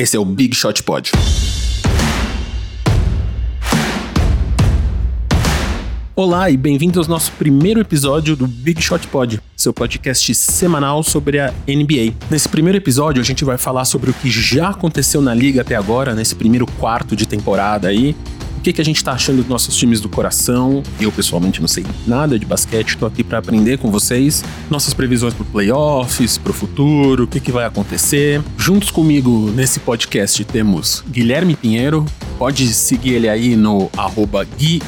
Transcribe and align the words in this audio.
Esse 0.00 0.16
é 0.16 0.20
o 0.20 0.24
Big 0.24 0.54
Shot 0.54 0.80
Pod. 0.84 1.10
Olá 6.14 6.48
e 6.48 6.56
bem-vindos 6.56 6.98
ao 6.98 7.10
nosso 7.10 7.32
primeiro 7.32 7.80
episódio 7.80 8.36
do 8.36 8.46
Big 8.46 8.80
Shot 8.80 9.08
Pod, 9.08 9.40
seu 9.56 9.72
podcast 9.72 10.32
semanal 10.36 11.02
sobre 11.02 11.40
a 11.40 11.52
NBA. 11.66 12.14
Nesse 12.30 12.48
primeiro 12.48 12.78
episódio, 12.78 13.20
a 13.20 13.24
gente 13.24 13.44
vai 13.44 13.58
falar 13.58 13.84
sobre 13.84 14.10
o 14.10 14.14
que 14.14 14.30
já 14.30 14.68
aconteceu 14.68 15.20
na 15.20 15.34
liga 15.34 15.62
até 15.62 15.74
agora, 15.74 16.14
nesse 16.14 16.36
primeiro 16.36 16.66
quarto 16.78 17.16
de 17.16 17.26
temporada 17.26 17.88
aí, 17.88 18.14
o 18.58 18.60
que, 18.60 18.72
que 18.72 18.80
a 18.80 18.84
gente 18.84 19.02
tá 19.02 19.12
achando 19.12 19.36
dos 19.36 19.46
nossos 19.46 19.76
times 19.76 20.00
do 20.00 20.08
coração. 20.08 20.82
Eu, 21.00 21.12
pessoalmente, 21.12 21.60
não 21.60 21.68
sei 21.68 21.86
nada 22.06 22.36
de 22.36 22.44
basquete, 22.44 22.98
tô 22.98 23.06
aqui 23.06 23.22
para 23.22 23.38
aprender 23.38 23.78
com 23.78 23.88
vocês. 23.90 24.44
Nossas 24.68 24.92
previsões 24.92 25.32
pro 25.32 25.44
playoffs, 25.44 26.36
pro 26.36 26.52
futuro, 26.52 27.22
o 27.24 27.26
que, 27.28 27.38
que 27.38 27.52
vai 27.52 27.64
acontecer. 27.64 28.42
Juntos 28.58 28.90
comigo 28.90 29.50
nesse 29.54 29.78
podcast 29.78 30.44
temos 30.44 31.04
Guilherme 31.08 31.54
Pinheiro. 31.54 32.04
Pode 32.36 32.66
seguir 32.74 33.14
ele 33.14 33.28
aí 33.28 33.54
no 33.54 33.88
arroba 33.96 34.44
Gui 34.44 34.82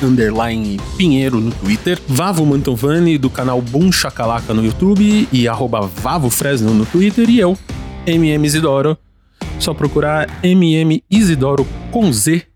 Pinheiro 0.96 1.40
no 1.40 1.52
Twitter. 1.52 2.00
Vavo 2.08 2.44
Mantovani, 2.44 3.18
do 3.18 3.30
canal 3.30 3.62
Boom 3.62 3.92
Chacalaca 3.92 4.52
no 4.52 4.64
YouTube 4.64 5.28
e 5.32 5.46
arroba 5.46 5.80
Vavo 5.80 6.28
Fresno 6.28 6.74
no 6.74 6.84
Twitter. 6.84 7.30
E 7.30 7.38
eu, 7.38 7.56
MM 8.04 8.44
Isidoro. 8.44 8.98
Só 9.60 9.72
procurar 9.72 10.28
MM 10.42 11.04
Isidoro 11.08 11.64
com 11.92 12.12
Z 12.12 12.49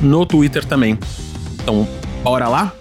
no 0.00 0.24
Twitter 0.26 0.64
também. 0.64 0.98
Então, 1.62 1.86
bora 2.22 2.48
lá? 2.48 2.74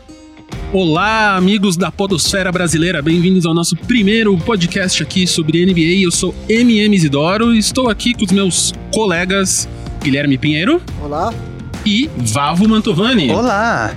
Olá, 0.72 1.36
amigos 1.36 1.76
da 1.76 1.92
Podosfera 1.92 2.52
Brasileira, 2.52 3.02
bem-vindos 3.02 3.46
ao 3.46 3.54
nosso 3.54 3.76
primeiro 3.76 4.38
podcast 4.38 5.02
aqui 5.02 5.26
sobre 5.26 5.66
NBA. 5.66 6.04
Eu 6.04 6.12
sou 6.12 6.34
MM 6.48 6.96
Isidoro 6.96 7.54
e 7.56 7.58
estou 7.58 7.90
aqui 7.90 8.14
com 8.14 8.24
os 8.24 8.32
meus 8.32 8.74
colegas 8.94 9.68
Guilherme 10.04 10.38
Pinheiro. 10.38 10.82
Olá. 11.02 11.34
E 11.86 12.10
Vavo 12.18 12.68
Mantovani. 12.68 13.32
Olá. 13.32 13.96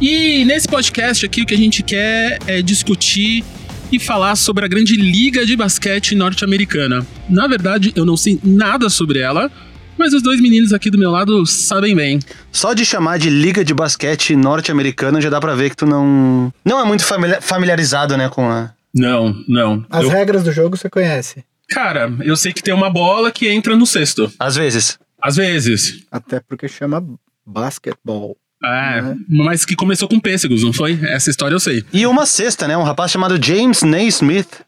E 0.00 0.44
nesse 0.44 0.66
podcast 0.66 1.24
aqui 1.24 1.42
o 1.42 1.46
que 1.46 1.54
a 1.54 1.58
gente 1.58 1.82
quer 1.82 2.38
é 2.46 2.60
discutir 2.62 3.44
e 3.90 3.98
falar 3.98 4.36
sobre 4.36 4.64
a 4.64 4.68
grande 4.68 4.96
liga 4.96 5.46
de 5.46 5.56
basquete 5.56 6.14
norte-americana. 6.14 7.06
Na 7.28 7.46
verdade, 7.46 7.92
eu 7.94 8.04
não 8.04 8.16
sei 8.16 8.38
nada 8.42 8.90
sobre 8.90 9.20
ela, 9.20 9.50
mas 9.98 10.12
os 10.14 10.22
dois 10.22 10.40
meninos 10.40 10.72
aqui 10.72 10.90
do 10.90 10.98
meu 10.98 11.10
lado 11.10 11.44
sabem 11.46 11.94
bem. 11.94 12.20
Só 12.52 12.72
de 12.72 12.84
chamar 12.84 13.18
de 13.18 13.28
liga 13.28 13.64
de 13.64 13.74
basquete 13.74 14.36
norte-americana 14.36 15.20
já 15.20 15.28
dá 15.28 15.40
pra 15.40 15.54
ver 15.54 15.70
que 15.70 15.76
tu 15.76 15.86
não. 15.86 16.52
Não 16.64 16.80
é 16.80 16.84
muito 16.84 17.04
familiarizado, 17.40 18.16
né, 18.16 18.28
com 18.28 18.48
a. 18.48 18.70
Não, 18.94 19.34
não. 19.46 19.84
As 19.90 20.04
eu... 20.04 20.10
regras 20.10 20.42
do 20.44 20.52
jogo 20.52 20.76
você 20.76 20.88
conhece. 20.88 21.44
Cara, 21.70 22.10
eu 22.22 22.36
sei 22.36 22.52
que 22.52 22.62
tem 22.62 22.72
uma 22.72 22.88
bola 22.88 23.30
que 23.30 23.48
entra 23.48 23.76
no 23.76 23.86
cesto. 23.86 24.32
Às 24.38 24.56
vezes. 24.56 24.98
Às 25.20 25.36
vezes. 25.36 26.04
Até 26.10 26.40
porque 26.40 26.66
chama 26.66 27.04
basquetebol. 27.44 28.36
É, 28.64 29.02
né? 29.02 29.16
mas 29.28 29.64
que 29.64 29.76
começou 29.76 30.08
com 30.08 30.18
pêssegos, 30.18 30.64
não 30.64 30.72
foi? 30.72 30.98
Essa 31.04 31.30
história 31.30 31.54
eu 31.54 31.60
sei. 31.60 31.84
E 31.92 32.06
uma 32.06 32.26
cesta, 32.26 32.66
né? 32.66 32.76
Um 32.76 32.82
rapaz 32.82 33.10
chamado 33.10 33.38
James 33.42 33.82
Naismith. 33.82 34.62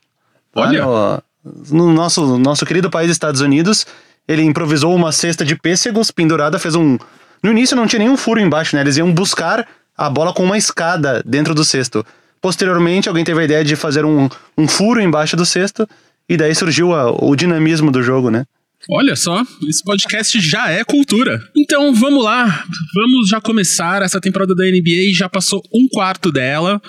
Olha. 0.54 0.84
No, 0.84 1.22
no 1.70 1.92
nosso, 1.92 2.38
nosso 2.38 2.66
querido 2.66 2.90
país 2.90 3.10
Estados 3.10 3.40
Unidos, 3.40 3.86
ele 4.28 4.42
improvisou 4.42 4.94
uma 4.94 5.12
cesta 5.12 5.44
de 5.44 5.56
pêssegos 5.56 6.10
pendurada, 6.10 6.58
fez 6.58 6.74
um. 6.74 6.98
No 7.42 7.50
início 7.50 7.76
não 7.76 7.86
tinha 7.86 8.00
nenhum 8.00 8.16
furo 8.16 8.40
embaixo, 8.40 8.76
né? 8.76 8.82
Eles 8.82 8.96
iam 8.96 9.12
buscar 9.12 9.66
a 9.96 10.08
bola 10.08 10.32
com 10.32 10.44
uma 10.44 10.58
escada 10.58 11.22
dentro 11.26 11.54
do 11.54 11.64
cesto. 11.64 12.04
Posteriormente, 12.41 13.08
alguém 13.08 13.24
teve 13.24 13.41
a 13.41 13.44
ideia 13.44 13.64
de 13.64 13.76
fazer 13.76 14.04
um, 14.04 14.28
um 14.56 14.66
furo 14.66 15.00
embaixo 15.00 15.36
do 15.36 15.44
cesto, 15.44 15.86
e 16.28 16.36
daí 16.36 16.54
surgiu 16.54 16.94
a, 16.94 17.10
o 17.10 17.34
dinamismo 17.36 17.91
do 17.91 18.02
jogo, 18.02 18.30
né? 18.30 18.44
Olha 18.88 19.14
só, 19.14 19.42
esse 19.68 19.84
podcast 19.84 20.41
já 20.41 20.70
é 20.70 20.82
cultura. 20.84 21.38
Então 21.54 21.92
vamos 21.92 22.24
lá, 22.24 22.64
vamos 22.94 23.28
já 23.28 23.41
começar 23.41 24.00
essa 24.00 24.20
temporada 24.20 24.54
da 24.54 24.64
NBA, 24.64 25.12
já 25.14 25.28
passou 25.28 25.60
um 25.74 25.86
quarto 25.88 26.32
dela. 26.32 26.80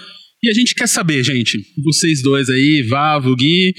E 0.42 0.50
a 0.50 0.54
gente 0.54 0.74
quer 0.74 0.88
saber, 0.88 1.22
gente, 1.24 1.60
vocês 1.84 2.22
dois 2.24 2.50
aí, 2.50 2.82
Vavo, 2.90 3.36
Gui, 3.36 3.72
o 3.72 3.74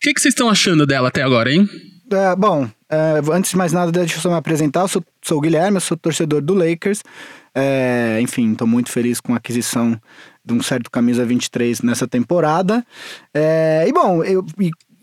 que, 0.00 0.12
que 0.12 0.20
vocês 0.20 0.34
estão 0.34 0.50
achando 0.50 0.86
dela 0.86 1.08
até 1.08 1.22
agora, 1.22 1.52
hein? 1.52 1.66
É, 2.10 2.36
bom, 2.36 2.68
é, 2.88 3.20
antes 3.32 3.50
de 3.50 3.56
mais 3.56 3.72
nada, 3.72 3.90
deixa 3.90 4.16
eu 4.16 4.20
só 4.20 4.30
me 4.30 4.36
apresentar. 4.36 4.80
Eu 4.80 4.88
sou, 4.88 5.04
sou 5.22 5.38
o 5.38 5.40
Guilherme, 5.40 5.76
eu 5.76 5.80
sou 5.80 5.96
torcedor 5.96 6.40
do 6.40 6.54
Lakers. 6.54 7.02
É, 7.54 8.18
enfim, 8.20 8.52
estou 8.52 8.66
muito 8.66 8.90
feliz 8.90 9.20
com 9.20 9.32
a 9.32 9.36
aquisição 9.36 9.98
de 10.44 10.52
um 10.52 10.62
certo 10.62 10.90
camisa 10.90 11.24
23 11.24 11.82
nessa 11.82 12.06
temporada. 12.06 12.84
É, 13.32 13.84
e 13.88 13.92
bom, 13.92 14.22
eu, 14.22 14.44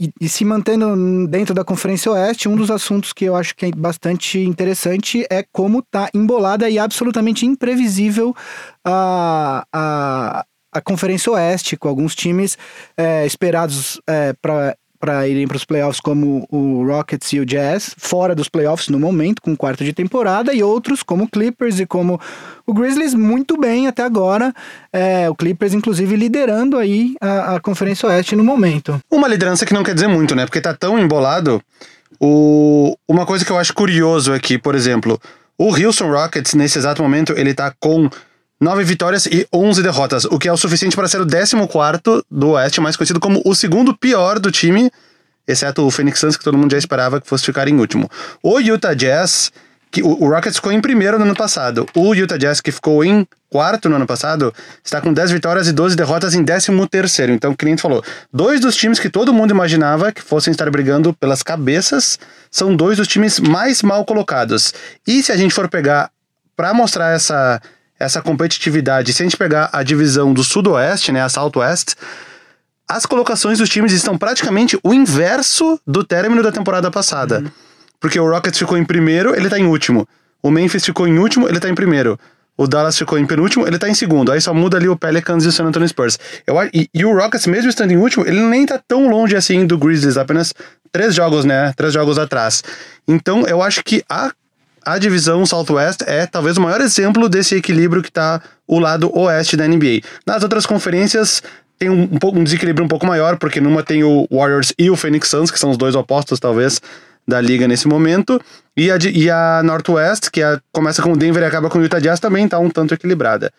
e, 0.02 0.12
e, 0.20 0.30
se 0.30 0.44
mantendo 0.44 1.28
dentro 1.28 1.54
da 1.54 1.64
Conferência 1.64 2.12
Oeste, 2.12 2.50
um 2.50 2.56
dos 2.56 2.72
assuntos 2.72 3.14
que 3.14 3.26
eu 3.26 3.36
acho 3.36 3.56
que 3.56 3.68
é 3.68 3.72
bastante 3.72 4.40
interessante 4.40 5.26
é 5.30 5.44
como 5.52 5.82
tá 5.82 6.10
embolada 6.14 6.70
e 6.70 6.80
absolutamente 6.80 7.46
imprevisível 7.46 8.36
a, 8.84 9.64
a, 9.72 10.46
a 10.74 10.82
Conferência 10.82 11.32
Oeste, 11.32 11.78
com 11.78 11.88
alguns 11.88 12.16
times 12.16 12.58
é, 12.98 13.26
esperados 13.26 14.02
é, 14.08 14.34
para 14.42 14.76
para 15.02 15.28
irem 15.28 15.48
para 15.48 15.58
os 15.58 15.66
playoffs, 15.66 16.00
como 16.00 16.48
o 16.52 16.86
Rockets 16.86 17.34
e 17.34 17.40
o 17.40 17.46
Jazz, 17.46 17.96
fora 17.98 18.36
dos 18.36 18.48
playoffs 18.48 18.88
no 18.90 19.00
momento, 19.00 19.42
com 19.42 19.58
quarto 19.58 19.84
de 19.84 19.92
temporada, 19.92 20.54
e 20.54 20.62
outros 20.62 21.02
como 21.02 21.24
o 21.24 21.28
Clippers 21.28 21.80
e 21.80 21.88
como 21.88 22.22
o 22.68 22.74
Grizzlies, 22.74 23.16
muito 23.16 23.58
bem 23.58 23.88
até 23.88 24.04
agora. 24.04 24.54
É, 24.94 25.28
o 25.28 25.36
Clippers, 25.36 25.74
inclusive, 25.74 26.16
liderando 26.16 26.78
aí 26.78 27.16
a, 27.20 27.56
a 27.56 27.60
Conferência 27.60 28.08
Oeste 28.08 28.36
no 28.36 28.44
momento. 28.44 29.02
Uma 29.10 29.28
liderança 29.28 29.66
que 29.66 29.74
não 29.74 29.84
quer 29.84 29.96
dizer 29.96 30.08
muito, 30.08 30.36
né? 30.36 30.46
Porque 30.46 30.62
tá 30.62 30.74
tão 30.74 31.00
embolado. 31.00 31.60
O... 32.20 32.96
Uma 33.08 33.26
coisa 33.26 33.44
que 33.44 33.52
eu 33.52 33.58
acho 33.58 33.74
curioso 33.74 34.32
aqui, 34.32 34.58
por 34.58 34.76
exemplo, 34.76 35.20
o 35.58 35.76
Houston 35.76 36.12
Rockets, 36.12 36.54
nesse 36.54 36.78
exato 36.78 37.02
momento, 37.02 37.34
ele 37.34 37.54
tá 37.54 37.74
com 37.80 38.08
9 38.62 38.84
vitórias 38.84 39.26
e 39.26 39.48
11 39.52 39.82
derrotas, 39.82 40.26
o 40.26 40.38
que 40.38 40.48
é 40.48 40.54
o 40.54 40.56
suficiente 40.56 40.96
para 40.96 41.08
ser 41.08 41.20
o 41.20 41.26
14 41.26 42.24
do 42.30 42.50
Oeste, 42.50 42.80
mais 42.80 42.96
conhecido 42.96 43.20
como 43.20 43.42
o 43.44 43.56
segundo 43.56 43.98
pior 43.98 44.38
do 44.38 44.52
time, 44.52 44.92
exceto 45.48 45.84
o 45.84 45.90
Phoenix 45.90 46.20
Suns, 46.20 46.38
que 46.38 46.44
todo 46.44 46.60
mundo 46.60 46.72
já 46.72 46.78
esperava 46.78 47.20
que 47.20 47.28
fosse 47.28 47.44
ficar 47.44 47.68
em 47.68 47.80
último. 47.80 48.08
O 48.44 48.60
Utah 48.60 48.94
Jazz, 48.94 49.52
que 49.90 50.04
o 50.04 50.30
Rockets 50.30 50.58
ficou 50.58 50.72
em 50.72 50.80
primeiro 50.80 51.18
no 51.18 51.26
ano 51.26 51.36
passado. 51.36 51.88
O 51.96 52.14
Utah 52.14 52.38
Jazz, 52.38 52.62
que 52.62 52.72
ficou 52.72 53.04
em 53.04 53.28
quarto 53.50 53.90
no 53.90 53.96
ano 53.96 54.06
passado, 54.06 54.54
está 54.84 55.02
com 55.02 55.12
10 55.12 55.32
vitórias 55.32 55.68
e 55.68 55.74
12 55.74 55.96
derrotas 55.96 56.36
em 56.36 56.46
13 56.46 56.68
terceiro. 56.88 57.34
Então, 57.34 57.54
o 57.54 57.58
cliente 57.58 57.82
falou, 57.82 58.04
dois 58.32 58.62
dos 58.62 58.76
times 58.76 59.00
que 59.00 59.10
todo 59.10 59.34
mundo 59.34 59.50
imaginava 59.50 60.12
que 60.12 60.22
fossem 60.22 60.52
estar 60.52 60.70
brigando 60.70 61.16
pelas 61.16 61.42
cabeças 61.42 62.20
são 62.52 62.76
dois 62.76 62.98
dos 62.98 63.08
times 63.08 63.40
mais 63.40 63.82
mal 63.82 64.06
colocados. 64.06 64.72
E 65.08 65.24
se 65.24 65.32
a 65.32 65.36
gente 65.36 65.52
for 65.52 65.68
pegar 65.68 66.12
para 66.56 66.76
mostrar 66.76 67.16
essa 67.16 67.60
essa 68.02 68.22
competitividade. 68.22 69.14
Se 69.14 69.22
a 69.22 69.26
gente 69.26 69.38
pegar 69.38 69.70
a 69.72 69.84
divisão 69.84 70.34
do 70.34 70.44
Sudoeste, 70.44 71.12
né, 71.12 71.22
a 71.22 71.30
Southwest, 71.30 71.96
as 72.90 73.06
colocações 73.06 73.60
dos 73.60 73.70
times 73.70 73.94
estão 73.94 74.18
praticamente 74.18 74.78
o 74.84 74.94
inverso 74.94 75.80
do 75.86 76.04
término 76.04 76.44
da 76.44 76.52
temporada 76.52 76.92
passada. 76.92 77.40
Uhum. 77.40 77.52
Porque 78.00 78.20
o 78.20 78.30
Rockets 78.30 78.60
ficou 78.60 78.78
em 78.78 78.84
primeiro, 78.84 79.36
ele 79.36 79.50
tá 79.50 79.58
em 79.58 79.66
último. 79.66 80.08
O 80.42 80.50
Memphis 80.50 80.84
ficou 80.84 81.08
em 81.08 81.20
último, 81.20 81.48
ele 81.48 81.60
tá 81.60 81.70
em 81.70 81.76
primeiro. 81.76 82.20
O 82.58 82.68
Dallas 82.68 82.98
ficou 82.98 83.18
em 83.18 83.26
penúltimo, 83.26 83.66
ele 83.66 83.78
tá 83.78 83.90
em 83.90 83.94
segundo. 83.94 84.32
Aí 84.32 84.42
só 84.42 84.54
muda 84.54 84.78
ali 84.78 84.90
o 84.90 84.96
Pelicans 84.96 85.46
e 85.46 85.48
o 85.48 85.52
San 85.52 85.66
Antonio 85.66 85.88
Spurs. 85.88 86.20
Eu, 86.46 86.56
e, 86.74 86.90
e, 86.94 87.06
o 87.06 87.16
Rockets, 87.16 87.48
mesmo 87.48 87.70
estando 87.70 87.92
em 87.92 87.98
último, 87.98 88.28
ele 88.28 88.42
nem 88.42 88.66
tá 88.66 88.80
tão 88.88 89.10
longe 89.10 89.36
assim 89.36 89.66
do 89.66 89.78
Grizzlies, 89.78 90.18
apenas 90.18 90.54
três 90.92 91.16
jogos, 91.16 91.46
né? 91.46 91.74
Três 91.76 91.94
jogos 91.94 92.20
atrás. 92.20 92.64
Então 93.08 93.48
eu 93.48 93.62
acho 93.62 93.84
que 93.84 94.04
a 94.10 94.32
a 94.86 94.98
divisão 94.98 95.46
Southwest 95.46 96.02
é 96.06 96.26
talvez 96.26 96.58
o 96.58 96.62
maior 96.62 96.82
exemplo 96.82 97.30
desse 97.30 97.56
equilíbrio 97.56 98.02
que 98.02 98.10
está 98.10 98.42
o 98.68 98.80
lado 98.80 99.12
oeste 99.18 99.56
da 99.56 99.68
NBA. 99.68 100.02
Nas 100.26 100.44
outras 100.44 100.66
conferências 100.66 101.42
tem 101.78 101.90
um, 101.90 102.04
um, 102.04 102.20
pouco, 102.20 102.40
um 102.40 102.44
desequilíbrio 102.44 102.86
um 102.86 102.88
pouco 102.88 103.06
maior, 103.06 103.38
porque 103.38 103.60
numa 103.60 103.84
tem 103.84 104.04
o 104.04 104.28
Warriors 104.32 104.74
e 104.78 104.90
o 104.90 104.96
Phoenix 104.96 105.30
Suns, 105.30 105.50
que 105.50 105.60
são 105.60 105.72
os 105.72 105.78
dois 105.78 105.96
opostos, 105.96 106.40
talvez, 106.40 106.80
da 107.28 107.42
liga 107.42 107.68
nesse 107.68 107.88
momento. 107.88 108.40
E 108.78 108.92
a, 108.92 108.98
e 108.98 109.30
a 109.30 109.62
Northwest, 109.64 110.30
que 110.32 110.42
é, 110.42 110.60
começa 110.72 111.02
com 111.02 111.14
o 111.14 111.18
Denver 111.18 111.42
e 111.42 111.46
acaba 111.46 111.70
com 111.70 111.80
o 111.80 111.82
Utah 111.82 112.00
Jazz, 112.00 112.20
também 112.20 112.46
está 112.46 112.60
um 112.60 112.70
tanto 112.70 112.94
equilibrada 112.94 113.52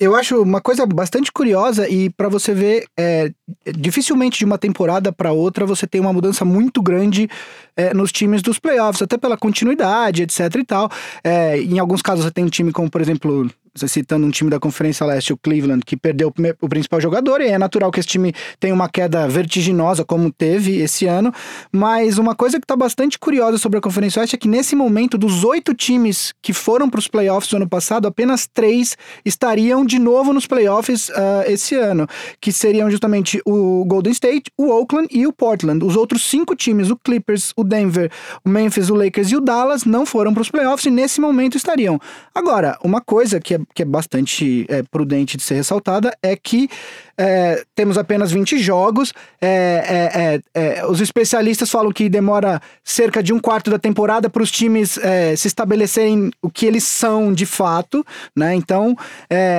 eu 0.00 0.14
acho 0.14 0.40
uma 0.40 0.60
coisa 0.60 0.86
bastante 0.86 1.32
curiosa 1.32 1.88
e 1.88 2.08
para 2.10 2.28
você 2.28 2.54
ver, 2.54 2.86
é, 2.96 3.32
dificilmente 3.76 4.38
de 4.38 4.44
uma 4.44 4.56
temporada 4.56 5.12
para 5.12 5.32
outra 5.32 5.66
você 5.66 5.86
tem 5.86 6.00
uma 6.00 6.12
mudança 6.12 6.44
muito 6.44 6.80
grande 6.80 7.28
é, 7.76 7.92
nos 7.92 8.12
times 8.12 8.40
dos 8.40 8.58
playoffs, 8.60 9.02
até 9.02 9.18
pela 9.18 9.36
continuidade, 9.36 10.22
etc 10.22 10.54
e 10.54 10.64
tal. 10.64 10.90
É, 11.24 11.60
em 11.60 11.78
alguns 11.80 12.00
casos 12.00 12.24
você 12.24 12.30
tem 12.30 12.44
um 12.44 12.48
time 12.48 12.70
como, 12.70 12.88
por 12.88 13.00
exemplo, 13.00 13.50
citando 13.86 14.26
um 14.26 14.30
time 14.30 14.50
da 14.50 14.58
Conferência 14.58 15.06
Leste, 15.06 15.32
o 15.32 15.36
Cleveland, 15.36 15.84
que 15.84 15.96
perdeu 15.96 16.32
o 16.60 16.68
principal 16.68 17.00
jogador, 17.00 17.40
e 17.40 17.48
é 17.48 17.58
natural 17.58 17.90
que 17.90 18.00
esse 18.00 18.08
time 18.08 18.32
tenha 18.58 18.74
uma 18.74 18.88
queda 18.88 19.28
vertiginosa, 19.28 20.04
como 20.04 20.32
teve 20.32 20.78
esse 20.78 21.06
ano. 21.06 21.32
Mas 21.70 22.18
uma 22.18 22.34
coisa 22.34 22.58
que 22.58 22.64
está 22.64 22.74
bastante 22.74 23.18
curiosa 23.18 23.58
sobre 23.58 23.78
a 23.78 23.80
Conferência 23.80 24.20
Oeste 24.20 24.36
é 24.36 24.38
que 24.38 24.48
nesse 24.48 24.74
momento, 24.74 25.18
dos 25.18 25.44
oito 25.44 25.74
times 25.74 26.32
que 26.42 26.52
foram 26.52 26.88
para 26.88 26.98
os 26.98 27.08
playoffs 27.08 27.52
no 27.52 27.58
ano 27.58 27.68
passado, 27.68 28.08
apenas 28.08 28.46
três 28.46 28.96
estariam 29.24 29.84
de 29.84 29.98
novo 29.98 30.32
nos 30.32 30.46
playoffs 30.46 31.08
uh, 31.10 31.44
esse 31.46 31.74
ano, 31.74 32.06
que 32.40 32.50
seriam 32.50 32.90
justamente 32.90 33.40
o 33.44 33.84
Golden 33.84 34.12
State, 34.12 34.50
o 34.56 34.70
Oakland 34.70 35.08
e 35.10 35.26
o 35.26 35.32
Portland. 35.32 35.84
Os 35.84 35.96
outros 35.96 36.22
cinco 36.22 36.56
times, 36.56 36.90
o 36.90 36.96
Clippers, 36.96 37.52
o 37.56 37.64
Denver, 37.64 38.10
o 38.44 38.48
Memphis, 38.48 38.90
o 38.90 38.94
Lakers 38.94 39.30
e 39.30 39.36
o 39.36 39.40
Dallas, 39.40 39.84
não 39.84 40.06
foram 40.06 40.32
para 40.32 40.42
os 40.42 40.50
playoffs 40.50 40.86
e 40.86 40.90
nesse 40.90 41.20
momento 41.20 41.56
estariam. 41.56 42.00
Agora, 42.34 42.78
uma 42.82 43.00
coisa 43.00 43.40
que 43.40 43.54
é, 43.54 43.60
que 43.74 43.82
é 43.82 43.84
bastante 43.84 44.66
é, 44.68 44.82
prudente 44.82 45.36
de 45.36 45.42
ser 45.42 45.54
ressaltada 45.54 46.16
é 46.22 46.34
que 46.34 46.68
é, 47.16 47.64
temos 47.74 47.98
apenas 47.98 48.30
20 48.30 48.58
jogos. 48.58 49.12
É, 49.40 50.40
é, 50.54 50.60
é, 50.60 50.78
é, 50.78 50.86
os 50.86 51.00
especialistas 51.00 51.68
falam 51.68 51.90
que 51.90 52.08
demora 52.08 52.62
cerca 52.84 53.22
de 53.22 53.32
um 53.32 53.40
quarto 53.40 53.70
da 53.70 53.78
temporada 53.78 54.30
para 54.30 54.42
os 54.42 54.50
times 54.50 54.98
se 55.36 55.48
estabelecerem 55.48 56.30
o 56.40 56.48
que 56.48 56.64
eles 56.64 56.84
são 56.84 57.32
de 57.32 57.44
fato. 57.44 58.04
Né? 58.36 58.54
Então, 58.54 58.96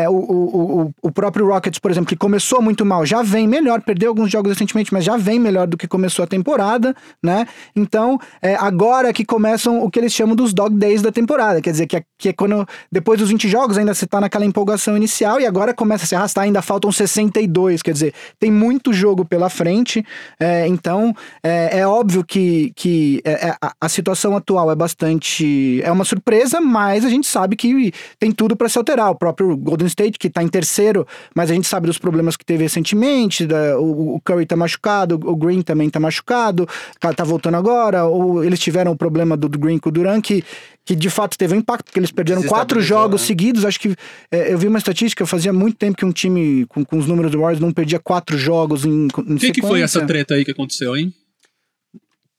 o, 0.09 0.13
o, 0.13 0.93
o, 1.01 1.11
próprio 1.11 1.47
Rockets, 1.47 1.79
por 1.79 1.91
exemplo, 1.91 2.07
que 2.07 2.15
começou 2.15 2.61
muito 2.61 2.85
mal, 2.85 3.05
já 3.05 3.21
vem 3.21 3.47
melhor, 3.47 3.81
perdeu 3.81 4.09
alguns 4.09 4.31
jogos 4.31 4.51
recentemente, 4.51 4.93
mas 4.93 5.03
já 5.03 5.17
vem 5.17 5.39
melhor 5.39 5.67
do 5.67 5.77
que 5.77 5.87
começou 5.87 6.23
a 6.23 6.27
temporada. 6.27 6.95
Né? 7.21 7.45
Então, 7.75 8.19
agora 8.59 9.11
que 9.11 9.25
começam 9.25 9.83
o 9.83 9.89
que 9.89 9.99
eles 9.99 10.13
chamam 10.13 10.35
dos 10.35 10.53
dog 10.53 10.75
days 10.75 11.01
da 11.01 11.11
temporada, 11.11 11.61
quer 11.61 11.71
dizer, 11.71 11.87
que 11.87 11.97
que 12.19 12.29
é 12.29 12.33
quando 12.33 12.67
depois 12.91 13.17
dos 13.17 13.29
20 13.29 13.47
jogos 13.47 13.77
ainda 13.77 13.93
você 13.99 14.05
está 14.05 14.19
naquela 14.19 14.45
empolgação 14.45 14.97
inicial 14.97 15.39
e 15.39 15.45
agora 15.45 15.73
começa 15.73 16.05
a 16.05 16.07
se 16.07 16.15
arrastar, 16.15 16.43
ainda 16.45 16.61
faltam 16.61 16.91
62 16.91 17.49
32, 17.49 17.81
quer 17.81 17.91
dizer, 17.91 18.13
tem 18.39 18.51
muito 18.51 18.93
jogo 18.93 19.25
pela 19.25 19.49
frente, 19.49 20.05
é, 20.39 20.67
então 20.67 21.15
é, 21.43 21.79
é, 21.79 21.87
óbvio 21.87 22.23
que, 22.23 22.71
que 22.75 23.21
é, 23.23 23.49
é, 23.49 23.55
a, 23.61 23.73
a, 23.81 23.89
situação 23.89 24.35
atual 24.35 24.71
é 24.71 24.75
bastante. 24.75 25.81
é 25.83 25.91
uma 25.91 26.05
surpresa, 26.05 26.61
mas 26.61 27.03
a 27.05 27.09
gente 27.09 27.27
sabe 27.27 27.55
que 27.55 27.93
tem 28.19 28.31
tudo 28.31 28.55
para 28.55 28.69
se 28.69 28.77
alterar. 28.77 29.11
O 29.11 29.15
próprio 29.15 29.55
Golden 29.57 29.87
State, 29.87 30.17
que 30.17 30.27
está 30.27 30.43
em 30.43 30.47
terceiro, 30.47 31.07
mas 31.35 31.49
a 31.49 31.53
gente 31.53 31.67
sabe 31.67 31.87
dos 31.87 31.97
problemas 31.97 32.37
que 32.37 32.45
teve 32.45 32.63
recentemente, 32.63 33.45
da, 33.45 33.79
o, 33.79 34.15
o, 34.15 34.21
Curry 34.21 34.45
tá 34.45 34.55
machucado, 34.55 35.15
o 35.15 35.35
Green 35.35 35.61
também 35.61 35.89
tá 35.89 35.99
machucado, 35.99 36.67
tá, 36.99 37.13
tá 37.13 37.23
voltando 37.23 37.55
agora, 37.55 38.05
ou 38.05 38.43
eles 38.43 38.59
tiveram 38.59 38.91
o 38.91 38.97
problema 38.97 39.35
do, 39.35 39.49
do 39.49 39.59
Green 39.59 39.79
com 39.79 39.89
o 39.89 39.91
Duran, 39.91 40.21
que 40.21 40.43
que 40.89 40.95
de 40.95 41.09
fato 41.11 41.37
teve 41.37 41.53
um 41.53 41.59
impacto, 41.59 41.85
porque 41.85 41.99
eles 41.99 42.09
perderam 42.09 42.41
quatro 42.41 42.81
jogos 42.81 43.21
né? 43.21 43.27
seguidos. 43.27 43.63
Acho 43.63 43.79
que 43.79 43.95
é, 44.31 44.51
eu 44.51 44.57
vi 44.57 44.65
uma 44.65 44.79
estatística, 44.79 45.23
fazia 45.23 45.53
muito 45.53 45.77
tempo 45.77 45.95
que 45.95 46.03
um 46.03 46.11
time 46.11 46.65
com, 46.65 46.83
com 46.83 46.97
os 46.97 47.05
números 47.05 47.31
do 47.31 47.37
Warriors 47.37 47.59
não 47.59 47.71
perdia 47.71 47.99
quatro 47.99 48.35
jogos 48.35 48.85
em, 48.85 49.07
em 49.07 49.35
O 49.35 49.37
que, 49.37 49.51
que 49.51 49.61
foi 49.61 49.81
essa 49.81 50.03
treta 50.03 50.33
aí 50.33 50.43
que 50.43 50.49
aconteceu, 50.49 50.97
hein? 50.97 51.13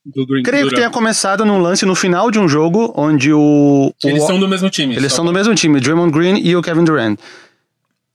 Do 0.05 0.27
Green 0.27 0.43
Creio 0.43 0.69
que 0.69 0.75
tenha 0.75 0.91
começado 0.91 1.45
num 1.45 1.61
lance 1.61 1.87
no 1.87 1.95
final 1.95 2.29
de 2.29 2.41
um 2.41 2.49
jogo 2.49 2.93
onde 2.97 3.33
o. 3.33 3.95
Eles 4.03 4.25
o, 4.25 4.27
são 4.27 4.41
do 4.41 4.49
mesmo 4.49 4.69
time. 4.69 4.97
Eles 4.97 5.13
são 5.13 5.25
do 5.25 5.33
mesmo 5.33 5.55
time, 5.55 5.79
o 5.79 5.81
Draymond 5.81 6.11
Green 6.11 6.41
e 6.43 6.57
o 6.57 6.61
Kevin 6.61 6.83
Durant. 6.83 7.21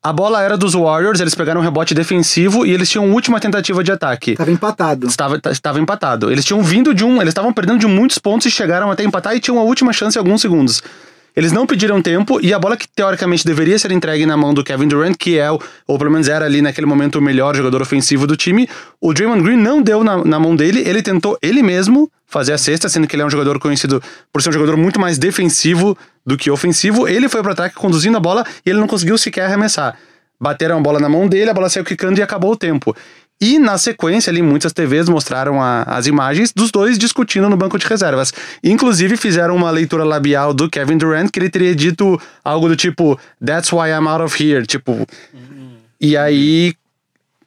A 0.05 0.13
bola 0.13 0.43
era 0.43 0.55
dos 0.55 0.75
Warriors, 0.75 1.19
eles 1.19 1.33
pegaram 1.33 1.59
um 1.59 1.63
rebote 1.63 1.95
defensivo 1.95 2.63
e 2.63 2.71
eles 2.71 2.87
tinham 2.87 3.11
última 3.11 3.39
tentativa 3.39 3.83
de 3.83 3.91
ataque. 3.91 4.33
Estava 4.33 4.51
empatado. 4.51 5.07
Estava, 5.07 5.41
estava 5.49 5.79
empatado. 5.79 6.31
Eles 6.31 6.45
tinham 6.45 6.61
vindo 6.61 6.93
de 6.93 7.03
um. 7.03 7.15
Eles 7.15 7.29
estavam 7.29 7.51
perdendo 7.51 7.79
de 7.79 7.87
muitos 7.87 8.19
pontos 8.19 8.45
e 8.45 8.51
chegaram 8.51 8.91
até 8.91 9.03
empatar 9.03 9.35
e 9.35 9.39
tinham 9.39 9.57
a 9.57 9.63
última 9.63 9.91
chance 9.91 10.15
em 10.15 10.19
alguns 10.19 10.41
segundos. 10.41 10.83
Eles 11.35 11.51
não 11.51 11.67
pediram 11.67 12.01
tempo 12.01 12.39
e 12.41 12.53
a 12.53 12.59
bola 12.59 12.77
que 12.77 12.87
teoricamente 12.87 13.45
deveria 13.45 13.77
ser 13.77 13.91
entregue 13.91 14.25
na 14.25 14.37
mão 14.37 14.53
do 14.53 14.63
Kevin 14.63 14.87
Durant, 14.87 15.15
que 15.17 15.37
é, 15.37 15.51
o, 15.51 15.59
ou 15.85 15.97
pelo 15.97 16.09
menos 16.09 16.27
era 16.27 16.45
ali 16.45 16.61
naquele 16.61 16.87
momento 16.87 17.19
o 17.19 17.21
melhor 17.21 17.55
jogador 17.55 17.81
ofensivo 17.81 18.25
do 18.25 18.37
time, 18.37 18.69
o 19.01 19.13
Draymond 19.13 19.43
Green 19.43 19.57
não 19.57 19.81
deu 19.81 20.03
na, 20.03 20.23
na 20.23 20.39
mão 20.39 20.55
dele, 20.55 20.81
ele 20.87 21.01
tentou 21.01 21.37
ele 21.41 21.61
mesmo 21.61 22.09
fazer 22.25 22.53
a 22.53 22.57
cesta, 22.57 22.87
sendo 22.87 23.07
que 23.07 23.15
ele 23.15 23.23
é 23.23 23.25
um 23.25 23.29
jogador 23.29 23.59
conhecido 23.59 24.01
por 24.31 24.41
ser 24.41 24.49
um 24.49 24.53
jogador 24.53 24.77
muito 24.77 24.99
mais 24.99 25.17
defensivo 25.17 25.97
do 26.25 26.37
que 26.37 26.49
ofensivo. 26.49 27.07
Ele 27.07 27.27
foi 27.29 27.43
para 27.43 27.51
ataque 27.51 27.75
conduzindo 27.75 28.17
a 28.17 28.19
bola 28.19 28.45
e 28.65 28.69
ele 28.69 28.79
não 28.79 28.87
conseguiu 28.87 29.17
sequer 29.17 29.45
arremessar 29.45 29.97
bateram 30.39 30.77
a 30.77 30.81
bola 30.81 30.99
na 30.99 31.09
mão 31.09 31.27
dele, 31.27 31.49
a 31.49 31.53
bola 31.53 31.69
saiu 31.69 31.85
quicando 31.85 32.19
e 32.19 32.23
acabou 32.23 32.51
o 32.51 32.55
tempo. 32.57 32.95
E 33.39 33.59
na 33.59 33.77
sequência 33.77 34.31
ali, 34.31 34.41
muitas 34.41 34.71
TVs 34.71 35.09
mostraram 35.09 35.61
a, 35.61 35.83
as 35.83 36.07
imagens 36.07 36.53
dos 36.53 36.71
dois 36.71 36.97
discutindo 36.97 37.49
no 37.49 37.57
banco 37.57 37.77
de 37.77 37.85
reservas. 37.85 38.33
Inclusive 38.63 39.17
fizeram 39.17 39.55
uma 39.55 39.69
leitura 39.69 40.05
labial 40.05 40.53
do 40.53 40.69
Kevin 40.69 40.97
Durant 40.97 41.29
que 41.29 41.39
ele 41.39 41.49
teria 41.49 41.75
dito 41.75 42.19
algo 42.43 42.69
do 42.69 42.75
tipo 42.75 43.19
That's 43.45 43.71
why 43.73 43.89
I'm 43.89 44.07
out 44.07 44.23
of 44.23 44.41
here. 44.41 44.65
Tipo. 44.65 45.05
E 45.99 46.15
aí. 46.15 46.73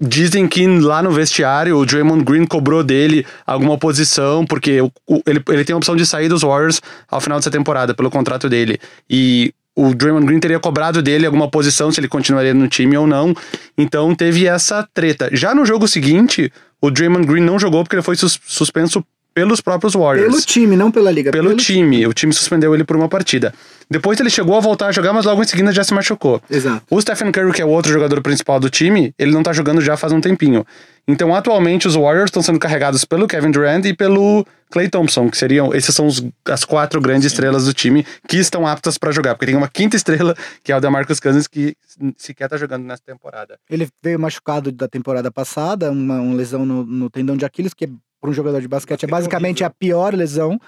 Dizem 0.00 0.46
que 0.46 0.64
lá 0.64 1.02
no 1.02 1.11
vestiário 1.11 1.76
o 1.76 1.85
Draymond 1.85 2.23
Green 2.23 2.46
cobrou 2.46 2.84
dele 2.84 3.26
alguma 3.44 3.76
posição, 3.76 4.46
porque 4.46 4.79
ele, 5.26 5.43
ele 5.49 5.64
tem 5.64 5.75
a 5.75 5.76
opção 5.76 5.96
de 5.96 6.06
sair 6.06 6.29
dos 6.29 6.43
Warriors 6.43 6.81
ao 7.11 7.20
final 7.20 7.41
dessa 7.41 7.50
temporada, 7.50 7.93
pelo 7.93 8.08
contrato 8.08 8.49
dele. 8.49 8.79
E 9.11 9.52
o 9.79 9.95
Draymond 9.95 10.27
Green 10.27 10.41
teria 10.41 10.59
cobrado 10.59 11.01
dele 11.01 11.25
alguma 11.25 11.49
posição 11.49 11.93
se 11.93 12.01
ele 12.01 12.09
continuaria 12.09 12.53
no 12.53 12.67
time 12.67 12.97
ou 12.97 13.07
não. 13.07 13.33
Então 13.77 14.13
teve 14.13 14.45
essa 14.45 14.83
treta. 14.93 15.31
Já 15.33 15.55
no 15.55 15.65
jogo 15.65 15.87
seguinte, 15.87 16.53
o 16.83 16.91
Draymond 16.91 17.25
Green 17.25 17.45
não 17.45 17.61
jogou 17.61 17.85
porque 17.85 17.95
ele 17.95 18.03
foi 18.03 18.17
sus 18.17 18.41
suspenso 18.45 19.05
pelos 19.35 19.61
próprios 19.61 19.95
Warriors. 19.95 20.31
Pelo 20.31 20.43
time, 20.43 20.77
não 20.77 20.91
pela 20.91 21.11
liga. 21.11 21.31
Pelo, 21.31 21.49
pelo 21.49 21.59
time. 21.59 22.07
O 22.07 22.13
time 22.13 22.33
suspendeu 22.33 22.75
ele 22.75 22.85
por 22.85 22.97
uma 22.97 23.09
partida. 23.09 23.55
Depois 23.91 24.21
ele 24.21 24.29
chegou 24.29 24.57
a 24.57 24.61
voltar 24.61 24.89
a 24.89 24.93
jogar, 24.93 25.13
mas 25.13 25.25
logo 25.25 25.43
em 25.43 25.47
seguida 25.47 25.73
já 25.73 25.83
se 25.83 25.95
machucou. 25.95 26.43
Exato. 26.51 26.83
O 26.91 27.01
Stephen 27.01 27.33
Curry, 27.33 27.53
que 27.53 27.63
é 27.63 27.65
o 27.65 27.69
outro 27.69 27.93
jogador 27.93 28.21
principal 28.21 28.61
do 28.61 28.69
time, 28.69 29.15
ele 29.19 29.31
não 29.31 29.43
tá 29.43 29.53
jogando 29.53 29.81
já 29.81 29.97
faz 29.97 30.13
um 30.13 30.21
tempinho. 30.21 30.67
Então, 31.07 31.35
atualmente, 31.35 31.89
os 31.89 31.95
Warriors 31.95 32.29
estão 32.29 32.43
sendo 32.43 32.59
carregados 32.59 33.05
pelo 33.07 33.27
Kevin 33.27 33.51
Durant 33.51 33.87
e 33.87 33.95
pelo 33.95 34.45
Clay 34.71 34.91
Thompson, 34.91 35.31
que 35.31 35.39
seriam. 35.39 35.73
Esses 35.73 35.95
são 35.95 36.07
os, 36.07 36.23
as 36.45 36.67
quatro 36.67 37.01
grandes 37.01 37.29
estrelas 37.29 37.65
do 37.65 37.73
time 37.73 38.05
que 38.29 38.37
estão 38.37 38.67
aptas 38.67 38.99
para 38.99 39.11
jogar. 39.11 39.35
Porque 39.35 39.47
tem 39.47 39.57
uma 39.57 39.69
quinta 39.69 39.97
estrela, 39.97 40.37
que 40.63 40.71
é 40.71 40.77
o 40.77 40.81
DeMarcus 40.81 41.19
Cousins, 41.19 41.47
que 41.47 41.75
sequer 42.19 42.47
tá 42.49 42.59
jogando 42.59 42.85
nessa 42.85 43.03
temporada. 43.03 43.59
Ele 43.71 43.89
veio 44.03 44.19
machucado 44.19 44.71
da 44.71 44.87
temporada 44.87 45.31
passada, 45.31 45.91
uma, 45.91 46.21
uma 46.21 46.35
lesão 46.35 46.67
no, 46.67 46.85
no 46.85 47.09
tendão 47.09 47.39
de 47.39 47.47
Aquiles, 47.47 47.73
que 47.73 47.89
para 48.20 48.31
um 48.31 48.32
jogador 48.32 48.61
de 48.61 48.69
basquete 48.69 49.05
é 49.05 49.06
basicamente 49.06 49.65
a 49.65 49.70
pior 49.70 50.15
lesão. 50.15 50.61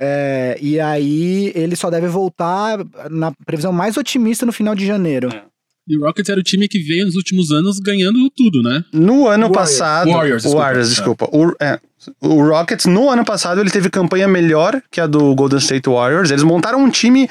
É, 0.00 0.56
e 0.60 0.78
aí 0.78 1.52
ele 1.54 1.74
só 1.74 1.90
deve 1.90 2.06
voltar 2.06 2.78
na 3.10 3.32
previsão 3.44 3.72
mais 3.72 3.96
otimista 3.96 4.46
no 4.46 4.52
final 4.52 4.74
de 4.74 4.86
janeiro. 4.86 5.28
É. 5.32 5.42
E 5.88 5.96
o 5.96 6.04
Rockets 6.04 6.28
era 6.28 6.38
o 6.38 6.42
time 6.42 6.68
que 6.68 6.78
veio 6.80 7.06
nos 7.06 7.16
últimos 7.16 7.50
anos 7.50 7.78
ganhando 7.78 8.18
tudo, 8.36 8.62
né? 8.62 8.84
No 8.92 9.26
ano 9.26 9.46
Warriors. 9.46 9.52
passado. 9.56 10.10
Warriors, 10.10 10.42
desculpa. 10.42 10.62
Warriors, 10.62 10.88
desculpa. 10.90 11.28
O, 11.32 11.56
é, 11.58 11.80
o 12.20 12.46
Rockets, 12.46 12.84
no 12.84 13.08
ano 13.08 13.24
passado, 13.24 13.58
ele 13.58 13.70
teve 13.70 13.88
campanha 13.88 14.28
melhor 14.28 14.82
que 14.90 15.00
a 15.00 15.06
do 15.06 15.34
Golden 15.34 15.58
State 15.58 15.88
Warriors. 15.88 16.30
Eles 16.30 16.42
montaram 16.42 16.84
um 16.84 16.90
time 16.90 17.26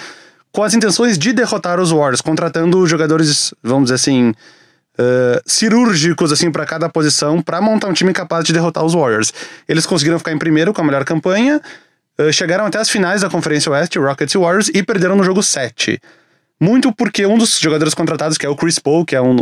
com 0.52 0.64
as 0.64 0.74
intenções 0.74 1.20
de 1.20 1.34
derrotar 1.34 1.80
os 1.80 1.92
Warriors, 1.92 2.20
contratando 2.20 2.88
jogadores, 2.88 3.54
vamos 3.62 3.86
dizer 3.86 3.96
assim, 3.96 4.34
uh, 5.00 5.42
cirúrgicos 5.46 6.32
assim 6.32 6.52
para 6.52 6.66
cada 6.66 6.90
posição 6.90 7.42
para 7.42 7.62
montar 7.62 7.88
um 7.88 7.94
time 7.94 8.14
capaz 8.14 8.44
de 8.46 8.54
derrotar 8.54 8.84
os 8.84 8.94
Warriors. 8.94 9.34
Eles 9.68 9.86
conseguiram 9.86 10.18
ficar 10.18 10.32
em 10.32 10.38
primeiro 10.38 10.74
com 10.74 10.82
a 10.82 10.84
melhor 10.84 11.06
campanha, 11.06 11.62
uh, 12.20 12.32
chegaram 12.32 12.66
até 12.66 12.80
as 12.80 12.90
finais 12.90 13.22
da 13.22 13.30
Conferência 13.30 13.72
Oeste, 13.72 14.00
Rockets 14.00 14.34
e 14.34 14.38
Warriors, 14.38 14.70
e 14.74 14.84
perderam 14.84 15.16
no 15.16 15.24
jogo 15.24 15.42
7. 15.44 16.00
Muito 16.60 16.92
porque 16.92 17.26
um 17.26 17.38
dos 17.38 17.60
jogadores 17.60 17.94
contratados, 17.94 18.38
que 18.38 18.46
é 18.46 18.50
o 18.50 18.56
Chris 18.56 18.80
Paul, 18.80 19.06
que 19.06 19.16
é 19.16 19.22
um 19.22 19.38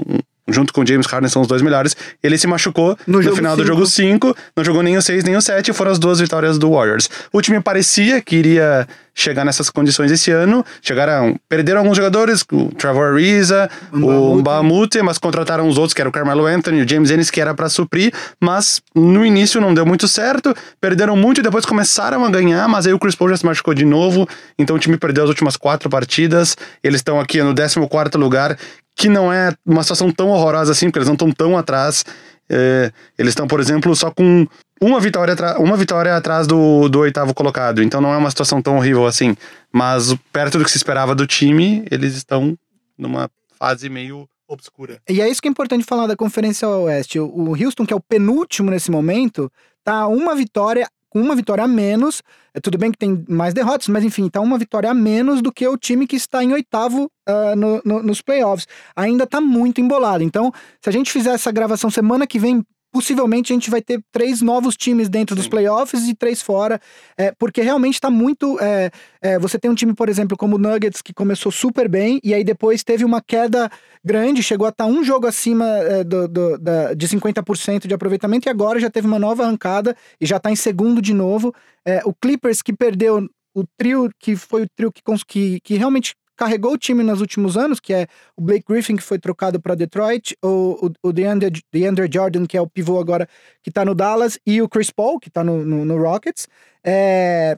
junto 0.48 0.74
com 0.74 0.82
o 0.82 0.88
James 0.88 1.08
Harden, 1.08 1.30
são 1.30 1.42
os 1.42 1.48
dois 1.48 1.62
melhores. 1.62 1.96
Ele 2.22 2.38
se 2.38 2.48
machucou 2.48 2.98
no, 3.08 3.22
no 3.22 3.36
final 3.36 3.56
cinco. 3.56 3.64
do 3.64 3.68
jogo 3.68 3.86
5, 3.86 4.38
não 4.56 4.64
jogou 4.64 4.84
nem 4.84 4.98
o 4.98 5.02
6 5.02 5.24
nem 5.24 5.36
o 5.36 5.42
7, 5.42 5.74
foram 5.74 5.92
as 5.92 6.00
duas 6.00 6.20
vitórias 6.20 6.58
do 6.58 6.72
Warriors. 6.72 7.10
O 7.32 7.42
time 7.42 7.60
parecia 7.60 8.22
que 8.22 8.36
iria 8.36 8.88
chegar 9.16 9.46
nessas 9.46 9.70
condições 9.70 10.12
esse 10.12 10.30
ano. 10.30 10.64
Chegaram, 10.82 11.40
perderam 11.48 11.80
alguns 11.80 11.96
jogadores, 11.96 12.44
o 12.52 12.68
Trevor 12.75 13.14
Ariza, 13.14 13.70
o 13.94 14.36
Mbamute, 14.36 15.02
mas 15.02 15.18
contrataram 15.18 15.68
os 15.68 15.78
outros, 15.78 15.94
que 15.94 16.02
era 16.02 16.10
o 16.10 16.12
Carmelo 16.12 16.46
Anthony, 16.46 16.82
o 16.82 16.88
James 16.88 17.10
Ennis, 17.10 17.32
que 17.32 17.40
era 17.40 17.54
para 17.54 17.70
suprir, 17.70 18.14
mas 18.40 18.82
no 18.94 19.25
início 19.25 19.62
não 19.62 19.74
deu 19.74 19.86
muito 19.86 20.08
certo, 20.08 20.54
perderam 20.82 21.16
muito 21.16 21.40
e 21.40 21.44
depois 21.44 21.66
começaram 21.66 22.25
a 22.25 22.30
ganhar, 22.30 22.68
mas 22.68 22.86
aí 22.86 22.94
o 22.94 23.00
Chris 23.00 23.16
Paul 23.16 23.30
já 23.30 23.38
se 23.38 23.46
machucou 23.46 23.74
de 23.74 23.86
novo, 23.86 24.28
então 24.60 24.75
o 24.75 24.80
time 24.80 24.98
perdeu 24.98 25.24
as 25.24 25.30
últimas 25.30 25.56
quatro 25.56 25.90
partidas, 25.90 26.58
eles 26.84 27.00
estão 27.00 27.20
aqui 27.20 27.42
no 27.42 27.56
14 27.56 27.88
quarto 27.88 28.18
lugar, 28.18 28.58
que 28.96 29.10
não 29.10 29.32
é 29.32 29.54
uma 29.66 29.84
situação 29.84 30.12
tão 30.12 30.30
horrorosa 30.30 30.72
assim, 30.72 30.88
porque 30.88 31.00
eles 31.00 31.08
não 31.08 31.16
estão 31.16 31.32
tão 31.32 31.58
atrás. 31.58 32.06
É, 32.50 32.92
eles 33.18 33.32
estão, 33.32 33.48
por 33.48 33.60
exemplo, 33.60 33.96
só 33.96 34.12
com 34.12 34.48
uma 34.82 35.00
vitória, 35.00 35.36
uma 35.58 35.75
vitória 35.75 36.16
atrás 36.16 36.48
do, 36.48 36.88
do 36.88 37.00
oitavo 37.00 37.34
colocado. 37.34 37.82
Então 37.82 38.00
não 38.00 38.14
é 38.14 38.18
uma 38.18 38.30
situação 38.30 38.62
tão 38.62 38.78
horrível 38.78 39.06
assim. 39.06 39.36
Mas 39.72 40.16
perto 40.32 40.58
do 40.58 40.64
que 40.64 40.72
se 40.72 40.78
esperava 40.78 41.14
do 41.14 41.28
time, 41.28 41.86
eles 41.92 42.16
estão 42.16 42.58
numa 42.98 43.30
fase 43.60 43.90
meio 43.90 44.28
obscura. 44.48 45.02
E 45.10 45.22
é 45.22 45.30
isso 45.30 45.42
que 45.42 45.48
é 45.48 45.52
importante 45.52 45.84
falar 45.84 46.08
da 46.08 46.16
Conferência 46.16 46.68
Oeste. 46.68 47.20
O 47.20 47.52
Houston, 47.52 47.86
que 47.86 47.94
é 47.94 47.96
o 47.96 48.02
penúltimo 48.02 48.70
nesse 48.70 48.92
momento, 48.92 49.52
tá 49.84 50.08
uma 50.08 50.36
vitória 50.36 50.88
com 51.15 51.22
uma 51.22 51.34
vitória 51.34 51.63
a 51.63 51.67
menos. 51.67 52.22
É 52.53 52.60
tudo 52.60 52.77
bem 52.77 52.91
que 52.91 52.98
tem 52.98 53.24
mais 53.29 53.53
derrotas, 53.53 53.88
mas 53.88 54.03
enfim, 54.03 54.27
tá 54.27 54.41
uma 54.41 54.57
vitória 54.57 54.91
a 54.91 54.93
menos 54.93 55.41
do 55.41 55.50
que 55.50 55.65
o 55.65 55.77
time 55.77 56.05
que 56.05 56.17
está 56.17 56.43
em 56.43 56.51
oitavo 56.51 57.05
uh, 57.05 57.55
no, 57.55 57.81
no, 57.86 58.03
nos 58.03 58.22
playoffs. 58.22 58.67
Ainda 58.93 59.25
tá 59.25 59.39
muito 59.39 59.79
embolado. 59.79 60.25
Então, 60.25 60.51
se 60.81 60.89
a 60.89 60.91
gente 60.91 61.10
fizer 61.10 61.34
essa 61.34 61.53
gravação 61.53 61.89
semana 61.89 62.27
que 62.27 62.38
vem, 62.38 62.62
possivelmente 62.96 63.52
a 63.52 63.56
gente 63.56 63.70
vai 63.70 63.82
ter 63.82 64.02
três 64.10 64.42
novos 64.42 64.78
times 64.78 65.10
dentro 65.10 65.36
Sim. 65.36 65.42
dos 65.42 65.50
playoffs 65.50 66.08
e 66.08 66.16
três 66.16 66.42
fora, 66.42 66.80
é, 67.18 67.34
porque 67.38 67.62
realmente 67.62 67.96
está 67.96 68.10
muito. 68.10 68.58
É, 68.62 68.90
é, 69.22 69.38
você 69.38 69.60
tem 69.60 69.70
um 69.70 69.75
time, 69.75 69.94
por 69.94 70.08
exemplo, 70.08 70.38
como 70.38 70.56
o 70.56 70.58
Nuggets, 70.58 71.02
que 71.02 71.14
começou 71.14 71.52
super 71.52 71.90
bem 71.90 72.22
e 72.24 72.34
aí 72.34 72.42
depois 72.42 72.86
teve 72.86 73.04
uma 73.04 73.22
queda 73.22 73.70
grande, 74.02 74.42
chegou 74.42 74.66
a 74.66 74.70
estar 74.70 74.86
tá 74.86 74.90
um 74.90 75.04
jogo 75.04 75.28
acima 75.28 75.66
é, 75.66 76.06
do, 76.06 76.25
do, 76.25 76.58
da, 76.58 76.94
de 76.94 77.06
50% 77.06 77.86
de 77.86 77.94
aproveitamento 77.94 78.48
e 78.48 78.50
agora 78.50 78.80
já 78.80 78.90
teve 78.90 79.08
uma 79.08 79.20
nova 79.20 79.44
arrancada 79.44 79.94
e 80.22 80.25
já 80.25 80.38
está 80.38 80.50
em 80.50 80.56
segundo 80.56 81.02
de 81.02 81.14
novo. 81.14 81.54
É, 81.86 82.02
o 82.06 82.14
Clippers, 82.14 82.62
que 82.62 82.72
perdeu 82.72 83.28
o 83.54 83.66
trio, 83.78 84.10
que 84.18 84.38
foi 84.38 84.64
o 84.64 84.68
trio 84.74 84.90
que, 84.90 85.02
que, 85.28 85.60
que 85.60 85.75
realmente 85.75 86.16
carregou 86.36 86.74
o 86.74 86.77
time 86.77 87.04
nos 87.04 87.22
últimos 87.22 87.58
anos, 87.58 87.80
que 87.80 87.94
é 87.94 88.08
o 88.36 88.42
Blake 88.42 88.65
Griffin, 88.68 88.96
que 88.96 89.04
foi 89.04 89.18
trocado 89.20 89.60
para 89.60 89.75
Detroit, 89.75 90.36
o, 90.44 90.88
o, 90.88 91.10
o 91.10 91.13
DeAndre, 91.13 91.62
DeAndre 91.72 92.10
Jordan, 92.12 92.46
que 92.46 92.58
é 92.58 92.62
o 92.62 92.68
pivô 92.68 93.00
agora, 93.00 93.27
que 93.63 93.70
está 93.70 93.86
no 93.86 93.96
Dallas, 93.96 94.39
e 94.46 94.62
o 94.62 94.70
Chris 94.70 94.89
Paul, 94.89 95.20
que 95.20 95.30
está 95.30 95.44
no, 95.44 95.65
no, 95.65 95.86
no, 95.86 95.98
Rockets. 95.98 96.48
É, 96.84 97.58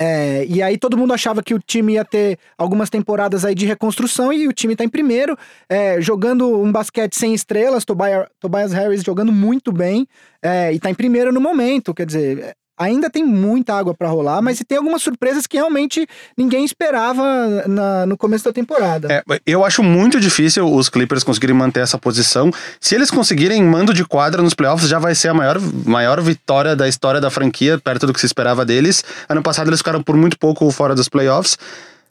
é, 0.00 0.44
e 0.46 0.62
aí 0.62 0.78
todo 0.78 0.96
mundo 0.96 1.12
achava 1.12 1.42
que 1.42 1.54
o 1.54 1.58
time 1.58 1.94
ia 1.94 2.04
ter 2.04 2.38
algumas 2.56 2.88
temporadas 2.88 3.44
aí 3.44 3.54
de 3.54 3.66
reconstrução 3.66 4.32
e 4.32 4.48
o 4.48 4.52
time 4.52 4.72
está 4.72 4.84
em 4.84 4.88
primeiro, 4.88 5.36
é, 5.68 6.00
jogando 6.00 6.60
um 6.60 6.72
basquete 6.72 7.14
sem 7.14 7.34
estrelas, 7.34 7.84
Tobias, 7.84 8.26
Tobias 8.40 8.72
Harris 8.72 9.02
jogando 9.02 9.30
muito 9.30 9.70
bem 9.70 10.08
é, 10.42 10.72
e 10.72 10.76
está 10.76 10.90
em 10.90 10.94
primeiro 10.94 11.30
no 11.30 11.40
momento, 11.40 11.94
quer 11.94 12.06
dizer, 12.06 12.56
ainda 12.82 13.08
tem 13.08 13.24
muita 13.24 13.74
água 13.74 13.94
para 13.94 14.08
rolar, 14.08 14.42
mas 14.42 14.62
tem 14.66 14.78
algumas 14.78 15.02
surpresas 15.02 15.46
que 15.46 15.56
realmente 15.56 16.06
ninguém 16.36 16.64
esperava 16.64 17.22
na, 17.66 18.06
no 18.06 18.16
começo 18.16 18.44
da 18.44 18.52
temporada. 18.52 19.08
É, 19.10 19.40
eu 19.46 19.64
acho 19.64 19.82
muito 19.82 20.20
difícil 20.20 20.72
os 20.72 20.88
Clippers 20.88 21.24
conseguirem 21.24 21.56
manter 21.56 21.80
essa 21.80 21.98
posição. 21.98 22.50
Se 22.80 22.94
eles 22.94 23.10
conseguirem 23.10 23.62
mando 23.62 23.94
de 23.94 24.04
quadra 24.04 24.42
nos 24.42 24.54
playoffs, 24.54 24.88
já 24.88 24.98
vai 24.98 25.14
ser 25.14 25.28
a 25.28 25.34
maior, 25.34 25.60
maior 25.84 26.20
vitória 26.20 26.76
da 26.76 26.88
história 26.88 27.20
da 27.20 27.30
franquia, 27.30 27.78
perto 27.78 28.06
do 28.06 28.12
que 28.12 28.20
se 28.20 28.26
esperava 28.26 28.64
deles. 28.64 29.04
Ano 29.28 29.42
passado 29.42 29.68
eles 29.68 29.80
ficaram 29.80 30.02
por 30.02 30.16
muito 30.16 30.38
pouco 30.38 30.70
fora 30.70 30.94
dos 30.94 31.08
playoffs. 31.08 31.56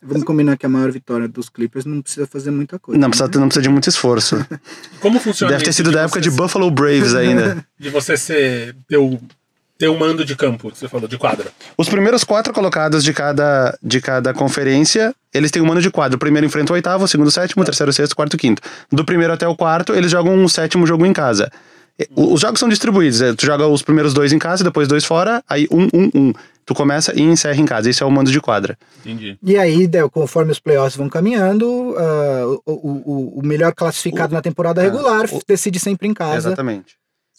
Vamos 0.04 0.24
combinar 0.24 0.58
que 0.58 0.66
a 0.66 0.70
maior 0.70 0.92
vitória 0.92 1.28
dos 1.28 1.48
Clippers 1.48 1.86
não 1.86 2.01
precisa 2.01 2.25
fazer 2.25 2.50
muita 2.50 2.80
coisa. 2.80 3.00
Não, 3.00 3.10
precisa, 3.10 3.30
né? 3.30 3.38
não 3.38 3.48
precisa 3.48 3.62
de 3.62 3.70
muito 3.70 3.88
esforço. 3.88 4.44
Como 5.00 5.20
funciona 5.20 5.51
Deve 5.51 5.63
ter 5.63 5.74
sido 5.74 5.92
da 5.92 6.01
época 6.01 6.20
de 6.20 6.32
Buffalo 6.32 6.72
Braves 6.72 7.13
ainda. 7.13 7.63
de 7.78 7.90
você 7.90 8.18
ser. 8.18 8.75
Ter 8.88 8.98
o 8.98 9.20
ter 9.82 9.90
um 9.90 9.98
mando 9.98 10.24
de 10.24 10.36
campo, 10.36 10.70
você 10.70 10.88
falou, 10.88 11.08
de 11.08 11.18
quadra. 11.18 11.52
Os 11.76 11.90
primeiros 11.90 12.24
quatro 12.24 12.54
colocados 12.54 13.04
de 13.04 13.12
cada, 13.12 13.76
de 13.82 14.00
cada 14.00 14.32
conferência, 14.32 15.12
eles 15.34 15.50
têm 15.50 15.60
um 15.60 15.66
mando 15.66 15.82
de 15.82 15.90
quadro. 15.90 16.18
O 16.18 16.20
primeiro 16.20 16.46
enfrenta 16.46 16.72
o 16.72 16.76
oitavo, 16.76 17.06
o 17.06 17.08
segundo 17.08 17.30
o 17.30 17.32
sétimo, 17.32 17.64
o 17.64 17.66
terceiro 17.66 17.90
o 17.90 17.94
sexto, 17.94 18.12
o 18.12 18.16
quarto 18.16 18.36
o 18.36 18.38
quinto. 18.38 18.62
Do 18.92 19.04
primeiro 19.04 19.34
até 19.34 19.48
o 19.48 19.56
quarto, 19.56 19.96
eles 19.96 20.12
jogam 20.12 20.36
um 20.36 20.48
sétimo 20.48 20.86
jogo 20.86 21.04
em 21.04 21.12
casa. 21.12 21.52
Os 22.16 22.42
jogos 22.42 22.60
são 22.60 22.70
distribuídos. 22.70 23.24
É, 23.24 23.34
tu 23.34 23.44
joga 23.44 23.66
os 23.66 23.82
primeiros 23.82 24.14
dois 24.14 24.32
em 24.32 24.38
casa, 24.38 24.64
depois 24.64 24.88
dois 24.88 25.04
fora, 25.04 25.44
aí 25.50 25.68
um, 25.72 25.88
um, 25.92 26.12
um. 26.14 26.34
Tu 26.64 26.76
começa 26.76 27.12
e 27.20 27.24
encerra 27.24 27.60
em 27.60 27.66
casa. 27.66 27.90
Esse 27.90 28.04
é 28.04 28.06
o 28.06 28.12
mando 28.12 28.32
de 28.32 28.40
quadra. 28.40 28.78
Entendi. 29.00 29.36
E 29.42 29.58
aí, 29.58 29.90
conforme 30.12 30.52
os 30.52 30.60
playoffs 30.60 30.96
vão 30.96 31.10
caminhando, 31.10 31.66
uh, 31.66 32.62
o, 32.68 32.72
o, 32.72 33.40
o, 33.40 33.42
melhor 33.44 33.74
classificado 33.74 34.32
o, 34.32 34.36
na 34.36 34.44
temporada 34.44 34.80
é, 34.80 34.84
regular 34.84 35.28
decide 35.48 35.80
sempre 35.80 36.08
em 36.08 36.14
casa. 36.14 36.50
Exatamente. 36.50 36.98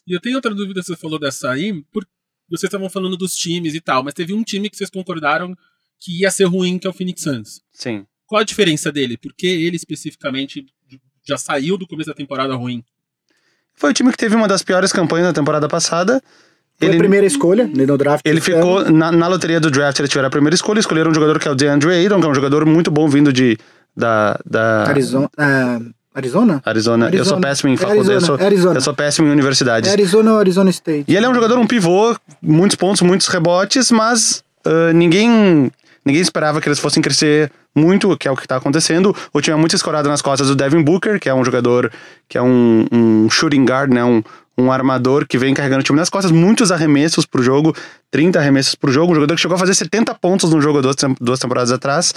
E 0.08 0.12
eu 0.12 0.20
tenho 0.20 0.34
outra 0.34 0.52
dúvida, 0.52 0.82
você 0.82 0.96
falou 0.96 1.20
dessa 1.20 1.52
aí, 1.52 1.84
por 1.92 2.04
vocês 2.52 2.68
estavam 2.68 2.88
falando 2.88 3.16
dos 3.16 3.34
times 3.34 3.74
e 3.74 3.80
tal, 3.80 4.02
mas 4.02 4.14
teve 4.14 4.32
um 4.32 4.42
time 4.42 4.70
que 4.70 4.76
vocês 4.76 4.90
concordaram 4.90 5.56
que 5.98 6.20
ia 6.20 6.30
ser 6.30 6.44
ruim, 6.44 6.78
que 6.78 6.86
é 6.86 6.90
o 6.90 6.92
Phoenix 6.92 7.22
Suns. 7.22 7.60
Sim. 7.72 8.06
Qual 8.26 8.40
a 8.40 8.44
diferença 8.44 8.90
dele? 8.90 9.16
Por 9.16 9.32
que 9.34 9.46
ele 9.46 9.76
especificamente 9.76 10.66
já 11.26 11.38
saiu 11.38 11.78
do 11.78 11.86
começo 11.86 12.08
da 12.08 12.14
temporada 12.14 12.54
ruim? 12.54 12.84
Foi 13.74 13.90
o 13.90 13.94
time 13.94 14.10
que 14.10 14.16
teve 14.16 14.34
uma 14.34 14.48
das 14.48 14.62
piores 14.62 14.92
campanhas 14.92 15.28
da 15.28 15.32
temporada 15.32 15.68
passada. 15.68 16.22
Foi 16.78 16.88
ele, 16.88 16.96
a 16.96 16.98
primeira 16.98 17.26
escolha 17.26 17.66
no 17.66 17.98
draft. 17.98 18.26
Ele 18.26 18.40
ficou 18.40 18.90
na, 18.90 19.12
na, 19.12 19.28
loteria 19.28 19.60
do 19.60 19.70
draft, 19.70 19.98
ele 19.98 20.08
tiver 20.08 20.24
a 20.24 20.30
primeira 20.30 20.54
escolha, 20.54 20.80
escolheram 20.80 21.10
um 21.10 21.14
jogador 21.14 21.38
que 21.38 21.46
é 21.46 21.50
o 21.50 21.54
DeAndre 21.54 21.90
Ayton, 21.90 22.20
que 22.20 22.26
é 22.26 22.28
um 22.28 22.34
jogador 22.34 22.66
muito 22.66 22.90
bom 22.90 23.08
vindo 23.08 23.32
de 23.32 23.56
da, 23.96 24.38
da 24.44 24.88
Arizona, 24.88 25.30
uh, 25.38 25.94
Arizona? 26.14 26.62
Arizona? 26.64 27.06
Arizona. 27.06 27.16
Eu 27.16 27.24
sou 27.24 27.40
péssimo 27.40 27.72
em 27.72 27.76
faculdade. 27.76 28.10
Eu 28.10 28.20
sou, 28.20 28.34
Arizona. 28.34 28.76
eu 28.76 28.80
sou 28.80 28.94
péssimo 28.94 29.28
em 29.28 29.30
universidades. 29.30 29.88
É 29.88 29.92
Arizona 29.92 30.32
ou 30.32 30.38
Arizona 30.38 30.70
State? 30.70 31.04
E 31.08 31.16
ele 31.16 31.24
é 31.24 31.28
um 31.28 31.34
jogador, 31.34 31.58
um 31.58 31.66
pivô, 31.66 32.14
muitos 32.40 32.76
pontos, 32.76 33.00
muitos 33.02 33.26
rebotes, 33.28 33.90
mas 33.90 34.44
uh, 34.66 34.92
ninguém 34.92 35.70
ninguém 36.04 36.20
esperava 36.20 36.60
que 36.60 36.68
eles 36.68 36.78
fossem 36.78 37.02
crescer 37.02 37.50
muito, 37.74 38.16
que 38.16 38.28
é 38.28 38.30
o 38.30 38.36
que 38.36 38.44
está 38.44 38.56
acontecendo. 38.56 39.16
O 39.32 39.40
time 39.40 39.56
é 39.56 39.58
muito 39.58 39.74
escorado 39.74 40.08
nas 40.08 40.20
costas 40.20 40.48
do 40.48 40.56
Devin 40.56 40.82
Booker, 40.82 41.18
que 41.18 41.28
é 41.28 41.34
um 41.34 41.44
jogador, 41.44 41.90
que 42.28 42.36
é 42.36 42.42
um, 42.42 42.86
um 42.92 43.30
shooting 43.30 43.64
guard, 43.64 43.92
né? 43.92 44.04
Um, 44.04 44.22
um 44.56 44.70
armador 44.70 45.26
que 45.26 45.38
vem 45.38 45.54
carregando 45.54 45.80
o 45.80 45.82
time 45.82 45.98
nas 45.98 46.10
costas, 46.10 46.30
muitos 46.30 46.70
arremessos 46.70 47.24
pro 47.24 47.42
jogo, 47.42 47.74
30 48.10 48.38
arremessos 48.38 48.74
pro 48.74 48.92
jogo, 48.92 49.12
um 49.12 49.14
jogador 49.14 49.34
que 49.34 49.40
chegou 49.40 49.54
a 49.54 49.58
fazer 49.58 49.74
70 49.74 50.14
pontos 50.16 50.52
no 50.52 50.60
jogo 50.60 50.82
duas, 50.82 50.96
duas 51.18 51.40
temporadas 51.40 51.72
atrás. 51.72 52.14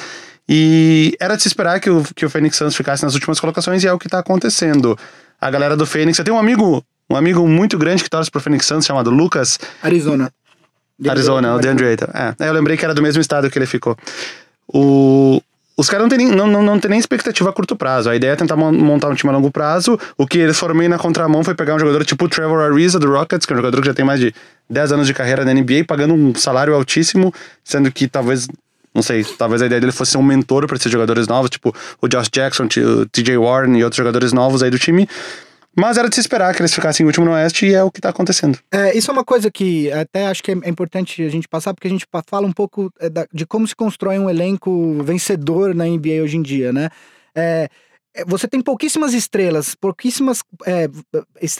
E 0.48 1.16
era 1.20 1.36
de 1.36 1.42
se 1.42 1.48
esperar 1.48 1.80
que 1.80 1.90
o, 1.90 2.04
que 2.16 2.26
o 2.26 2.30
Phoenix 2.30 2.58
Suns 2.58 2.76
ficasse 2.76 3.04
nas 3.04 3.14
últimas 3.14 3.40
colocações 3.40 3.84
e 3.84 3.88
é 3.88 3.94
o 3.94 3.98
que 3.98 4.08
tá 4.08 4.20
acontecendo. 4.20 4.98
A 5.42 5.50
galera 5.50 5.76
do 5.76 5.86
Phoenix, 5.86 6.18
eu 6.20 6.26
tenho 6.26 6.38
um 6.38 6.40
amigo, 6.40 6.84
um 7.10 7.16
amigo 7.16 7.48
muito 7.48 7.78
grande 7.78 8.04
que 8.04 8.10
torce 8.10 8.30
pro 8.30 8.42
Phoenix 8.42 8.66
Suns 8.66 8.86
chamado 8.86 9.10
Lucas. 9.10 9.60
Arizona. 9.82 10.32
Arizona, 11.08 11.56
o 11.56 11.60
DeAndre 11.60 11.88
Ayton. 11.88 12.08
É, 12.14 12.48
eu 12.48 12.54
lembrei 12.54 12.78
que 12.78 12.86
era 12.86 12.94
do 12.94 13.02
mesmo 13.02 13.20
estado 13.20 13.50
que 13.50 13.58
ele 13.58 13.66
ficou. 13.66 13.98
O, 14.68 15.42
os 15.78 15.90
caras 15.90 16.04
não 16.04 16.10
têm, 16.10 16.26
nem, 16.26 16.36
não, 16.36 16.48
não, 16.48 16.64
não 16.64 16.80
tem 16.80 16.90
nem 16.90 17.00
expectativa 17.00 17.50
a 17.50 17.54
curto 17.54 17.76
prazo. 17.76 18.10
A 18.10 18.16
ideia 18.16 18.32
é 18.32 18.36
tentar 18.36 18.56
montar 18.56 19.10
um 19.10 19.16
time 19.16 19.32
a 19.32 19.36
longo 19.36 19.52
prazo. 19.52 20.00
O 20.18 20.26
que 20.26 20.38
eles 20.38 20.58
foram 20.58 20.74
meio 20.74 20.90
na 20.90 20.98
contramão 20.98 21.44
foi 21.44 21.54
pegar 21.54 21.76
um 21.76 21.80
jogador 21.80 22.06
tipo 22.06 22.26
o 22.26 22.30
Trevor 22.30 22.60
Ariza 22.62 22.98
do 22.98 23.12
Rockets, 23.12 23.46
que 23.46 23.52
é 23.52 23.56
um 23.56 23.58
jogador 23.58 23.82
que 23.82 23.88
já 23.88 23.94
tem 23.94 24.06
mais 24.06 24.20
de 24.20 24.34
10 24.70 24.94
anos 24.94 25.08
de 25.08 25.14
carreira 25.14 25.44
na 25.44 25.54
NBA, 25.54 25.84
pagando 25.86 26.14
um 26.14 26.34
salário 26.34 26.74
altíssimo, 26.74 27.34
sendo 27.64 27.92
que 27.92 28.08
talvez 28.08 28.48
não 28.96 29.04
sei, 29.04 29.26
talvez 29.26 29.62
a 29.62 29.66
ideia 29.66 29.82
dele 29.82 29.92
fosse 29.92 30.14
ser 30.14 30.18
um 30.18 30.24
mentor 30.24 30.66
para 30.66 30.78
esses 30.78 30.92
jogadores 30.92 31.28
novos, 31.28 31.50
tipo 31.50 31.76
o 32.02 32.08
Josh 32.08 32.30
Jackson, 32.30 32.64
o 32.64 33.06
TJ 33.06 33.38
Warren 33.38 33.78
e 33.78 33.84
outros 33.84 33.98
jogadores 33.98 34.32
novos 34.32 34.64
aí 34.64 34.72
do 34.72 34.80
time. 34.80 35.08
Mas 35.78 35.98
era 35.98 36.08
de 36.08 36.16
se 36.16 36.22
esperar 36.22 36.56
que 36.56 36.62
eles 36.62 36.74
ficassem 36.74 37.04
em 37.04 37.08
último 37.08 37.26
no 37.26 37.34
Oeste 37.34 37.66
e 37.66 37.74
é 37.74 37.84
o 37.84 37.92
que 37.92 38.00
está 38.00 38.08
acontecendo. 38.08 38.58
É, 38.72 38.98
isso 38.98 39.12
é 39.12 39.14
uma 39.14 39.26
coisa 39.26 39.52
que 39.52 39.92
até 39.92 40.28
acho 40.28 40.42
que 40.42 40.52
é 40.52 40.70
importante 40.70 41.22
a 41.22 41.28
gente 41.28 41.50
passar, 41.50 41.74
porque 41.74 41.90
a 41.90 41.92
gente 41.92 42.08
fala 42.28 42.48
um 42.48 42.54
pouco 42.54 42.90
é, 42.98 43.10
de 43.34 43.46
como 43.46 43.68
se 43.68 43.76
constrói 43.76 44.18
um 44.18 44.30
elenco 44.30 45.04
vencedor 45.04 45.76
na 45.76 45.84
NBA 45.84 46.24
hoje 46.24 46.38
em 46.38 46.42
dia, 46.42 46.72
né? 46.72 46.90
É, 47.36 47.68
é, 48.16 48.24
você 48.26 48.48
tem 48.48 48.62
pouquíssimas 48.62 49.14
estrelas, 49.14 49.76
pouquíssimas. 49.76 50.42
É, 50.66 50.88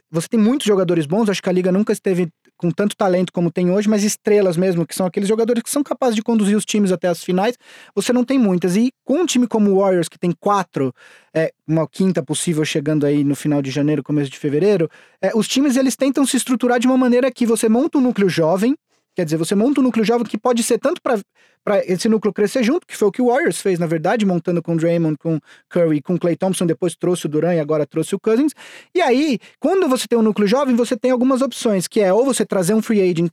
você 0.10 0.28
tem 0.30 0.40
muitos 0.40 0.66
jogadores 0.66 1.06
bons, 1.06 1.30
acho 1.30 1.44
que 1.44 1.50
a 1.50 1.54
liga 1.54 1.72
nunca 1.72 1.92
esteve 1.92 2.30
com 2.58 2.72
tanto 2.72 2.96
talento 2.96 3.32
como 3.32 3.52
tem 3.52 3.70
hoje, 3.70 3.90
mas 3.90 4.04
estrelas 4.04 4.58
mesmo, 4.58 4.86
que 4.86 4.96
são 4.96 5.06
aqueles 5.06 5.28
jogadores 5.28 5.62
que 5.62 5.70
são 5.70 5.84
capazes 5.84 6.16
de 6.16 6.22
conduzir 6.22 6.58
os 6.58 6.66
times 6.66 6.92
até 6.92 7.08
as 7.08 7.24
finais, 7.24 7.58
você 7.94 8.14
não 8.14 8.24
tem 8.24 8.40
muitas. 8.40 8.76
E 8.76 8.92
com 9.04 9.22
um 9.22 9.26
time 9.26 9.48
como 9.48 9.72
o 9.72 9.80
Warriors, 9.80 10.08
que 10.08 10.18
tem 10.18 10.32
quatro, 10.32 10.94
é, 11.34 11.52
uma 11.68 11.88
quinta 11.88 12.24
possível 12.24 12.64
chegando 12.64 13.06
aí 13.06 13.24
no 13.24 13.36
final 13.36 13.62
de 13.62 13.72
janeiro, 13.72 14.04
começo 14.04 14.30
de 14.30 14.40
fevereiro, 14.40 14.90
é, 15.22 15.32
os 15.36 15.48
times 15.48 15.76
eles 15.76 15.96
tentam 15.96 16.26
se 16.26 16.38
estruturar 16.38 16.80
de 16.80 16.88
uma 16.88 16.98
maneira 16.98 17.32
que 17.32 17.46
você 17.46 17.68
monta 17.68 17.98
um 17.98 18.02
núcleo 18.02 18.30
jovem, 18.30 18.76
Quer 19.16 19.24
dizer, 19.24 19.38
você 19.38 19.56
monta 19.56 19.80
um 19.80 19.84
núcleo 19.84 20.04
jovem 20.04 20.28
que 20.28 20.38
pode 20.38 20.62
ser 20.62 20.78
tanto 20.78 21.02
para 21.02 21.86
esse 21.86 22.10
núcleo 22.10 22.34
crescer 22.34 22.64
junto, 22.64 22.86
que 22.86 22.98
foi 22.98 23.08
o 23.08 23.12
que 23.12 23.22
o 23.22 23.28
Warriors 23.28 23.62
fez, 23.62 23.80
na 23.80 23.88
verdade, 23.88 24.26
montando 24.26 24.62
com 24.62 24.76
Draymond, 24.76 25.18
com 25.18 25.40
Curry, 25.70 26.02
com 26.02 26.18
Clay 26.18 26.36
Thompson, 26.36 26.66
depois 26.66 26.96
trouxe 26.96 27.26
o 27.26 27.30
Durant 27.30 27.56
e 27.56 27.60
agora 27.60 27.88
trouxe 27.88 28.14
o 28.14 28.20
Cousins. 28.20 28.52
E 28.94 29.02
aí, 29.02 29.40
quando 29.60 29.88
você 29.88 30.06
tem 30.08 30.20
um 30.20 30.22
núcleo 30.22 30.48
jovem, 30.48 30.76
você 30.76 30.98
tem 30.98 31.12
algumas 31.12 31.42
opções, 31.42 31.88
que 31.88 32.02
é 32.02 32.14
ou 32.14 32.26
você 32.26 32.46
trazer 32.46 32.74
um 32.74 32.82
free 32.82 33.02
agent 33.02 33.32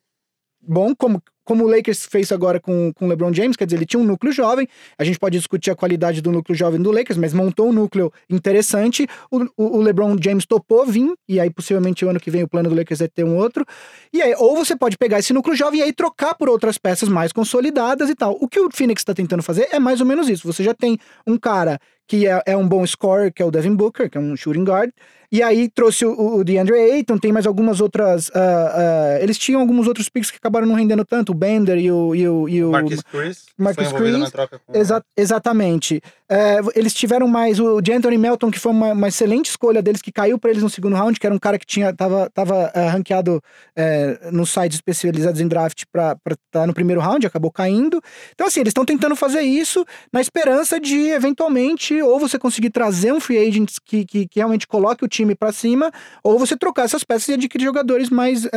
bom, 0.63 0.95
como 0.95 1.23
como 1.45 1.65
o 1.65 1.67
Lakers 1.67 2.07
fez 2.07 2.31
agora 2.31 2.61
com 2.61 2.93
o 3.01 3.07
LeBron 3.07 3.33
James, 3.33 3.57
quer 3.57 3.65
dizer, 3.65 3.77
ele 3.77 3.87
tinha 3.87 4.01
um 4.01 4.05
núcleo 4.05 4.33
jovem, 4.33 4.67
a 4.97 5.05
gente 5.05 5.19
pode 5.19 5.37
discutir 5.37 5.71
a 5.71 5.75
qualidade 5.75 6.21
do 6.21 6.31
núcleo 6.31 6.57
jovem 6.57 6.81
do 6.81 6.91
Lakers, 6.91 7.19
mas 7.19 7.35
montou 7.35 7.69
um 7.69 7.73
núcleo 7.73 8.13
interessante, 8.31 9.07
o, 9.31 9.45
o, 9.57 9.81
LeBron 9.81 10.17
James 10.21 10.47
topou 10.47 10.87
vir, 10.87 11.13
e 11.29 11.41
aí 11.41 11.51
possivelmente 11.51 12.05
o 12.05 12.09
ano 12.09 12.21
que 12.21 12.31
vem 12.31 12.43
o 12.43 12.49
plano 12.49 12.69
do 12.69 12.75
Lakers 12.75 13.01
é 13.01 13.09
ter 13.09 13.25
um 13.25 13.37
outro, 13.37 13.67
e 14.13 14.23
aí, 14.23 14.35
ou 14.39 14.57
você 14.57 14.77
pode 14.77 14.97
pegar 14.97 15.19
esse 15.19 15.33
núcleo 15.33 15.57
jovem 15.57 15.81
e 15.81 15.83
aí 15.83 15.93
trocar 15.93 16.35
por 16.35 16.49
outras 16.49 16.79
peças 16.79 17.09
mais 17.09 17.33
consolidadas 17.33 18.09
e 18.09 18.15
tal. 18.15 18.37
O 18.41 18.49
que 18.49 18.61
o 18.61 18.69
Phoenix 18.73 19.01
está 19.01 19.15
tentando 19.15 19.43
fazer 19.43 19.69
é 19.73 19.79
mais 19.79 20.01
ou 20.01 20.07
menos 20.07 20.29
isso, 20.29 20.47
você 20.47 20.63
já 20.63 20.75
tem 20.75 20.99
um 21.27 21.37
cara 21.37 21.79
que 22.13 22.27
é, 22.27 22.43
é 22.45 22.55
um 22.55 22.69
bom 22.69 22.87
scorer, 22.87 23.33
que 23.33 23.43
é 23.43 23.45
o 23.47 23.51
Devin 23.51 23.75
Booker, 23.75 24.11
que 24.11 24.19
é 24.19 24.21
um 24.21 24.37
shooting 24.37 24.65
guard, 24.65 24.91
e 25.33 25.43
aí 25.43 25.67
trouxe 25.67 26.05
o, 26.05 26.37
o 26.37 26.45
DeAndre 26.45 26.75
Ayton, 26.75 27.17
tem 27.17 27.33
mais 27.33 27.47
algumas 27.47 27.81
outras. 27.81 28.29
Uh, 28.29 28.33
uh, 28.33 29.23
eles 29.23 29.39
tinham 29.39 29.63
alguns 29.63 29.89
outros 29.89 30.11
picks 30.11 30.31
que 30.31 30.37
acabaram 30.37 30.67
não 30.67 30.75
rendendo 30.75 31.07
tanto, 31.07 31.33
o 31.33 31.35
Bender 31.35 31.79
e 31.79 31.91
o. 31.91 32.15
E 32.15 32.29
o, 32.29 32.49
e 32.51 32.63
o 32.63 32.71
Marcus 32.71 33.01
Chris. 33.01 33.47
Marcus 33.57 33.93
Chris. 33.93 34.31
Exa 34.75 35.03
exatamente. 35.17 36.03
É, 36.33 36.61
eles 36.75 36.95
tiveram 36.95 37.29
mais 37.29 37.61
o 37.61 37.77
Anthony 37.77 38.17
Melton, 38.17 38.51
que 38.51 38.59
foi 38.59 38.73
uma, 38.73 38.93
uma 38.93 39.09
excelente 39.09 39.51
escolha 39.51 39.83
deles, 39.83 40.01
que 40.01 40.11
caiu 40.11 40.39
para 40.39 40.49
eles 40.49 40.63
no 40.63 40.71
segundo 40.71 40.97
round, 40.97 41.21
que 41.21 41.27
era 41.27 41.35
um 41.35 41.39
cara 41.39 41.59
que 41.59 41.67
tinha, 41.67 41.95
tava, 41.95 42.31
tava 42.31 42.73
uh, 42.75 42.89
ranqueado 42.91 43.37
uh, 43.37 44.33
nos 44.33 44.49
sites 44.49 44.77
especializados 44.77 45.43
em 45.43 45.47
draft 45.47 45.83
para 45.93 46.13
estar 46.13 46.37
tá 46.51 46.67
no 46.67 46.73
primeiro 46.73 47.03
round, 47.03 47.27
acabou 47.27 47.51
caindo. 47.51 48.01
Então, 48.33 48.47
assim, 48.47 48.61
eles 48.61 48.71
estão 48.71 48.83
tentando 48.83 49.15
fazer 49.15 49.43
isso 49.43 49.85
na 50.11 50.23
esperança 50.23 50.81
de, 50.81 51.11
eventualmente, 51.11 52.01
ou 52.01 52.19
você 52.19 52.39
conseguir 52.39 52.71
trazer 52.71 53.13
um 53.13 53.21
free 53.21 53.37
agent 53.37 53.77
que, 53.85 54.07
que, 54.07 54.27
que 54.27 54.39
realmente 54.39 54.67
coloque 54.67 55.05
o 55.05 55.09
time 55.09 55.35
para 55.35 55.53
cima, 55.53 55.93
ou 56.25 56.39
você 56.39 56.57
trocar 56.57 56.85
essas 56.85 57.05
peças 57.05 57.29
e 57.29 57.35
adquirir 57.35 57.67
jogadores 57.67 58.09
mais 58.09 58.47
uh, 58.47 58.49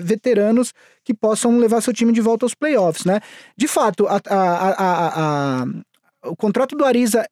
veteranos 0.00 0.72
que 1.04 1.12
possam 1.12 1.58
levar 1.58 1.80
seu 1.80 1.92
time 1.92 2.12
de 2.12 2.20
volta 2.20 2.44
aos 2.44 2.54
playoffs, 2.54 3.04
né? 3.04 3.20
De 3.56 3.66
fato, 3.66 4.06
a, 4.06 4.20
a, 4.28 4.70
a, 4.70 5.62
a 5.62 5.66
o 6.24 6.36
contrato 6.36 6.76
do 6.76 6.84
Ariza 6.84 7.26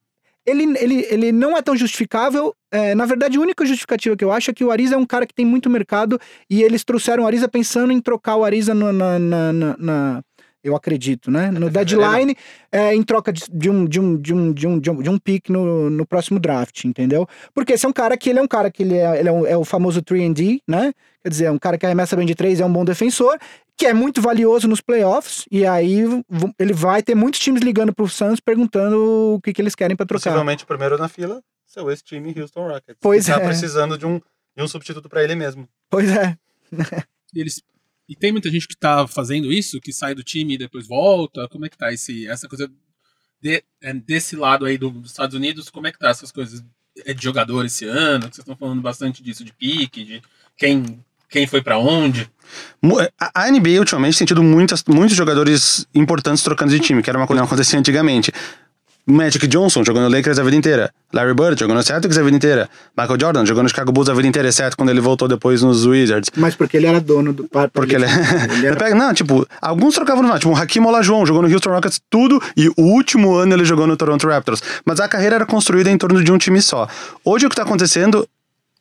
ele, 0.47 0.65
ele, 0.79 1.07
ele 1.11 1.33
não 1.33 1.57
é 1.57 1.63
tão 1.63 1.77
justificável. 1.77 2.55
É, 2.71 2.95
na 2.95 3.05
verdade, 3.05 3.37
a 3.37 3.41
única 3.41 3.67
justificativa 3.67 4.17
que 4.17 4.25
eu 4.25 4.33
acho 4.33 4.51
é 4.51 4.55
que 4.55 4.65
o 4.65 4.71
Ariza 4.71 4.95
é 4.95 4.99
um 4.99 5.05
cara 5.05 5.27
que 5.27 5.35
tem 5.35 5.45
muito 5.45 5.69
mercado 5.69 6.19
e 6.49 6.63
eles 6.63 6.85
trouxeram 6.85 7.25
o 7.25 7.27
Ariza 7.27 7.49
pensando 7.49 7.93
em 7.93 8.01
trocar 8.01 8.37
o 8.37 8.45
Ariza 8.45 8.75
no, 8.75 8.93
na, 8.93 9.19
na, 9.19 9.53
na, 9.53 9.77
na 9.79 10.23
eu 10.63 10.75
acredito, 10.75 11.31
né? 11.31 11.51
No 11.51 11.71
deadline, 11.71 12.37
é, 12.73 12.95
em 12.95 13.03
troca 13.03 13.33
de, 13.33 13.45
de, 13.51 13.71
um, 13.71 13.87
de, 13.87 14.01
um, 14.01 14.17
de, 14.17 14.35
um, 14.35 14.53
de, 14.53 14.67
um, 14.67 14.81
de 14.81 14.91
um, 14.91 15.03
de 15.03 15.11
um 15.11 15.19
pick 15.19 15.51
no, 15.51 15.89
no 15.89 16.07
próximo 16.07 16.41
draft, 16.41 16.85
entendeu? 16.85 17.27
Porque 17.55 17.75
esse 17.75 17.87
é 17.87 17.89
um 17.89 17.93
cara 17.93 18.17
que 18.17 18.29
ele 18.29 18.39
é 18.39 18.43
um 18.43 18.49
cara 18.49 18.71
que 18.71 18.83
ele 18.83 18.97
é, 18.97 19.21
ele 19.21 19.29
é, 19.29 19.33
um, 19.33 19.47
é 19.47 19.57
o 19.57 19.65
famoso 19.65 20.03
3D, 20.03 20.61
né? 20.67 20.93
Quer 21.23 21.29
dizer, 21.29 21.45
é 21.47 21.51
um 21.51 21.59
cara 21.59 21.79
que 21.79 21.87
arremessa 21.87 22.17
bem 22.17 22.27
de 22.27 22.35
três, 22.35 22.61
é 22.61 22.65
um 22.65 22.73
bom 22.73 22.85
defensor, 22.85 23.39
que 23.79 23.87
é 23.87 23.95
muito 23.95 24.21
valioso 24.21 24.67
nos 24.67 24.81
playoffs, 24.81 25.45
e 25.53 25.65
aí 25.65 26.01
ele 26.59 26.73
vai 26.73 27.01
ter 27.01 27.15
muitos 27.15 27.39
times 27.39 27.63
ligando 27.63 27.95
pro 27.95 28.09
Suns 28.09 28.41
perguntando 28.41 29.35
o 29.37 29.41
que, 29.41 29.53
que 29.53 29.63
eles 29.63 29.77
querem 29.77 29.97
para 29.97 30.05
trocar. 30.05 30.31
Possivelmente 30.31 30.65
o 30.65 30.67
primeiro 30.67 30.99
na 30.99 31.09
fila, 31.09 31.41
seu 31.65 31.89
ex-time 31.89 32.35
Houston 32.37 32.67
Rockets. 32.67 32.99
Pois 33.01 33.27
que 33.27 33.31
tá 33.31 33.37
é. 33.37 33.41
Tá 33.41 33.47
precisando 33.47 33.97
de 33.97 34.05
um, 34.05 34.19
de 34.57 34.63
um 34.63 34.67
substituto 34.67 35.09
para 35.09 35.23
ele 35.23 35.37
mesmo. 35.37 35.69
Pois 35.89 36.11
é. 36.11 36.37
eles 37.33 37.63
e 38.09 38.17
tem 38.17 38.33
muita 38.33 38.51
gente 38.51 38.67
que 38.67 38.77
tá 38.77 39.07
fazendo 39.07 39.53
isso, 39.53 39.81
que 39.81 39.93
sai 39.93 40.15
do 40.15 40.25
time 40.25 40.55
e 40.55 40.59
depois 40.59 40.89
volta. 40.89 41.47
Como 41.49 41.67
é 41.67 41.69
que 41.69 41.77
tá 41.77 41.93
esse, 41.93 42.27
essa 42.27 42.49
coisa 42.49 42.69
de, 43.41 43.63
é, 43.83 43.93
desse 43.93 44.35
lado 44.35 44.65
aí 44.65 44.79
dos 44.79 45.11
Estados 45.11 45.37
Unidos? 45.37 45.69
Como 45.69 45.87
é 45.87 45.93
que 45.93 45.99
tá 45.99 46.09
essas 46.09 46.33
coisas 46.33 46.65
é 47.05 47.13
de 47.13 47.23
jogador 47.23 47.65
esse 47.67 47.85
ano? 47.85 48.23
Vocês 48.23 48.39
estão 48.39 48.57
falando 48.57 48.81
bastante 48.81 49.23
disso, 49.23 49.45
de 49.45 49.53
pique, 49.53 50.05
de 50.05 50.23
quem 50.57 51.05
quem 51.29 51.47
foi 51.47 51.63
para 51.63 51.79
onde. 51.79 52.31
A 53.35 53.51
NBA 53.51 53.79
ultimamente 53.79 54.19
tem 54.19 54.27
tido 54.27 54.43
muitas, 54.43 54.83
muitos 54.89 55.17
jogadores 55.17 55.87
importantes 55.95 56.43
trocando 56.43 56.71
de 56.71 56.81
time, 56.81 57.03
que 57.03 57.11
era 57.11 57.19
uma 57.19 57.27
coisa 57.27 57.39
que 57.39 57.43
não 57.43 57.47
acontecia 57.47 57.79
antigamente. 57.79 58.33
Magic 59.11 59.47
Johnson 59.47 59.83
jogou 59.83 60.03
no 60.03 60.09
Lakers 60.09 60.39
a 60.39 60.43
vida 60.43 60.55
inteira. 60.55 60.93
Larry 61.15 61.33
Bird 61.33 61.59
jogou 61.59 61.75
no 61.75 61.83
Celtics 61.83 62.19
a 62.19 62.23
vida 62.23 62.37
inteira. 62.37 62.69
Michael 62.97 63.19
Jordan 63.19 63.47
jogou 63.47 63.63
no 63.63 63.69
Chicago 63.69 63.91
Bulls 63.91 64.11
a 64.11 64.15
vida 64.15 64.29
inteira, 64.29 64.49
exceto 64.49 64.77
quando 64.77 64.91
ele 64.91 65.01
voltou 65.01 65.27
depois 65.27 65.63
nos 65.63 65.87
Wizards. 65.87 66.31
Mas 66.37 66.55
porque 66.55 66.77
ele 66.77 66.87
era 66.87 67.01
dono 67.01 67.33
do... 67.33 67.49
Porque 67.73 67.95
ele, 67.95 68.05
ele 68.05 68.67
era... 68.67 68.77
Não, 68.95 69.15
tipo, 69.15 69.47
alguns 69.63 69.95
trocavam 69.95 70.23
no 70.23 70.39
Tipo, 70.39 70.51
o 70.51 70.57
Hakim 70.57 70.85
Olajuwon 70.85 71.25
jogou 71.25 71.43
no 71.43 71.51
Houston 71.51 71.71
Rockets 71.71 72.01
tudo 72.11 72.43
e 72.55 72.69
o 72.69 72.83
último 72.83 73.35
ano 73.35 73.55
ele 73.55 73.65
jogou 73.65 73.87
no 73.87 73.97
Toronto 73.97 74.29
Raptors. 74.29 74.63
Mas 74.85 75.01
a 75.01 75.09
carreira 75.09 75.37
era 75.37 75.47
construída 75.47 75.91
em 75.91 75.97
torno 75.97 76.23
de 76.23 76.31
um 76.31 76.37
time 76.37 76.61
só. 76.61 76.87
Hoje 77.25 77.47
o 77.47 77.49
que 77.49 77.57
tá 77.57 77.63
acontecendo 77.63 78.29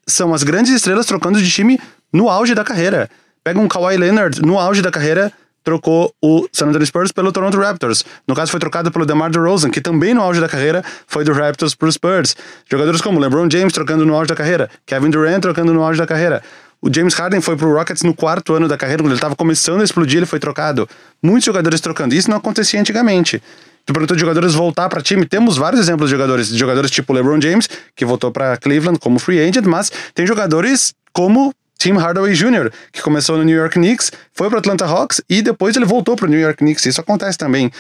são 0.07 0.33
as 0.33 0.43
grandes 0.43 0.71
estrelas 0.71 1.05
trocando 1.05 1.41
de 1.41 1.49
time 1.49 1.79
no 2.11 2.29
auge 2.29 2.55
da 2.55 2.63
carreira. 2.63 3.09
Pega 3.43 3.59
um 3.59 3.67
Kawhi 3.67 3.97
Leonard 3.97 4.41
no 4.41 4.57
auge 4.57 4.81
da 4.81 4.89
carreira, 4.89 5.31
trocou 5.63 6.13
o 6.21 6.47
San 6.51 6.67
Antonio 6.67 6.87
Spurs 6.87 7.11
pelo 7.11 7.31
Toronto 7.31 7.59
Raptors. 7.59 8.05
No 8.27 8.33
caso, 8.33 8.51
foi 8.51 8.59
trocado 8.59 8.89
pelo 8.89 9.05
DeMar 9.05 9.29
DeRozan, 9.29 9.69
que 9.69 9.81
também 9.81 10.13
no 10.13 10.21
auge 10.21 10.39
da 10.39 10.47
carreira 10.47 10.83
foi 11.05 11.25
do 11.25 11.33
Raptors 11.33 11.75
pro 11.75 11.91
Spurs. 11.91 12.35
Jogadores 12.69 13.01
como 13.01 13.19
LeBron 13.19 13.49
James 13.51 13.73
trocando 13.73 14.05
no 14.05 14.15
auge 14.15 14.29
da 14.29 14.35
carreira, 14.35 14.69
Kevin 14.85 15.09
Durant 15.09 15.41
trocando 15.41 15.73
no 15.73 15.83
auge 15.83 15.99
da 15.99 16.07
carreira. 16.07 16.41
O 16.81 16.93
James 16.93 17.13
Harden 17.15 17.41
foi 17.41 17.57
pro 17.57 17.73
Rockets 17.73 18.03
no 18.03 18.13
quarto 18.13 18.53
ano 18.53 18.67
da 18.67 18.77
carreira, 18.77 19.01
quando 19.01 19.11
ele 19.11 19.17
estava 19.17 19.35
começando 19.35 19.81
a 19.81 19.83
explodir, 19.83 20.17
ele 20.17 20.25
foi 20.25 20.39
trocado. 20.39 20.87
Muitos 21.21 21.45
jogadores 21.45 21.81
trocando. 21.81 22.13
Isso 22.13 22.29
não 22.29 22.37
acontecia 22.37 22.79
antigamente. 22.79 23.41
Tu 23.87 23.93
perguntou 23.93 24.17
de 24.17 24.19
jogadores 24.19 24.53
voltar 24.53 24.89
para 24.89 25.01
time. 25.01 25.25
Temos 25.25 25.55
vários 25.55 25.79
exemplos 25.79 26.09
de 26.09 26.15
jogadores, 26.15 26.49
de 26.49 26.57
jogadores 26.57 26.91
tipo 26.91 27.13
LeBron 27.13 27.39
James, 27.39 27.69
que 27.95 28.03
voltou 28.03 28.29
para 28.33 28.57
Cleveland 28.57 28.99
como 28.99 29.17
free 29.17 29.39
agent, 29.39 29.65
mas 29.65 29.89
tem 30.13 30.27
jogadores 30.27 30.93
como 31.13 31.53
Tim 31.79 31.93
Hardaway 31.93 32.33
Jr., 32.33 32.69
que 32.91 33.01
começou 33.01 33.37
no 33.37 33.45
New 33.45 33.55
York 33.55 33.75
Knicks, 33.75 34.11
foi 34.33 34.49
para 34.49 34.59
Atlanta 34.59 34.85
Hawks 34.85 35.21
e 35.29 35.41
depois 35.41 35.77
ele 35.77 35.85
voltou 35.85 36.17
para 36.17 36.25
o 36.25 36.29
New 36.29 36.39
York 36.39 36.57
Knicks. 36.57 36.85
Isso 36.85 36.99
acontece 36.99 37.37
também. 37.37 37.71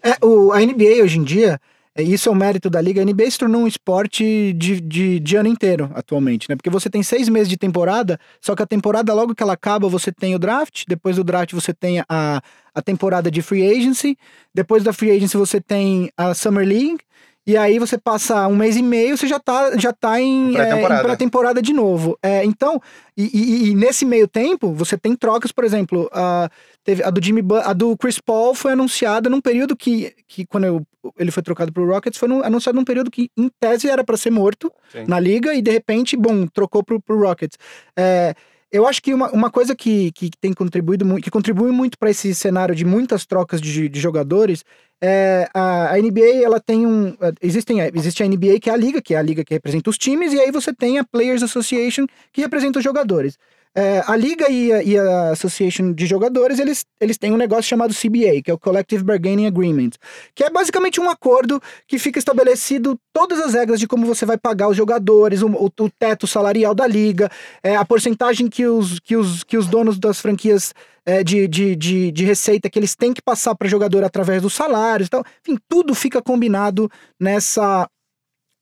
É, 0.00 0.16
o, 0.24 0.52
a 0.52 0.60
NBA 0.60 1.02
hoje 1.02 1.18
em 1.18 1.24
dia, 1.24 1.60
é, 1.92 2.04
isso 2.04 2.28
é 2.28 2.32
o 2.32 2.34
mérito 2.34 2.70
da 2.70 2.80
liga. 2.80 3.02
A 3.02 3.04
NBA 3.04 3.32
se 3.32 3.38
tornou 3.38 3.62
um 3.62 3.66
esporte 3.66 4.52
de, 4.52 4.80
de, 4.80 5.18
de, 5.18 5.36
ano 5.36 5.48
inteiro 5.48 5.90
atualmente, 5.92 6.48
né? 6.48 6.54
Porque 6.54 6.70
você 6.70 6.88
tem 6.88 7.02
seis 7.02 7.28
meses 7.28 7.48
de 7.48 7.56
temporada, 7.56 8.16
só 8.40 8.54
que 8.54 8.62
a 8.62 8.66
temporada, 8.66 9.12
logo 9.12 9.34
que 9.34 9.42
ela 9.42 9.54
acaba, 9.54 9.88
você 9.88 10.12
tem 10.12 10.36
o 10.36 10.38
draft, 10.38 10.84
depois 10.86 11.16
do 11.16 11.24
draft 11.24 11.52
você 11.52 11.74
tem 11.74 12.00
a, 12.08 12.40
a 12.74 12.82
temporada 12.82 13.30
de 13.30 13.42
free 13.42 13.68
agency, 13.68 14.16
depois 14.54 14.82
da 14.82 14.92
free 14.92 15.10
agency 15.10 15.36
você 15.36 15.60
tem 15.60 16.10
a 16.16 16.34
Summer 16.34 16.66
League, 16.66 17.00
e 17.46 17.56
aí 17.56 17.78
você 17.78 17.96
passa 17.96 18.46
um 18.46 18.54
mês 18.54 18.76
e 18.76 18.82
meio, 18.82 19.16
você 19.16 19.26
já 19.26 19.40
tá, 19.40 19.76
já 19.76 19.92
tá 19.92 20.20
em 20.20 20.52
pré-temporada 20.52 21.58
é, 21.58 21.62
pré 21.62 21.62
de 21.62 21.72
novo. 21.72 22.18
É, 22.22 22.44
então, 22.44 22.80
e, 23.16 23.24
e, 23.24 23.70
e, 23.70 23.74
nesse 23.74 24.04
meio 24.04 24.28
tempo, 24.28 24.72
você 24.72 24.96
tem 24.96 25.16
trocas, 25.16 25.50
por 25.50 25.64
exemplo, 25.64 26.08
a, 26.12 26.50
teve 26.84 27.02
a 27.02 27.10
do 27.10 27.22
Jimmy 27.22 27.42
a 27.64 27.72
do 27.72 27.96
Chris 27.96 28.20
Paul 28.20 28.54
foi 28.54 28.72
anunciada 28.72 29.30
num 29.30 29.40
período 29.40 29.74
que, 29.74 30.14
que 30.28 30.46
quando 30.46 30.64
eu, 30.64 30.86
ele 31.18 31.30
foi 31.30 31.42
trocado 31.42 31.72
pro 31.72 31.86
Rockets, 31.86 32.18
foi 32.18 32.28
no, 32.28 32.44
anunciado 32.44 32.76
num 32.76 32.84
período 32.84 33.10
que, 33.10 33.30
em 33.36 33.50
tese, 33.58 33.88
era 33.88 34.04
para 34.04 34.18
ser 34.18 34.30
morto 34.30 34.70
Sim. 34.92 35.06
na 35.08 35.18
liga, 35.18 35.54
e 35.54 35.62
de 35.62 35.70
repente, 35.70 36.16
bom, 36.16 36.46
trocou 36.46 36.84
pro, 36.84 37.00
pro 37.00 37.18
Rockets. 37.18 37.58
É, 37.96 38.34
eu 38.72 38.86
acho 38.86 39.02
que 39.02 39.12
uma, 39.12 39.30
uma 39.30 39.50
coisa 39.50 39.74
que, 39.74 40.12
que 40.12 40.30
tem 40.40 40.52
contribuído 40.52 41.04
muito, 41.04 41.24
que 41.24 41.30
contribui 41.30 41.72
muito 41.72 41.98
para 41.98 42.10
esse 42.10 42.34
cenário 42.34 42.74
de 42.74 42.84
muitas 42.84 43.26
trocas 43.26 43.60
de, 43.60 43.88
de 43.88 44.00
jogadores 44.00 44.64
é 45.00 45.48
a, 45.52 45.94
a, 45.94 45.98
NBA 45.98 46.44
ela 46.44 46.60
tem 46.60 46.86
um 46.86 47.16
existem 47.40 47.80
existe 47.80 48.22
a 48.22 48.28
NBA 48.28 48.60
que 48.60 48.70
é 48.70 48.72
a 48.72 48.76
liga 48.76 49.00
que 49.00 49.14
é 49.14 49.18
a 49.18 49.22
liga 49.22 49.44
que 49.44 49.54
representa 49.54 49.88
os 49.90 49.96
times 49.96 50.32
e 50.32 50.40
aí 50.40 50.50
você 50.50 50.72
tem 50.74 50.98
a 50.98 51.04
Players 51.04 51.42
Association 51.42 52.06
que 52.32 52.40
representa 52.40 52.78
os 52.78 52.84
jogadores. 52.84 53.38
É, 53.72 54.02
a 54.04 54.16
Liga 54.16 54.50
e 54.50 54.72
a, 54.72 54.82
e 54.82 54.98
a, 54.98 55.30
Association 55.30 55.92
de 55.92 56.04
Jogadores, 56.04 56.58
eles, 56.58 56.84
eles 57.00 57.16
têm 57.16 57.32
um 57.32 57.36
negócio 57.36 57.64
chamado 57.64 57.94
CBA, 57.94 58.42
que 58.44 58.50
é 58.50 58.54
o 58.54 58.58
Collective 58.58 59.04
Bargaining 59.04 59.46
Agreement, 59.46 59.90
que 60.34 60.42
é 60.42 60.50
basicamente 60.50 61.00
um 61.00 61.08
acordo 61.08 61.62
que 61.86 61.96
fica 61.96 62.18
estabelecido 62.18 62.98
todas 63.12 63.38
as 63.40 63.54
regras 63.54 63.78
de 63.78 63.86
como 63.86 64.06
você 64.06 64.26
vai 64.26 64.36
pagar 64.36 64.68
os 64.68 64.76
jogadores, 64.76 65.40
o, 65.40 65.48
o, 65.48 65.66
o 65.66 65.90
teto 65.90 66.26
salarial 66.26 66.74
da 66.74 66.84
Liga, 66.84 67.30
é, 67.62 67.76
a 67.76 67.84
porcentagem 67.84 68.48
que 68.48 68.66
os, 68.66 68.98
que, 68.98 69.16
os, 69.16 69.44
que 69.44 69.56
os 69.56 69.68
donos 69.68 70.00
das 70.00 70.20
franquias 70.20 70.74
é, 71.06 71.22
de, 71.22 71.46
de, 71.46 71.76
de, 71.76 72.10
de, 72.10 72.24
receita 72.24 72.68
que 72.68 72.78
eles 72.78 72.96
têm 72.96 73.12
que 73.12 73.22
passar 73.22 73.54
para 73.54 73.68
jogador 73.68 74.02
através 74.02 74.42
dos 74.42 74.52
salários. 74.52 75.06
Então, 75.06 75.22
enfim, 75.46 75.58
tudo 75.68 75.94
fica 75.94 76.20
combinado 76.20 76.90
nessa, 77.18 77.88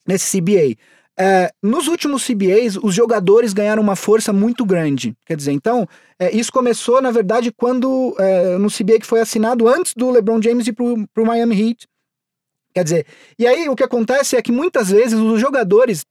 nesse 0.06 0.38
CBA. 0.38 0.76
É, 1.20 1.50
nos 1.60 1.88
últimos 1.88 2.24
CBAs, 2.24 2.76
os 2.76 2.94
jogadores 2.94 3.52
ganharam 3.52 3.82
uma 3.82 3.96
força 3.96 4.32
muito 4.32 4.64
grande. 4.64 5.16
Quer 5.26 5.36
dizer, 5.36 5.50
então, 5.50 5.86
é, 6.16 6.30
isso 6.34 6.52
começou, 6.52 7.02
na 7.02 7.10
verdade, 7.10 7.50
quando 7.50 8.14
é, 8.20 8.56
no 8.56 8.70
CBA 8.70 9.00
que 9.00 9.06
foi 9.06 9.20
assinado 9.20 9.66
antes 9.66 9.94
do 9.94 10.10
LeBron 10.10 10.40
James 10.40 10.68
ir 10.68 10.74
para 10.74 10.84
o 10.84 11.26
Miami 11.26 11.60
Heat. 11.60 11.88
Quer 12.72 12.84
dizer, 12.84 13.06
e 13.36 13.46
aí 13.46 13.68
o 13.68 13.74
que 13.74 13.82
acontece 13.82 14.36
é 14.36 14.42
que 14.42 14.52
muitas 14.52 14.90
vezes 14.90 15.18
os 15.18 15.40
jogadores 15.40 16.04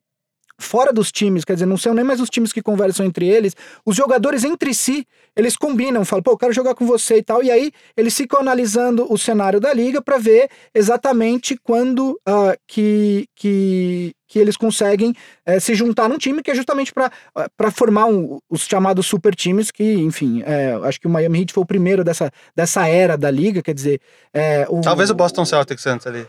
fora 0.58 0.92
dos 0.92 1.12
times, 1.12 1.46
quer 1.46 1.54
dizer, 1.54 1.66
não 1.66 1.78
são 1.78 1.94
nem 1.94 2.04
mais 2.04 2.20
os 2.20 2.30
times 2.30 2.52
que 2.52 2.62
conversam 2.62 3.06
entre 3.06 3.28
eles, 3.28 3.56
os 3.86 3.96
jogadores 3.96 4.44
entre 4.44 4.74
si, 4.74 5.06
eles 5.36 5.56
combinam, 5.56 6.04
falam, 6.04 6.24
pô, 6.24 6.32
eu 6.32 6.38
quero 6.38 6.54
jogar 6.54 6.74
com 6.74 6.86
você 6.86 7.18
e 7.18 7.24
tal, 7.24 7.44
e 7.44 7.52
aí 7.52 7.72
eles 7.96 8.16
ficam 8.18 8.40
analisando 8.40 9.06
o 9.12 9.18
cenário 9.18 9.60
da 9.60 9.72
liga 9.72 10.02
para 10.02 10.18
ver 10.18 10.50
exatamente 10.74 11.56
quando 11.56 12.20
uh, 12.28 12.58
que, 12.66 13.28
que, 13.36 14.16
que 14.28 14.40
eles 14.40 14.58
conseguem 14.58 15.12
uh, 15.48 15.62
se 15.62 15.76
juntar 15.76 16.10
num 16.10 16.18
time, 16.18 16.42
que 16.42 16.50
é 16.50 16.56
justamente 16.56 16.92
para 16.92 17.12
uh, 17.36 17.72
formar 17.72 18.06
um, 18.08 18.40
os 18.50 18.62
chamados 18.62 19.06
super 19.06 19.36
times, 19.36 19.70
que, 19.70 19.94
enfim, 19.94 20.42
é, 20.44 20.74
acho 20.84 21.00
que 21.00 21.08
o 21.08 21.10
Miami 21.10 21.42
Heat 21.42 21.54
foi 21.54 21.64
o 21.64 21.68
primeiro 21.68 22.04
dessa, 22.04 22.32
dessa 22.56 22.88
era 22.88 23.16
da 23.16 23.30
liga, 23.30 23.62
quer 23.62 23.76
dizer... 23.76 24.02
É, 24.34 24.66
o, 24.70 24.82
Talvez 24.82 25.12
o 25.12 25.16
Boston 25.16 25.46
Celtics 25.46 25.86
antes 25.86 26.08
ali 26.08 26.26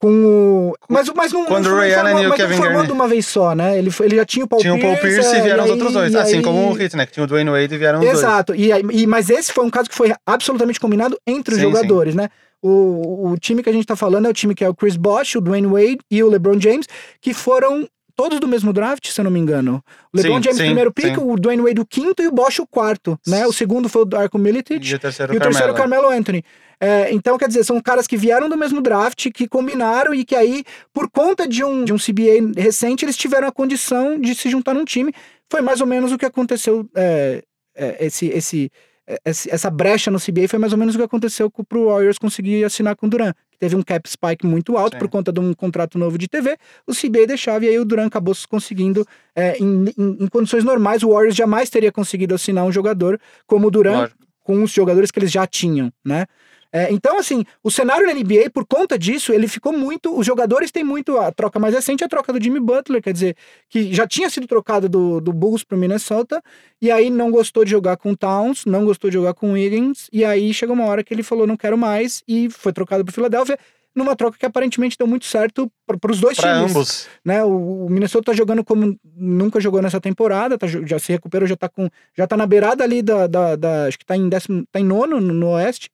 com 0.00 0.08
o. 0.08 0.74
Mas, 0.88 1.08
mas 1.14 1.30
não, 1.30 1.44
Quando 1.44 1.68
não, 1.68 1.76
o 1.76 1.80
Allen 1.80 2.22
e 2.22 2.26
o 2.26 2.32
Kevin 2.32 2.58
Garnett. 2.58 2.86
de 2.86 2.92
uma 2.92 3.06
vez 3.06 3.26
só, 3.26 3.54
né? 3.54 3.78
Ele, 3.78 3.90
ele 4.00 4.16
já 4.16 4.24
tinha 4.24 4.46
o 4.46 4.48
Paul 4.48 4.62
tinha 4.62 4.72
Pierce. 4.72 4.88
Tinha 4.88 4.94
o 4.94 5.00
Paul 5.00 5.12
Pierce 5.12 5.36
e 5.36 5.42
vieram 5.42 5.62
e 5.62 5.64
os 5.66 5.70
outros 5.70 5.92
dois. 5.92 6.14
Assim 6.14 6.36
aí, 6.38 6.42
como 6.42 6.70
o 6.70 6.72
Hit, 6.72 6.96
né? 6.96 7.04
Que 7.04 7.12
tinha 7.12 7.24
o 7.24 7.26
Dwayne 7.26 7.50
Wade 7.50 7.74
e 7.74 7.78
vieram 7.78 8.00
os 8.00 8.06
Exato. 8.06 8.54
dois. 8.54 8.64
Exato. 8.64 8.92
E, 8.92 9.06
mas 9.06 9.28
esse 9.28 9.52
foi 9.52 9.64
um 9.64 9.70
caso 9.70 9.90
que 9.90 9.94
foi 9.94 10.14
absolutamente 10.26 10.80
combinado 10.80 11.18
entre 11.26 11.54
os 11.54 11.60
sim, 11.60 11.66
jogadores, 11.66 12.14
sim. 12.14 12.18
né? 12.18 12.30
O, 12.62 13.30
o 13.30 13.38
time 13.38 13.62
que 13.62 13.68
a 13.68 13.72
gente 13.72 13.86
tá 13.86 13.94
falando 13.94 14.26
é 14.26 14.30
o 14.30 14.34
time 14.34 14.54
que 14.54 14.64
é 14.64 14.68
o 14.68 14.74
Chris 14.74 14.96
Bosh, 14.96 15.36
o 15.36 15.40
Dwayne 15.40 15.66
Wade 15.66 15.98
e 16.10 16.22
o 16.22 16.28
LeBron 16.28 16.58
James, 16.58 16.86
que 17.20 17.34
foram 17.34 17.86
todos 18.20 18.38
do 18.38 18.46
mesmo 18.46 18.70
draft, 18.70 19.08
se 19.08 19.18
eu 19.18 19.24
não 19.24 19.30
me 19.30 19.40
engano. 19.40 19.82
O 20.12 20.16
LeBron 20.18 20.36
Sim, 20.36 20.42
James, 20.42 20.58
sim, 20.58 20.64
primeiro 20.66 20.92
pick, 20.92 21.14
sim. 21.14 21.22
o 21.22 21.36
Dwayne 21.36 21.62
Wade, 21.62 21.80
o 21.80 21.86
quinto, 21.86 22.22
e 22.22 22.28
o 22.28 22.30
Bosch, 22.30 22.58
o 22.58 22.66
quarto, 22.66 23.18
né? 23.26 23.46
O 23.46 23.52
segundo 23.52 23.88
foi 23.88 24.02
o 24.02 24.04
Darko 24.04 24.36
Milicic. 24.38 24.86
E 24.86 24.94
o 24.94 24.98
terceiro, 24.98 25.32
E 25.32 25.38
o 25.38 25.40
terceiro, 25.40 25.72
Carmelo. 25.72 26.02
Carmelo 26.02 26.20
Anthony. 26.20 26.44
É, 26.78 27.10
então, 27.14 27.38
quer 27.38 27.48
dizer, 27.48 27.64
são 27.64 27.80
caras 27.80 28.06
que 28.06 28.18
vieram 28.18 28.46
do 28.46 28.58
mesmo 28.58 28.82
draft, 28.82 29.30
que 29.32 29.48
combinaram 29.48 30.14
e 30.14 30.22
que 30.22 30.36
aí, 30.36 30.64
por 30.92 31.10
conta 31.10 31.48
de 31.48 31.64
um, 31.64 31.82
de 31.82 31.94
um 31.94 31.96
CBA 31.96 32.60
recente, 32.60 33.06
eles 33.06 33.16
tiveram 33.16 33.48
a 33.48 33.52
condição 33.52 34.20
de 34.20 34.34
se 34.34 34.50
juntar 34.50 34.74
num 34.74 34.84
time. 34.84 35.14
Foi 35.50 35.62
mais 35.62 35.80
ou 35.80 35.86
menos 35.86 36.12
o 36.12 36.18
que 36.18 36.26
aconteceu. 36.26 36.86
é, 36.94 37.42
é, 37.74 38.04
esse, 38.04 38.26
esse, 38.26 38.70
é, 39.06 39.18
essa 39.24 39.70
brecha 39.70 40.10
no 40.10 40.18
CBA 40.20 40.46
foi 40.46 40.58
mais 40.58 40.74
ou 40.74 40.78
menos 40.78 40.94
o 40.94 40.98
que 40.98 41.04
aconteceu 41.04 41.50
com, 41.50 41.64
pro 41.64 41.86
Warriors 41.86 42.18
conseguir 42.18 42.64
assinar 42.64 42.96
com 42.96 43.06
o 43.06 43.08
Duran. 43.08 43.32
Teve 43.60 43.76
um 43.76 43.82
cap 43.82 44.08
spike 44.10 44.46
muito 44.46 44.76
alto 44.76 44.94
Sim. 44.94 44.98
por 44.98 45.08
conta 45.08 45.30
de 45.30 45.38
um 45.38 45.52
contrato 45.54 45.98
novo 45.98 46.16
de 46.18 46.26
TV. 46.26 46.56
O 46.86 46.92
CBA 46.92 47.26
deixava 47.26 47.64
e 47.64 47.68
aí 47.68 47.78
o 47.78 47.84
Duran 47.84 48.06
acabou 48.06 48.34
conseguindo, 48.48 49.06
é, 49.36 49.58
em, 49.58 49.84
em- 49.96 50.16
em 50.24 50.26
condições 50.28 50.64
normais, 50.64 51.02
o 51.02 51.10
Warriors 51.10 51.36
jamais 51.36 51.68
teria 51.70 51.92
conseguido 51.92 52.34
assinar 52.34 52.64
um 52.64 52.72
jogador 52.72 53.20
como 53.46 53.68
o 53.68 53.70
Duran 53.70 54.08
com 54.42 54.62
os 54.64 54.72
jogadores 54.72 55.10
que 55.10 55.18
eles 55.18 55.30
já 55.30 55.46
tinham, 55.46 55.92
né? 56.04 56.24
É, 56.72 56.92
então, 56.92 57.18
assim, 57.18 57.44
o 57.64 57.70
cenário 57.70 58.06
na 58.06 58.14
NBA, 58.14 58.48
por 58.52 58.64
conta 58.64 58.96
disso, 58.98 59.32
ele 59.32 59.48
ficou 59.48 59.72
muito. 59.72 60.16
Os 60.16 60.24
jogadores 60.24 60.70
têm 60.70 60.84
muito. 60.84 61.16
A 61.18 61.32
troca 61.32 61.58
mais 61.58 61.74
recente 61.74 62.02
é 62.02 62.06
a 62.06 62.08
troca 62.08 62.32
do 62.32 62.42
Jimmy 62.42 62.60
Butler, 62.60 63.02
quer 63.02 63.12
dizer, 63.12 63.36
que 63.68 63.92
já 63.92 64.06
tinha 64.06 64.30
sido 64.30 64.46
trocado 64.46 64.88
do, 64.88 65.20
do 65.20 65.32
Bulls 65.32 65.64
pro 65.64 65.76
Minnesota, 65.76 66.40
e 66.80 66.90
aí 66.90 67.10
não 67.10 67.30
gostou 67.30 67.64
de 67.64 67.70
jogar 67.72 67.96
com 67.96 68.12
o 68.12 68.16
Towns, 68.16 68.64
não 68.66 68.84
gostou 68.84 69.10
de 69.10 69.14
jogar 69.14 69.34
com 69.34 69.50
o 69.50 69.52
Wiggins, 69.54 70.08
e 70.12 70.24
aí 70.24 70.54
chegou 70.54 70.74
uma 70.74 70.84
hora 70.86 71.02
que 71.02 71.12
ele 71.12 71.22
falou: 71.24 71.46
não 71.46 71.56
quero 71.56 71.76
mais, 71.76 72.22
e 72.28 72.48
foi 72.48 72.72
trocado 72.72 73.04
pro 73.04 73.12
Philadelphia, 73.12 73.58
numa 73.92 74.14
troca 74.14 74.38
que 74.38 74.46
aparentemente 74.46 74.96
deu 74.96 75.08
muito 75.08 75.24
certo 75.26 75.68
para 75.84 76.12
os 76.12 76.20
dois 76.20 76.36
Pra 76.36 76.54
times 76.58 76.70
ambos. 76.70 77.08
né? 77.24 77.42
O, 77.42 77.86
o 77.86 77.90
Minnesota 77.90 78.26
tá 78.30 78.32
jogando 78.32 78.62
como 78.62 78.96
nunca 79.16 79.60
jogou 79.60 79.82
nessa 79.82 80.00
temporada, 80.00 80.56
tá, 80.56 80.68
já 80.68 81.00
se 81.00 81.10
recuperou, 81.10 81.48
já 81.48 81.56
tá 81.56 81.68
com 81.68 81.88
já 82.16 82.28
tá 82.28 82.36
na 82.36 82.46
beirada 82.46 82.84
ali 82.84 83.02
da, 83.02 83.26
da, 83.26 83.56
da- 83.56 83.86
acho 83.86 83.98
que 83.98 84.06
tá 84.06 84.16
em 84.16 84.28
décimo, 84.28 84.64
tá 84.70 84.78
em 84.78 84.84
nono 84.84 85.20
no, 85.20 85.34
no 85.34 85.48
oeste. 85.50 85.90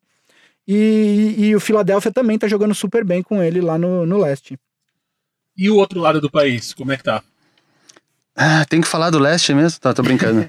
E, 0.67 1.35
e 1.39 1.57
o 1.57 1.61
Philadelphia 1.61 2.13
também 2.13 2.39
tá 2.39 2.49
jogando 2.49 2.75
super 2.75 3.05
bem 3.05 3.23
com 3.23 3.43
ele 3.43 3.61
lá 3.61 3.79
no, 3.79 4.05
no 4.05 4.19
leste. 4.19 4.59
E 5.57 5.71
o 5.71 5.77
outro 5.77 6.01
lado 6.01 6.21
do 6.21 6.31
país, 6.31 6.75
como 6.75 6.93
é 6.93 6.97
que 6.97 7.05
tá? 7.05 7.23
Ah, 8.39 8.67
tem 8.69 8.83
que 8.83 8.89
falar 8.89 9.09
do 9.09 9.19
leste 9.19 9.55
mesmo? 9.55 9.81
Tá, 9.81 9.95
tô 9.95 10.03
brincando. 10.03 10.47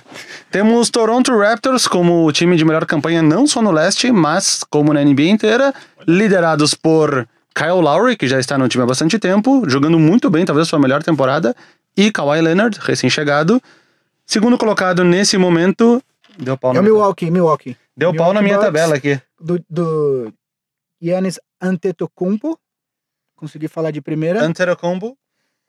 Temos 0.50 0.90
Toronto 0.90 1.34
Raptors 1.38 1.88
como 1.88 2.26
o 2.26 2.32
time 2.32 2.54
de 2.54 2.64
melhor 2.66 2.84
campanha, 2.84 3.22
não 3.22 3.46
só 3.46 3.62
no 3.62 3.70
leste, 3.70 4.12
mas 4.12 4.62
como 4.68 4.92
na 4.92 5.02
NBA 5.02 5.22
inteira, 5.22 5.72
liderados 6.06 6.74
por 6.74 7.26
Kyle 7.54 7.80
Lowry, 7.80 8.16
que 8.16 8.28
já 8.28 8.38
está 8.38 8.58
no 8.58 8.68
time 8.68 8.84
há 8.84 8.86
bastante 8.86 9.18
tempo, 9.18 9.64
jogando 9.66 9.98
muito 9.98 10.28
bem, 10.28 10.44
talvez 10.44 10.68
sua 10.68 10.78
melhor 10.78 11.02
temporada, 11.02 11.56
e 11.96 12.12
Kawhi 12.12 12.42
Leonard, 12.42 12.78
recém-chegado. 12.82 13.60
Segundo 14.26 14.58
colocado 14.58 15.02
nesse 15.02 15.38
momento. 15.38 16.02
Deu 16.38 16.56
pau 16.56 16.70
É 16.70 16.74
na 16.74 16.80
o 16.80 16.82
minha, 16.82 16.92
Milwaukee, 16.94 17.30
Milwaukee. 17.30 17.76
deu 17.96 18.14
pau 18.14 18.32
na 18.32 18.40
Milwaukee 18.40 18.44
minha 18.44 18.56
Bucks. 18.56 18.66
tabela 18.66 18.96
aqui. 18.96 19.20
Do, 19.40 19.64
do 19.68 20.32
Giannis 21.00 21.38
Antetokounmpo. 21.60 22.58
Consegui 23.36 23.68
falar 23.68 23.90
de 23.90 24.00
primeira. 24.00 24.42
Antetokounmpo. 24.44 25.16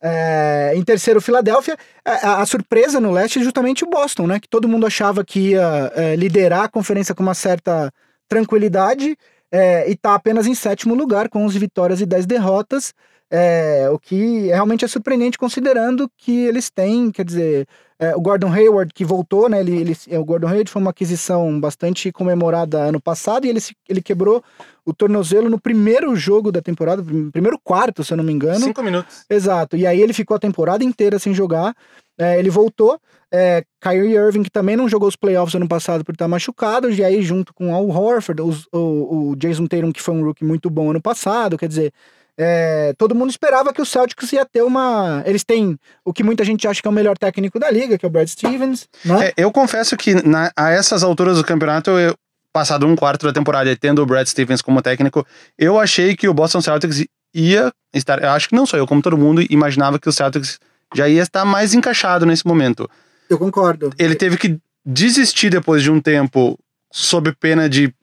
É, 0.04 0.74
em 0.76 0.84
terceiro, 0.84 1.21
Filadélfia. 1.21 1.78
A, 2.04 2.12
a- 2.12 2.41
a 2.41 2.45
surpresa 2.45 3.00
no 3.00 3.12
leste 3.12 3.39
é 3.39 3.43
justamente 3.43 3.84
o 3.84 3.89
Boston, 3.89 4.28
né? 4.28 4.39
Que 4.39 4.47
todo 4.50 4.67
mundo 4.67 4.86
achava 4.86 5.24
que 5.24 5.52
ia 5.52 5.91
é, 5.95 6.15
liderar 6.15 6.63
a 6.63 6.69
conferência 6.69 7.13
com 7.13 7.21
uma 7.24 7.34
certa 7.36 7.91
tranquilidade 8.28 9.15
é, 9.52 9.89
e 9.89 9.95
tá 9.95 10.15
apenas 10.15 10.47
em 10.47 10.56
sétimo 10.56 10.95
lugar, 10.95 11.30
com 11.30 11.43
11 11.45 11.60
vitórias 11.60 12.02
e 12.02 12.06
10 12.06 12.26
derrotas. 12.26 12.93
é, 13.30 13.89
o 13.89 13.97
que 14.00 14.47
realmente 14.47 14.84
é 14.84 14.88
surpreendente 14.88 15.38
considerando 15.38 16.10
que 16.17 16.45
eles 16.45 16.69
têm, 16.69 17.12
quer 17.12 17.24
dizer, 17.24 17.65
é, 18.02 18.16
o 18.16 18.20
Gordon 18.20 18.52
Hayward 18.52 18.92
que 18.94 19.06
voltou, 19.06 19.48
né? 19.48 19.60
Ele, 19.60 19.78
ele, 19.78 19.98
é, 20.10 20.18
o 20.18 20.26
Gordon 20.26 20.48
Hayward 20.48 20.72
foi 20.72 20.82
uma 20.82 20.90
aquisição 20.90 21.60
bastante 21.60 22.12
comemorada 22.12 22.80
ano 22.80 23.00
passado 23.00 23.46
e 23.46 23.50
ele, 23.50 23.60
ele 23.88 24.02
quebrou 24.02 24.44
o 24.84 24.92
tornozelo 24.94 25.50
no 25.50 25.60
primeiro 25.60 26.16
jogo 26.16 26.52
da 26.52 26.62
temporada, 26.62 27.04
prim- 27.04 27.30
primeiro 27.30 27.60
quarto, 27.64 28.04
se 28.04 28.12
eu 28.12 28.18
não 28.18 28.24
me 28.24 28.34
engano. 28.34 28.60
Cinco 28.66 28.82
minutos. 28.82 29.24
Exato. 29.30 29.78
E 29.78 29.86
aí 29.86 30.02
ele 30.02 30.14
ficou 30.14 30.36
a 30.36 30.40
temporada 30.40 30.84
inteira 30.84 31.20
sem 31.20 31.34
jogar. 31.34 31.76
É, 32.18 32.40
ele 32.40 32.50
voltou. 32.50 33.00
É, 33.34 33.64
Kyrie 33.80 34.16
Irving, 34.16 34.44
que 34.44 34.50
também 34.50 34.76
não 34.76 34.90
jogou 34.90 35.08
os 35.08 35.16
playoffs 35.16 35.56
ano 35.56 35.68
passado 35.68 36.04
por 36.04 36.14
estar 36.14 36.28
machucado. 36.28 36.90
E 36.90 37.04
aí, 37.04 37.22
junto 37.22 37.54
com 37.54 37.74
Al 37.74 37.88
Horford, 37.88 38.42
os- 38.42 38.68
o, 38.74 39.30
o 39.30 39.36
Jason 39.36 39.68
Tatum, 39.68 39.92
que 39.92 40.02
foi 40.02 40.14
um 40.16 40.24
rookie 40.24 40.44
muito 40.44 40.70
bom 40.70 40.90
ano 40.90 41.02
passado. 41.02 41.58
Quer 41.58 41.68
dizer, 41.70 41.94
é, 42.43 42.93
todo 42.97 43.13
mundo 43.15 43.30
esperava 43.30 43.71
que 43.71 43.82
o 43.82 43.86
Celtics 43.86 44.34
ia 44.34 44.45
ter 44.45 44.62
uma. 44.63 45.21
Eles 45.25 45.43
têm 45.43 45.77
o 46.04 46.12
que 46.12 46.23
muita 46.23 46.43
gente 46.43 46.67
acha 46.67 46.82
que 46.82 46.88
é 46.88 46.91
o 46.91 46.93
melhor 46.93 47.17
técnico 47.17 47.60
da 47.60 47.69
liga, 47.69 47.97
que 47.97 48.06
é 48.06 48.08
o 48.08 48.12
Brad 48.12 48.27
Stevens. 48.27 48.88
Né? 49.06 49.27
É, 49.27 49.34
eu 49.38 49.51
confesso 49.51 49.95
que 49.95 50.15
na- 50.27 50.51
a 50.58 50.71
essas 50.71 51.04
alturas 51.04 51.38
do 51.38 51.43
campeonato, 51.43 51.91
eu, 51.91 52.15
passado 52.54 52.86
um 52.88 52.95
quarto 52.95 53.25
da 53.25 53.32
temporada 53.34 53.73
tendo 53.77 54.01
o 54.01 54.06
Brad 54.06 54.27
Stevens 54.27 54.62
como 54.62 54.82
técnico, 54.82 55.25
eu 55.58 55.80
achei 55.80 56.15
que 56.15 56.27
o 56.27 56.34
Boston 56.34 56.62
Celtics 56.62 57.06
ia 57.34 57.71
estar. 57.93 58.21
Eu 58.21 58.30
acho 58.32 58.49
que 58.49 58.56
não 58.56 58.65
só 58.65 58.75
eu, 58.77 58.86
como 58.88 59.01
todo 59.01 59.17
mundo, 59.17 59.41
imaginava 59.49 59.99
que 59.99 60.10
o 60.10 60.12
Celtics 60.12 60.60
já 60.93 61.08
ia 61.08 61.21
estar 61.21 61.45
mais 61.45 61.73
encaixado 61.73 62.25
nesse 62.25 62.45
momento. 62.45 62.89
Eu 63.30 63.38
concordo. 63.39 63.91
Ele 63.97 64.15
teve 64.15 64.36
que 64.38 64.58
desistir 64.86 65.49
depois 65.49 65.82
de 65.84 65.89
um 65.91 66.01
tempo, 66.01 66.58
sob 66.91 67.32
pena 67.39 67.69
de 67.69 67.93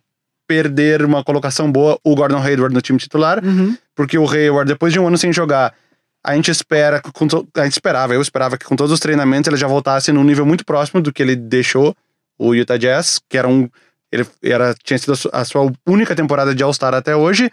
perder 0.49 1.05
uma 1.05 1.23
colocação 1.23 1.71
boa, 1.71 1.99
o 2.03 2.15
Gordon 2.17 2.39
Hayward 2.39 2.75
no 2.75 2.81
time 2.81 2.99
titular 2.99 3.45
Uhum. 3.45 3.77
porque 3.95 4.19
o 4.19 4.29
Hayward, 4.29 4.67
depois 4.73 4.93
de 4.93 4.99
um 4.99 5.07
ano 5.07 5.19
sem 5.19 5.33
jogar, 5.33 5.75
a 6.25 6.35
gente 6.35 6.51
espera, 6.51 7.01
a 7.55 7.65
gente 7.65 7.73
esperava, 7.73 8.15
eu 8.15 8.23
esperava 8.23 8.57
que 8.57 8.65
com 8.65 8.75
todos 8.75 8.93
os 8.93 8.99
treinamentos 8.99 9.47
ele 9.47 9.57
já 9.57 9.69
voltasse 9.69 10.11
num 10.11 10.25
nível 10.25 10.45
muito 10.47 10.65
próximo 10.65 11.01
do 11.01 11.13
que 11.13 11.23
ele 11.23 11.37
deixou 11.37 11.95
o 12.39 12.55
Utah 12.55 12.79
Jazz, 12.79 13.21
que 13.29 13.37
era 13.37 13.47
um, 13.47 13.69
ele 14.11 14.27
era, 14.43 14.75
tinha 14.83 14.99
sido 14.99 15.15
a 15.33 15.45
sua 15.45 15.71
única 15.87 16.17
temporada 16.17 16.55
de 16.55 16.63
All-Star 16.63 16.95
até 16.95 17.15
hoje, 17.15 17.51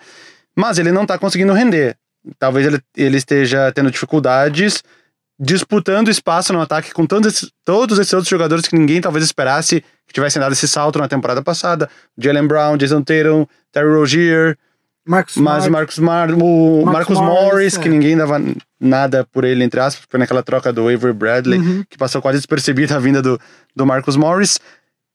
mas 0.55 0.79
ele 0.79 0.91
não 0.91 1.05
tá 1.05 1.17
conseguindo 1.17 1.53
render. 1.53 1.97
Talvez 2.39 2.65
ele, 2.65 2.79
ele 2.95 3.17
esteja 3.17 3.71
tendo 3.71 3.91
dificuldades 3.91 4.83
disputando 5.39 6.09
espaço 6.09 6.53
no 6.53 6.61
ataque 6.61 6.93
com 6.93 7.05
todos 7.05 7.33
esses, 7.33 7.51
todos 7.65 7.99
esses 7.99 8.13
outros 8.13 8.29
jogadores 8.29 8.67
que 8.67 8.75
ninguém 8.77 9.01
talvez 9.01 9.23
esperasse 9.25 9.83
que 10.07 10.13
tivessem 10.13 10.39
dado 10.39 10.53
esse 10.53 10.67
salto 10.67 10.97
na 10.99 11.07
temporada 11.07 11.41
passada. 11.41 11.89
Jalen 12.17 12.47
Brown, 12.47 12.77
Jason 12.77 13.01
Tatum, 13.01 13.45
Terry 13.71 13.89
Rozier, 13.89 14.57
Marcos 15.07 15.35
mas. 15.37 15.67
Marcos 15.67 15.99
Mar 15.99 16.31
o 16.31 16.83
Marcus 16.85 16.93
Marcus 16.93 17.17
Morris, 17.19 17.43
Morris, 17.51 17.77
é. 17.77 17.79
que 17.81 17.89
ninguém 17.89 18.15
dava 18.17 18.41
nada 18.79 19.25
por 19.31 19.43
ele, 19.43 19.63
entre 19.63 19.79
aspas, 19.79 20.05
foi 20.09 20.19
naquela 20.19 20.41
troca 20.41 20.71
do 20.71 20.87
Avery 20.87 21.13
Bradley, 21.13 21.59
Uhum. 21.59 21.83
que 21.89 21.97
passou 21.97 22.21
quase 22.21 22.37
despercebida 22.39 22.95
a 22.95 22.99
vinda 22.99 23.21
do, 23.21 23.39
do 23.75 23.85
Marcus 23.85 24.15
Morris. 24.15 24.59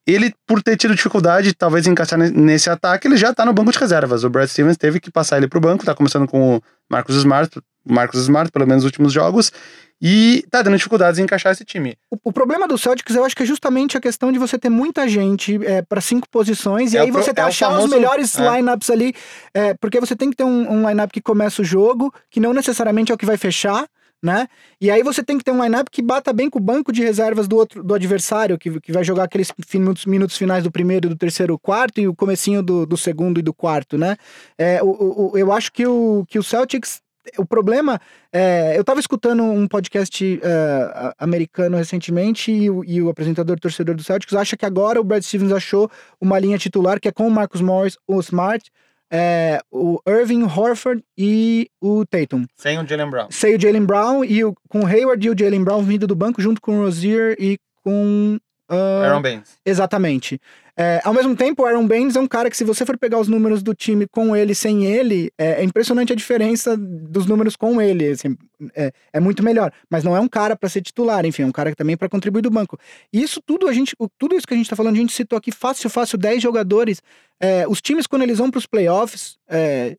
Ele, 0.07 0.33
por 0.47 0.63
ter 0.63 0.77
tido 0.77 0.95
dificuldade, 0.95 1.53
talvez, 1.55 1.87
em 1.87 1.91
encaixar 1.91 2.19
ne- 2.19 2.31
nesse 2.31 2.69
ataque, 2.71 3.07
ele 3.07 3.17
já 3.17 3.33
tá 3.35 3.45
no 3.45 3.53
banco 3.53 3.71
de 3.71 3.79
reservas. 3.79 4.25
O 4.25 4.31
Brad 4.31 4.49
Stevens 4.49 4.77
teve 4.77 4.99
que 4.99 5.11
passar 5.11 5.37
ele 5.39 5.47
pro 5.49 5.61
banco, 5.61 5.85
tá 5.85 5.95
começando 5.95 6.27
com 6.27 6.57
o 6.57 6.63
Marcus 6.89 7.17
Smart, 7.17 7.51
Marcus 7.89 8.21
Smart, 8.23 8.51
pelo 8.51 8.67
menos 8.67 8.83
nos 8.83 8.91
últimos 8.91 9.13
jogos, 9.13 9.53
e 10.01 10.45
tá 10.51 10.63
dando 10.63 10.77
dificuldades 10.77 11.19
em 11.19 11.25
encaixar 11.25 11.53
esse 11.53 11.65
time. 11.65 11.97
O, 12.11 12.17
o 12.25 12.33
problema 12.33 12.67
do 12.67 12.79
Celtics, 12.79 13.15
eu 13.15 13.25
acho 13.25 13.37
que 13.37 13.43
é 13.43 13.47
justamente 13.47 13.97
a 13.97 14.01
questão 14.01 14.33
de 14.33 14.39
você 14.39 14.59
ter 14.59 14.69
muita 14.71 15.07
gente 15.09 15.59
é, 15.67 15.83
para 15.83 16.01
cinco 16.01 16.29
posições, 16.31 16.93
e 16.93 16.97
É 16.97 17.01
aí 17.01 17.13
pro- 17.13 17.23
você 17.23 17.35
tá 17.35 17.43
é 17.43 17.45
o 17.45 17.49
achar 17.49 17.67
famoso- 17.69 17.87
os 17.87 17.91
melhores 17.93 18.39
é. 18.39 18.57
lineups 18.57 18.89
ali, 18.91 19.15
é, 19.53 19.75
porque 19.75 20.01
você 20.01 20.17
tem 20.17 20.31
que 20.31 20.37
ter 20.37 20.45
um, 20.45 20.71
um 20.73 20.89
lineup 20.89 21.11
que 21.11 21.21
começa 21.21 21.61
o 21.63 21.65
jogo, 21.65 22.13
que 22.31 22.41
não 22.41 22.53
necessariamente 22.53 23.13
é 23.13 23.15
o 23.15 23.19
que 23.19 23.27
vai 23.27 23.37
fechar, 23.37 23.87
né? 24.23 24.49
E 24.79 24.91
aí 24.91 25.03
você 25.03 25.23
tem 25.23 25.39
que 25.39 25.45
ter 25.45 25.51
um 25.51 25.63
lineup 25.63 25.89
que 25.91 26.03
bata 26.03 26.31
bem 26.31 26.51
com 26.51 26.59
o 26.59 26.63
banco 26.63 26.93
de 26.93 27.03
reservas 27.03 27.49
do 27.49 27.57
outro 27.57 27.83
do 27.83 27.95
adversário, 27.95 28.59
que, 28.59 28.79
que 28.81 28.93
vai 28.93 29.03
jogar 29.03 29.25
aqueles 29.25 29.51
minutos, 29.73 30.05
minutos 30.05 30.37
finais 30.37 30.63
do 30.65 30.71
primeiro, 30.71 31.09
do 31.09 31.17
terceiro, 31.17 31.59
quarto 31.59 32.01
e 32.03 32.07
o 32.07 32.15
comecinho 32.15 32.63
do, 32.63 32.85
do 32.85 32.99
segundo 32.99 33.41
e 33.41 33.43
do 33.43 33.55
quarto, 33.55 33.97
né? 33.97 34.17
É, 34.59 34.83
o- 34.83 35.31
o- 35.33 35.39
eu 35.39 35.51
acho 35.51 35.73
que 35.73 35.87
o, 35.87 36.25
que 36.29 36.39
o 36.39 36.43
Celtics 36.43 37.01
o 37.39 37.45
problema 37.45 38.01
é, 38.33 38.79
eu 38.79 38.85
tava 38.85 39.01
escutando 39.01 39.43
um 39.43 39.67
podcast 39.67 40.41
é, 40.43 41.15
americano 41.19 41.77
recentemente 41.77 42.53
e 42.53 42.71
o, 42.71 42.85
e 42.85 43.03
o 43.03 43.09
apresentador 43.09 43.59
torcedor 43.59 43.95
do 43.95 44.03
Celtics 44.03 44.35
acha 44.35 44.57
que 44.57 44.67
agora 44.67 45.01
o 45.01 45.05
Brad 45.05 45.23
Stevens 45.23 45.53
achou 45.53 45.91
uma 46.21 46.39
linha 46.39 46.59
titular 46.59 47.01
que 47.01 47.09
é 47.09 47.13
com 47.13 47.27
o 47.27 47.31
Marcus 47.31 47.61
Morris, 47.61 47.97
o 48.07 48.21
Smart, 48.21 48.71
é, 49.11 49.61
o 49.71 50.01
Irving, 50.07 50.43
o 50.43 50.47
Horford 50.47 51.03
e 51.19 51.69
o 51.81 52.05
Tatum. 52.07 52.47
Sem 52.57 52.79
o 52.79 52.87
Jalen 52.87 53.11
Brown. 53.11 53.27
Sei 53.31 53.57
o 53.57 53.61
Jalen 53.61 53.85
Brown 53.85 54.25
e 54.25 54.45
o, 54.45 54.55
com 54.69 54.81
o 54.81 54.87
Hayward 54.87 55.27
e 55.27 55.31
o 55.31 55.37
Jalen 55.37 55.65
Brown 55.65 55.83
vindo 55.83 56.07
do 56.07 56.15
banco 56.15 56.41
junto 56.41 56.61
com 56.61 56.79
o 56.79 56.83
Rozier 56.83 57.37
e 57.39 57.59
com 57.83 58.39
ah, 58.71 59.05
Aaron 59.05 59.21
Baines. 59.21 59.59
Exatamente. 59.67 60.41
É, 60.77 61.01
ao 61.05 61.13
mesmo 61.13 61.35
tempo, 61.37 61.63
o 61.63 61.67
Aaron 61.67 61.87
Baines 61.87 62.15
é 62.15 62.21
um 62.21 62.27
cara 62.27 62.49
que, 62.49 62.57
se 62.57 62.65
você 62.65 62.87
for 62.87 62.97
pegar 62.97 63.19
os 63.19 63.27
números 63.27 63.63
do 63.63 63.75
time 63.75 64.07
com 64.07 64.35
ele 64.35 64.55
sem 64.55 64.87
ele, 64.87 65.31
é, 65.37 65.61
é 65.61 65.65
impressionante 65.65 66.13
a 66.13 66.17
diferença 66.17 66.77
dos 66.77 67.27
números 67.27 67.57
com 67.57 67.83
ele. 67.83 68.09
assim, 68.09 68.37
é, 68.75 68.93
é 69.13 69.21
muito 69.21 69.43
melhor. 69.43 69.73
Mas 69.91 70.05
não 70.05 70.17
é 70.17 70.21
um 70.21 70.29
cara 70.29 70.55
para 70.57 70.69
ser 70.69 70.81
titular, 70.83 71.27
enfim, 71.27 71.43
é 71.43 71.47
um 71.47 71.53
cara 71.53 71.71
que 71.71 71.77
também 71.77 71.97
para 71.97 72.09
contribuir 72.09 72.43
do 72.43 72.51
banco. 72.51 72.79
E 73.13 73.21
isso 73.21 73.43
tudo, 73.45 73.69
a 73.69 73.73
gente, 73.73 73.95
tudo 74.17 74.37
isso 74.37 74.47
que 74.47 74.55
a 74.55 74.57
gente 74.57 74.71
tá 74.71 74.77
falando, 74.77 74.95
a 74.95 75.01
gente 75.01 75.13
citou 75.13 75.37
aqui 75.37 75.51
fácil, 75.51 75.91
fácil, 75.91 76.17
10 76.17 76.41
jogadores. 76.41 77.03
É, 77.41 77.67
os 77.69 77.81
times, 77.81 78.07
quando 78.07 78.23
eles 78.23 78.39
vão 78.39 78.51
para 78.51 78.59
os 78.59 78.67
playoffs, 78.67 79.37
é, 79.49 79.97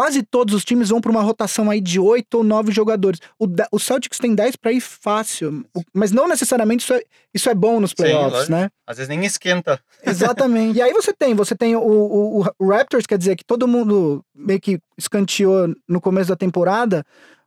quase 0.00 0.22
todos 0.22 0.54
os 0.54 0.64
times 0.64 0.88
vão 0.88 0.98
para 0.98 1.10
uma 1.10 1.20
rotação 1.20 1.70
aí 1.70 1.78
de 1.78 2.00
oito 2.00 2.38
ou 2.38 2.42
nove 2.42 2.72
jogadores. 2.72 3.20
O, 3.38 3.46
o 3.70 3.78
Celtics 3.78 4.18
tem 4.18 4.34
10 4.34 4.56
para 4.56 4.72
ir 4.72 4.80
fácil, 4.80 5.62
mas 5.92 6.10
não 6.10 6.26
necessariamente 6.26 6.82
isso 6.84 6.94
é, 6.94 7.02
isso 7.34 7.50
é 7.50 7.54
bom 7.54 7.78
nos 7.78 7.92
playoffs, 7.92 8.32
lógico. 8.32 8.52
né? 8.52 8.70
Às 8.86 8.96
vezes 8.96 9.10
nem 9.10 9.22
esquenta. 9.26 9.78
Exatamente. 10.02 10.78
e 10.78 10.80
aí 10.80 10.92
você 10.94 11.12
tem, 11.12 11.34
você 11.34 11.54
tem 11.54 11.76
o, 11.76 11.80
o, 11.82 12.46
o 12.58 12.70
Raptors, 12.70 13.04
quer 13.04 13.18
dizer, 13.18 13.36
que 13.36 13.44
todo 13.44 13.68
mundo 13.68 14.24
meio 14.34 14.58
que 14.58 14.78
escanteou 14.96 15.74
no 15.86 16.00
começo 16.00 16.30
da 16.30 16.36
temporada, 16.36 17.04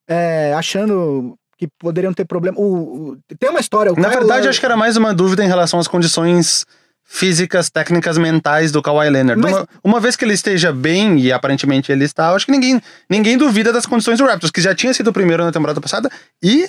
é, 0.07 0.53
achando 0.53 1.35
que 1.57 1.67
poderiam 1.79 2.13
ter 2.13 2.25
problema. 2.25 2.59
O, 2.59 3.13
o- 3.13 3.17
tem 3.39 3.49
uma 3.49 3.59
história. 3.61 3.91
Na 3.93 4.09
verdade, 4.09 4.27
Lowry- 4.27 4.47
acho 4.49 4.59
que 4.59 4.65
era 4.65 4.77
mais 4.77 4.95
uma 4.95 5.11
dúvida 5.13 5.43
em 5.43 5.47
relação 5.47 5.79
às 5.79 5.87
condições 5.87 6.65
físicas, 7.15 7.69
técnicas, 7.69 8.17
mentais 8.17 8.71
do 8.71 8.81
Kawhi 8.81 9.07
Leonard. 9.09 9.39
Mas- 9.39 9.53
Uma, 9.55 9.67
uma 9.83 9.99
vez 9.99 10.15
que 10.15 10.25
ele 10.25 10.33
esteja 10.33 10.71
bem, 10.73 11.19
e 11.19 11.31
aparentemente 11.31 11.91
ele 11.91 12.03
está, 12.05 12.29
eu 12.31 12.35
acho 12.35 12.45
que 12.47 12.51
ninguém, 12.51 12.81
ninguém 13.07 13.37
duvida 13.37 13.71
das 13.71 13.85
condições 13.85 14.17
do 14.17 14.25
Raptors, 14.25 14.49
que 14.51 14.59
já 14.59 14.73
tinha 14.73 14.91
sido 14.95 15.09
o 15.09 15.13
primeiro 15.13 15.43
na 15.45 15.51
temporada 15.51 15.79
passada 15.79 16.09
e 16.43 16.67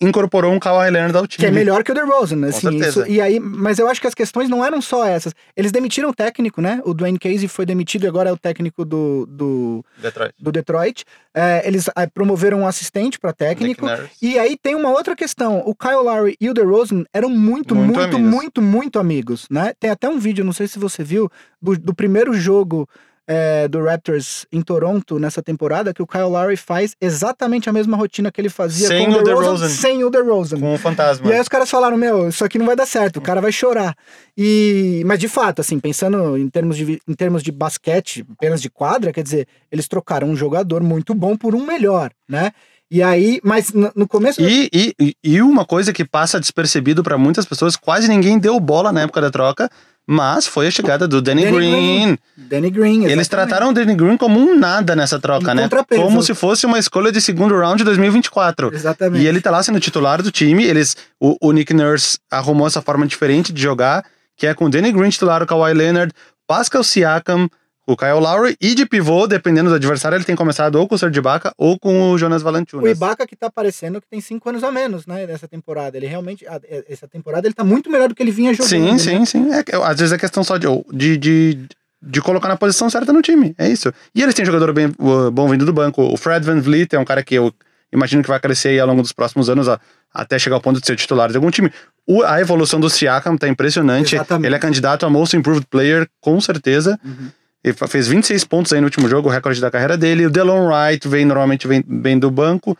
incorporou 0.00 0.52
um 0.52 0.58
Kawhi 0.58 0.90
Leonard 0.90 1.16
ao 1.16 1.26
time. 1.26 1.40
Que 1.44 1.46
é 1.46 1.50
melhor 1.50 1.82
que 1.82 1.90
o 1.90 1.94
DeRozan, 1.94 2.46
assim. 2.46 2.60
certeza. 2.70 3.00
isso- 3.02 3.10
e 3.10 3.20
aí, 3.20 3.40
mas 3.40 3.78
eu 3.78 3.88
acho 3.88 4.00
que 4.00 4.06
as 4.06 4.14
questões 4.14 4.48
não 4.48 4.64
eram 4.64 4.80
só 4.80 5.06
essas. 5.06 5.32
Eles 5.56 5.72
demitiram 5.72 6.10
o 6.10 6.14
técnico, 6.14 6.60
né? 6.60 6.80
O 6.84 6.92
Dwayne 6.92 7.18
Casey 7.18 7.48
foi 7.48 7.64
demitido 7.64 8.04
e 8.04 8.06
agora 8.06 8.28
é 8.28 8.32
o 8.32 8.36
técnico 8.36 8.84
do, 8.84 9.26
do, 9.26 9.84
Detroit. 10.00 10.34
do 10.38 10.52
Detroit. 10.52 11.04
É, 11.34 11.66
eles 11.66 11.88
ah, 11.94 12.06
promoveram 12.06 12.60
um 12.60 12.66
assistente 12.66 13.18
para 13.18 13.32
técnico. 13.32 13.86
E 14.20 14.38
aí 14.38 14.56
tem 14.56 14.74
uma 14.74 14.90
outra 14.90 15.16
questão. 15.16 15.62
O 15.64 15.74
Kyle 15.74 15.94
Lowry 16.02 16.36
e 16.40 16.48
o 16.50 16.54
DeRozan 16.54 17.04
eram 17.12 17.28
muito, 17.30 17.74
Muito 17.74 17.94
muito, 17.98 18.16
amigos. 18.16 18.20
muito, 18.20 18.62
muito 18.62 18.98
amigos, 18.98 19.46
né? 19.50 19.72
Tem 19.80 19.90
até 19.90 20.08
um 20.08 20.18
vídeo, 20.18 20.44
não 20.44 20.52
sei 20.52 20.66
se 20.68 20.78
você 20.78 21.02
viu, 21.02 21.30
do, 21.60 21.76
do 21.78 21.94
primeiro 21.94 22.34
jogo 22.34 22.88
é, 23.26 23.66
do 23.68 23.82
Raptors 23.84 24.46
em 24.52 24.62
Toronto 24.62 25.18
nessa 25.18 25.42
temporada, 25.42 25.92
que 25.92 26.02
o 26.02 26.06
Kyle 26.06 26.24
Lowry 26.24 26.56
faz 26.56 26.94
exatamente 27.00 27.68
a 27.68 27.72
mesma 27.72 27.96
rotina 27.96 28.30
que 28.30 28.40
ele 28.40 28.48
fazia 28.48 28.86
Sem 28.88 29.06
com 29.12 29.18
o 29.18 29.22
DeRozan. 29.24 29.68
sem 29.68 30.04
o 30.04 30.10
DeRozan. 30.10 30.60
Com 30.60 30.74
o 30.74 30.78
fantasma. 30.78 31.28
E 31.28 31.32
aí 31.32 31.40
os 31.40 31.48
caras 31.48 31.68
falaram, 31.68 31.96
meu, 31.96 32.28
isso 32.28 32.44
aqui 32.44 32.58
não 32.58 32.66
vai 32.66 32.76
dar 32.76 32.86
certo, 32.86 33.16
o 33.16 33.20
cara 33.22 33.40
vai 33.40 33.50
chorar. 33.52 33.96
E, 34.36 35.02
mas 35.06 35.18
de 35.18 35.28
fato, 35.28 35.60
assim, 35.60 35.78
pensando 35.80 36.36
em 36.36 36.48
termos 36.48 36.76
de, 36.76 37.00
em 37.06 37.14
termos 37.14 37.42
de 37.42 37.50
basquete, 37.50 38.24
apenas 38.32 38.60
de 38.62 38.68
quadra, 38.70 39.12
quer 39.12 39.22
dizer, 39.22 39.48
eles 39.72 39.88
trocaram 39.88 40.28
um 40.28 40.36
jogador 40.36 40.82
muito 40.82 41.14
bom 41.14 41.36
por 41.36 41.54
um 41.54 41.64
melhor, 41.64 42.10
né? 42.28 42.52
E 42.88 43.02
aí, 43.02 43.40
mas 43.42 43.72
no, 43.72 44.06
começo... 44.06 44.40
E, 44.40 44.70
e- 44.72 45.16
e 45.24 45.42
uma 45.42 45.64
coisa 45.64 45.92
que 45.92 46.04
passa 46.04 46.38
despercebido 46.38 47.02
para 47.02 47.18
muitas 47.18 47.44
pessoas, 47.44 47.74
quase 47.74 48.06
ninguém 48.06 48.38
deu 48.38 48.60
bola 48.60 48.92
na 48.92 49.00
época 49.02 49.20
da 49.20 49.28
troca, 49.28 49.68
mas 50.06 50.46
foi 50.46 50.68
a 50.68 50.70
chegada 50.70 51.08
do 51.08 51.20
Danny, 51.20 51.44
Danny 51.44 51.56
Green. 51.56 52.18
Danny 52.36 52.70
Green, 52.70 53.04
Eles 53.04 53.12
exatamente. 53.12 53.28
trataram 53.28 53.70
o 53.70 53.72
Danny 53.72 53.94
Green 53.94 54.16
como 54.16 54.38
um 54.38 54.56
nada 54.56 54.94
nessa 54.94 55.18
troca, 55.18 55.52
Em 55.52 55.56
né? 55.56 55.68
Como 55.96 56.22
se 56.22 56.32
fosse 56.34 56.64
uma 56.64 56.78
escolha 56.78 57.10
de 57.10 57.20
segundo 57.20 57.56
round 57.58 57.78
de 57.78 57.84
2024. 57.84 58.72
Exatamente. 58.72 59.24
E 59.24 59.26
ele 59.26 59.40
tá 59.40 59.50
lá 59.50 59.62
sendo 59.62 59.80
titular 59.80 60.22
do 60.22 60.30
time. 60.30 60.64
Eles, 60.64 60.96
o, 61.18 61.36
o 61.40 61.52
Nick 61.52 61.74
Nurse 61.74 62.18
arrumou 62.30 62.66
essa 62.66 62.80
forma 62.80 63.06
diferente 63.06 63.52
de 63.52 63.60
jogar, 63.60 64.04
que 64.36 64.46
é 64.46 64.54
com 64.54 64.66
o 64.66 64.70
Danny 64.70 64.92
Green 64.92 65.10
titular, 65.10 65.42
o 65.42 65.46
Kawhi 65.46 65.74
Leonard, 65.74 66.12
Pascal 66.46 66.84
Siakam, 66.84 67.48
o 67.86 67.96
Kyle 67.96 68.14
Lowry 68.20 68.56
e 68.60 68.74
de 68.74 68.84
pivô, 68.84 69.26
dependendo 69.26 69.70
do 69.70 69.76
adversário, 69.76 70.16
ele 70.16 70.24
tem 70.24 70.34
começado 70.34 70.74
ou 70.76 70.88
com 70.88 70.96
o 70.96 70.98
Serge 70.98 71.18
Ibaka 71.18 71.52
ou 71.56 71.78
com 71.78 72.10
o 72.10 72.18
Jonas 72.18 72.42
O 72.42 72.44
Valanciunas. 72.44 72.90
Ibaka 72.96 73.26
que 73.26 73.36
tá 73.36 73.48
parecendo 73.50 74.00
que 74.00 74.08
tem 74.08 74.20
cinco 74.20 74.48
anos 74.48 74.64
a 74.64 74.72
menos, 74.72 75.06
né, 75.06 75.26
nessa 75.26 75.46
temporada. 75.46 75.96
Ele 75.96 76.06
realmente, 76.06 76.44
é- 76.46 76.84
essa 76.88 77.06
temporada 77.06 77.46
ele 77.46 77.54
tá 77.54 77.62
muito 77.64 77.88
melhor 77.90 78.08
do 78.08 78.14
que 78.14 78.22
ele 78.22 78.32
vinha 78.32 78.52
jogando. 78.52 78.68
Sim, 78.68 78.92
né? 78.92 78.98
sim, 78.98 79.24
sim. 79.24 79.52
É, 79.52 79.62
que, 79.62 79.74
às 79.74 79.98
vezes 79.98 80.12
é 80.12 80.18
questão 80.18 80.42
só 80.42 80.56
de, 80.56 80.66
de, 80.92 81.16
de, 81.16 81.58
de 82.02 82.20
colocar 82.20 82.48
na 82.48 82.56
posição 82.56 82.90
certa 82.90 83.12
no 83.12 83.22
time. 83.22 83.54
É 83.56 83.68
isso. 83.68 83.92
E 84.14 84.22
eles 84.22 84.34
têm 84.34 84.44
jogador 84.44 84.72
bem, 84.72 84.92
bom 85.32 85.48
vindo 85.48 85.64
do 85.64 85.72
banco. 85.72 86.02
O 86.02 86.16
Fred 86.16 86.44
Van 86.44 86.60
Vliet 86.60 86.92
é 86.94 86.98
um 86.98 87.04
cara 87.04 87.22
que 87.22 87.36
eu 87.36 87.52
imagino 87.92 88.20
que 88.22 88.28
vai 88.28 88.40
crescer 88.40 88.70
aí 88.70 88.80
ao 88.80 88.86
longo 88.88 89.00
dos 89.00 89.12
próximos 89.12 89.48
anos, 89.48 89.68
ó, 89.68 89.78
até 90.12 90.38
chegar 90.40 90.56
ao 90.56 90.60
ponto 90.60 90.80
de 90.80 90.86
ser 90.86 90.96
titular 90.96 91.30
de 91.30 91.36
algum 91.36 91.50
time. 91.52 91.70
O- 92.06 92.22
a 92.24 92.40
evolução 92.40 92.80
do 92.80 92.90
Siakam 92.90 93.36
tá 93.36 93.46
impressionante. 93.48 94.16
Exatamente. 94.16 94.46
Ele 94.48 94.56
é 94.56 94.58
candidato 94.58 95.06
a 95.06 95.10
Most 95.10 95.36
Improved 95.36 95.66
Player, 95.70 96.08
com 96.20 96.40
certeza. 96.40 96.98
Uhum. 97.04 97.28
Ele 97.66 97.74
fez 97.88 98.06
26 98.06 98.44
pontos 98.44 98.72
aí 98.72 98.80
no 98.80 98.86
último 98.86 99.08
jogo, 99.08 99.28
o 99.28 99.32
recorde 99.32 99.60
da 99.60 99.70
carreira 99.72 99.96
dele. 99.96 100.26
O 100.26 100.30
Delon 100.30 100.68
Wright 100.68 101.08
vem 101.08 101.24
normalmente 101.24 101.66
vem, 101.66 101.82
vem 101.86 102.16
do 102.16 102.30
banco. 102.30 102.78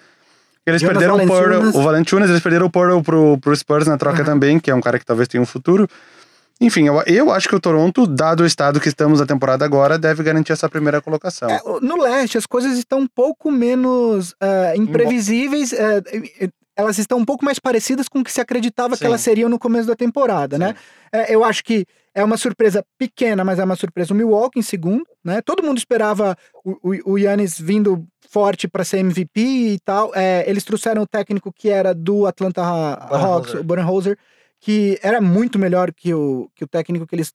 Eles 0.64 0.81
Jonas 0.81 0.96
perderam 0.99 1.16
o. 1.16 1.27
Pearl, 1.27 1.68
o 1.77 1.83
Valanciunas, 1.83 2.31
eles 2.31 2.40
perderam 2.42 2.66
o 2.66 2.70
Pearl 2.70 3.01
pro, 3.01 3.37
pro 3.38 3.57
Spurs 3.57 3.88
na 3.88 3.96
troca 3.96 4.20
Uhum. 4.20 4.25
também, 4.27 4.59
que 4.61 4.70
é 4.70 4.75
um 4.75 4.81
cara 4.81 4.99
que 4.99 5.05
talvez 5.05 5.27
tenha 5.29 5.42
um 5.42 5.46
futuro. 5.46 5.88
Enfim, 6.61 6.87
eu, 6.87 7.03
eu 7.07 7.31
acho 7.33 7.49
que 7.49 7.55
o 7.57 7.61
Toronto, 7.61 8.07
dado 8.07 8.42
o 8.42 8.46
estado 8.46 8.81
que 8.81 8.88
estamos 8.88 9.20
na 9.20 9.27
temporada 9.27 9.64
agora, 9.64 9.99
deve 9.99 10.22
garantir 10.22 10.53
essa 10.53 10.68
primeira 10.68 11.03
colocação. 11.03 11.51
É, 11.51 11.61
no 11.83 12.01
leste, 12.01 12.38
as 12.38 12.46
coisas 12.46 12.79
estão 12.79 13.01
um 13.01 13.07
pouco 13.07 13.51
menos 13.51 14.35
ah, 14.40 14.72
imprevisíveis. 14.77 15.72
é, 15.72 16.01
elas 16.77 16.99
estão 16.99 17.18
um 17.18 17.25
pouco 17.25 17.44
mais 17.44 17.59
parecidas 17.59 18.07
com 18.09 18.20
o 18.20 18.25
que 18.25 18.31
se 18.33 18.40
acreditava 18.40 18.94
Sim. 18.94 19.01
que 19.01 19.07
elas 19.07 19.20
seriam 19.22 19.49
no 19.49 19.59
começo 19.59 19.88
da 19.88 19.96
temporada, 19.96 20.59
né? 20.59 20.75
É, 21.11 21.35
eu 21.35 21.42
acho 21.42 21.64
que 21.64 21.87
é 22.16 22.24
uma 22.24 22.38
surpresa 22.38 22.83
pequena, 22.98 23.44
mas 23.44 23.59
é 23.59 23.64
uma 23.64 23.76
surpresa 23.76 24.14
o 24.14 24.16
Milwaukee 24.16 24.59
em 24.59 24.62
segundo, 24.62 25.05
né? 25.22 25.42
Todo 25.42 25.62
mundo 25.62 25.76
esperava 25.76 26.35
o, 26.64 27.18
Yannis 27.18 27.61
vindo 27.61 28.07
forte 28.31 28.66
para 28.66 28.85
ser 28.85 29.00
MVP 29.00 29.38
e 29.38 29.79
tal. 29.85 30.12
É, 30.14 30.48
eles 30.48 30.64
trouxeram 30.64 31.02
o 31.02 31.07
técnico 31.07 31.52
que 31.52 31.68
era 31.68 31.94
do 31.94 32.26
Atlanta 32.26 32.62
Hawks, 32.62 33.52
o 33.52 33.62
Budenholzer, 33.62 34.16
que 34.59 34.98
era 35.02 35.20
muito 35.20 35.59
melhor 35.59 35.92
que 35.92 36.14
o, 36.14 36.50
que 36.55 36.64
o 36.64 36.66
técnico 36.66 37.07
que 37.07 37.14
eles... 37.14 37.35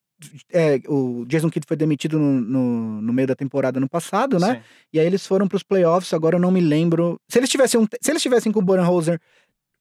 é, 0.51 0.81
o 0.87 1.25
Jason 1.27 1.51
Kidd 1.51 1.67
foi 1.67 1.77
demitido 1.77 2.17
no, 2.17 2.41
no, 2.41 3.01
no 3.03 3.13
meio 3.13 3.27
da 3.27 3.35
temporada 3.35 3.79
no 3.79 3.87
passado, 3.87 4.39
né? 4.39 4.55
Sim. 4.55 4.61
E 4.93 4.99
aí 4.99 5.05
eles 5.05 5.27
foram 5.27 5.47
pros 5.47 5.61
playoffs, 5.61 6.11
agora 6.11 6.37
eu 6.37 6.41
não 6.41 6.49
me 6.49 6.59
lembro. 6.59 7.21
Se 7.29 7.37
eles 7.37 7.51
tivessem, 7.51 7.79
um, 7.79 7.85
se 8.01 8.11
eles 8.11 8.21
tivessem 8.23 8.51
com 8.51 8.59
o 8.59 8.63
Budenholzer 8.63 9.19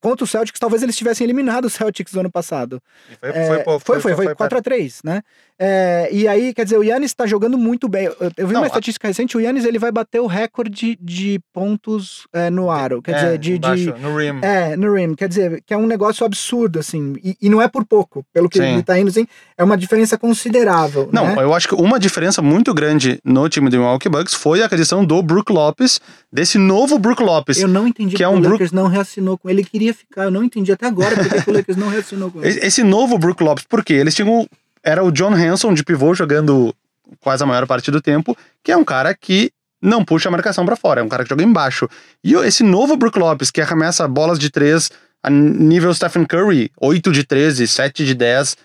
contra 0.01 0.25
o 0.25 0.27
Celtics, 0.27 0.59
talvez 0.59 0.83
eles 0.83 0.97
tivessem 0.97 1.25
eliminado 1.25 1.67
o 1.67 1.71
Celtics 1.71 2.13
no 2.15 2.21
ano 2.21 2.31
passado. 2.31 2.83
E 3.11 3.17
Foi, 3.17 3.29
É, 3.31 3.47
foi, 3.47 3.59
pouco, 3.63 3.85
foi, 3.85 4.01
foi, 4.01 4.15
foi, 4.15 4.35
4x3, 4.35 5.01
né? 5.05 5.23
É, 5.63 6.09
e 6.11 6.27
aí, 6.27 6.55
quer 6.55 6.65
dizer, 6.65 6.79
o 6.79 6.83
Yannis 6.83 7.13
tá 7.13 7.27
jogando 7.27 7.59
muito 7.59 7.87
bem. 7.87 8.07
Eu, 8.07 8.17
eu 8.35 8.47
vi 8.47 8.55
Não, 8.55 8.61
uma 8.63 8.67
a- 8.67 8.69
estatística 8.69 9.07
recente, 9.07 9.37
o 9.37 9.41
Yannis 9.41 9.67
ele 9.67 9.79
vai 9.79 9.93
bater 9.93 10.19
o 10.19 10.27
recorde 10.27 10.97
de 10.99 11.39
pontos 11.53 12.27
é, 12.33 12.49
no 12.49 12.71
aro. 12.71 13.03
Quer 13.03 13.11
É, 13.11 13.15
dizer, 13.15 13.39
de. 13.39 13.51
de 13.51 13.57
embaixo, 13.57 13.95
no 14.01 14.17
rim. 14.19 14.39
é, 14.43 14.75
no 14.77 14.95
rim, 14.95 15.15
quer 15.15 15.29
dizer, 15.29 15.63
que 15.67 15.75
é 15.75 15.77
um 15.77 15.87
negócio 15.87 16.25
absurdo, 16.25 16.79
assim, 16.79 17.15
e, 17.23 17.37
e 17.43 17.51
não 17.51 17.61
é 17.61 17.69
por 17.69 17.85
pouco, 17.85 18.25
pelo 18.33 18.49
que 18.49 18.57
Sim. 18.59 18.65
ele 18.73 18.83
tá 18.83 18.99
indo, 18.99 19.09
assim, 19.09 19.27
é 19.59 19.63
uma 19.63 19.77
diferença 19.77 20.17
considerável, 20.17 21.11
Não, 21.13 21.27
né? 21.27 21.35
eu 21.43 21.53
acho 21.53 21.69
que 21.69 21.75
uma 21.75 21.99
diferença 22.01 22.41
muito 22.41 22.73
grande 22.73 23.21
no 23.23 23.47
time 23.49 23.69
do 23.69 23.77
Milwaukee 23.77 24.09
Bucks 24.09 24.33
foi 24.33 24.63
a 24.63 24.67
aquisição 24.67 25.05
do 25.05 25.23
Brook 25.23 25.53
Lopes, 25.53 26.01
desse 26.33 26.57
novo 26.57 26.99
Brook 26.99 27.23
Lopes. 27.23 27.59
Eu 27.61 27.69
não 27.69 27.87
entendi 27.87 28.17
que 28.17 28.25
é 28.25 28.27
porque 28.27 28.37
um 28.37 28.39
o 28.39 28.43
Brook- 28.43 28.53
Lakers 28.63 28.73
não 28.73 28.87
reassinou 28.87 29.37
com 29.37 29.51
ele. 29.51 29.61
Ele 29.61 29.69
queria 29.69 29.93
ficar, 29.93 30.25
eu 30.25 30.31
não 30.31 30.43
entendi 30.43 30.73
até 30.73 30.87
agora 30.87 31.15
porque 31.15 31.43
que 31.43 31.51
o 31.51 31.53
Lakers 31.53 31.77
não 31.77 31.89
reassinou 31.89 32.31
com 32.31 32.39
ele. 32.43 32.49
Esse 32.49 32.67
esse 32.67 32.83
novo 32.83 33.19
Brook 33.19 33.43
Lopes, 33.43 33.65
por 33.69 33.85
quê? 33.85 33.93
Eles 33.95 34.15
tinham. 34.15 34.49
Era 34.85 35.05
o 35.05 35.11
John 35.11 35.35
Hanson 35.35 35.75
de 35.75 35.85
pivô 35.85 36.15
jogando 36.15 36.75
quase 37.21 37.43
a 37.43 37.47
maior 37.47 37.67
parte 37.67 37.91
do 37.91 38.01
tempo, 38.01 38.37
que 38.63 38.73
é 38.73 38.77
um 38.77 38.85
cara 38.85 39.15
que 39.15 39.53
não 39.83 40.05
puxa 40.05 40.29
a 40.29 40.33
marcação 40.33 40.65
pra 40.65 40.77
fora, 40.77 41.01
é 41.01 41.05
um 41.05 41.09
cara 41.09 41.25
que 41.25 41.31
joga 41.31 41.43
embaixo. 41.43 41.89
E 42.23 42.35
esse 42.35 42.63
novo 42.63 42.97
Brook 42.97 43.19
Lopes, 43.19 43.51
que 43.51 43.61
arremessa 43.61 44.07
bolas 44.07 44.39
de 44.39 44.51
três 44.51 44.91
a 45.23 45.31
nível 45.31 45.93
Stephen 45.93 46.25
Curry, 46.25 46.71
8 46.81 47.13
de 47.13 47.25
13, 47.25 47.67
7 47.67 48.05
de 48.05 48.15
10, 48.15 48.57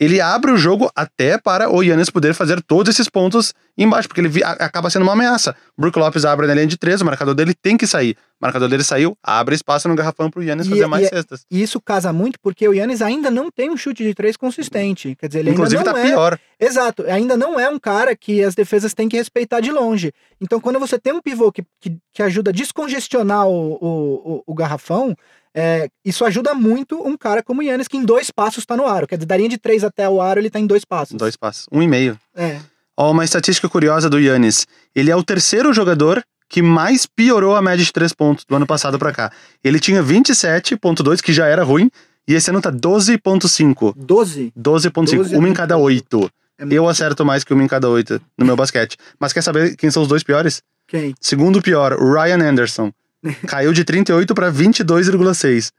ele 0.00 0.20
abre 0.20 0.50
o 0.52 0.56
jogo 0.56 0.90
até 0.94 1.36
para 1.38 1.70
o 1.70 1.82
Yannis 1.82 2.10
poder 2.10 2.32
fazer 2.34 2.62
todos 2.62 2.94
esses 2.94 3.08
pontos 3.08 3.52
embaixo, 3.76 4.08
porque 4.08 4.20
ele 4.20 4.42
acaba 4.44 4.90
sendo 4.90 5.02
uma 5.02 5.12
ameaça. 5.12 5.54
O 5.76 5.80
Brook 5.82 5.98
Lopes 5.98 6.24
abre 6.24 6.46
na 6.46 6.54
linha 6.54 6.66
de 6.66 6.76
três, 6.76 7.00
o 7.00 7.04
marcador 7.04 7.34
dele 7.34 7.54
tem 7.54 7.76
que 7.76 7.86
sair. 7.86 8.16
O 8.40 8.44
marcador 8.44 8.68
dele 8.68 8.84
saiu, 8.84 9.16
abre 9.22 9.54
espaço 9.56 9.88
no 9.88 9.96
garrafão 9.96 10.30
pro 10.30 10.42
Yannis 10.42 10.66
E- 10.66 10.70
fazer 10.70 10.86
mais 10.86 11.06
e- 11.06 11.08
cestas. 11.10 11.44
E 11.50 11.60
isso 11.62 11.80
casa 11.80 12.12
muito 12.12 12.38
porque 12.40 12.68
o 12.68 12.72
Yannis 12.72 13.02
ainda 13.02 13.30
não 13.30 13.50
tem 13.50 13.70
um 13.70 13.76
chute 13.76 14.02
de 14.04 14.14
três 14.14 14.36
consistente. 14.36 15.16
Quer 15.18 15.26
dizer, 15.28 15.40
ele 15.40 15.50
Inclusive 15.50 15.78
ainda 15.78 15.92
tá 15.92 15.98
não 15.98 16.04
é. 16.04 16.08
pior. 16.10 16.38
Exato, 16.60 17.04
ainda 17.08 17.36
não 17.36 17.58
é 17.58 17.68
um 17.68 17.78
cara 17.78 18.14
que 18.16 18.42
as 18.42 18.54
defesas 18.54 18.94
têm 18.94 19.08
que 19.08 19.16
respeitar 19.16 19.60
de 19.60 19.70
longe. 19.72 20.12
Então, 20.40 20.60
quando 20.60 20.78
você 20.78 20.98
tem 20.98 21.12
um 21.12 21.20
pivô 21.22 21.50
que, 21.52 21.62
que, 21.80 21.96
que 22.12 22.22
ajuda 22.22 22.50
a 22.50 22.52
descongestionar 22.54 23.46
o, 23.46 23.72
o, 23.74 24.32
o, 24.36 24.42
o 24.46 24.54
garrafão, 24.54 25.14
é, 25.54 25.88
isso 26.04 26.24
ajuda 26.24 26.54
muito 26.54 27.00
um 27.06 27.16
cara 27.16 27.42
como 27.42 27.60
o 27.60 27.64
Yannis, 27.64 27.88
que 27.88 27.96
em 27.96 28.04
dois 28.04 28.30
passos 28.30 28.64
tá 28.64 28.76
no 28.76 28.86
aro. 28.86 29.06
Quer 29.06 29.16
dizer, 29.16 29.26
da 29.26 29.36
linha 29.36 29.48
de 29.48 29.58
três 29.58 29.84
até 29.84 30.08
o 30.08 30.20
aro, 30.20 30.40
ele 30.40 30.50
tá 30.50 30.58
em 30.58 30.66
dois 30.66 30.84
passos. 30.84 31.16
Dois 31.16 31.36
passos. 31.36 31.66
Um 31.72 31.82
e 31.82 31.88
meio. 31.88 32.18
É. 32.34 32.58
Ó, 32.96 33.10
uma 33.10 33.24
estatística 33.24 33.68
curiosa 33.68 34.10
do 34.10 34.18
Yannis. 34.18 34.66
Ele 34.94 35.10
é 35.10 35.16
o 35.16 35.22
terceiro 35.22 35.72
jogador 35.72 36.22
que 36.48 36.62
mais 36.62 37.06
piorou 37.06 37.54
a 37.54 37.62
média 37.62 37.84
de 37.84 37.92
três 37.92 38.12
pontos 38.12 38.44
do 38.44 38.56
ano 38.56 38.66
passado 38.66 38.98
pra 38.98 39.12
cá. 39.12 39.30
Ele 39.62 39.78
tinha 39.78 40.02
27.2, 40.02 41.20
que 41.20 41.32
já 41.32 41.46
era 41.46 41.62
ruim, 41.62 41.90
e 42.26 42.34
esse 42.34 42.50
ano 42.50 42.60
tá 42.60 42.72
12.5. 42.72 43.94
12? 43.96 44.52
12.5, 44.58 45.16
12 45.16 45.16
é 45.16 45.20
uma 45.20 45.24
em 45.36 45.40
muito 45.40 45.56
cada 45.56 45.76
oito. 45.76 46.30
É 46.58 46.64
Eu 46.70 46.88
acerto 46.88 47.24
mais 47.24 47.44
que 47.44 47.54
uma 47.54 47.62
em 47.62 47.68
cada 47.68 47.88
oito 47.88 48.20
no 48.36 48.44
meu 48.44 48.56
basquete. 48.56 48.96
Mas 49.18 49.32
quer 49.32 49.42
saber 49.42 49.76
quem 49.76 49.90
são 49.90 50.02
os 50.02 50.08
dois 50.08 50.22
piores? 50.22 50.62
Quem? 50.88 51.14
Segundo 51.20 51.62
pior, 51.62 51.92
Ryan 51.92 52.48
Anderson. 52.48 52.92
Caiu 53.46 53.72
de 53.72 53.84
38 53.84 54.34
pra 54.34 54.50
22,6. 54.52 55.72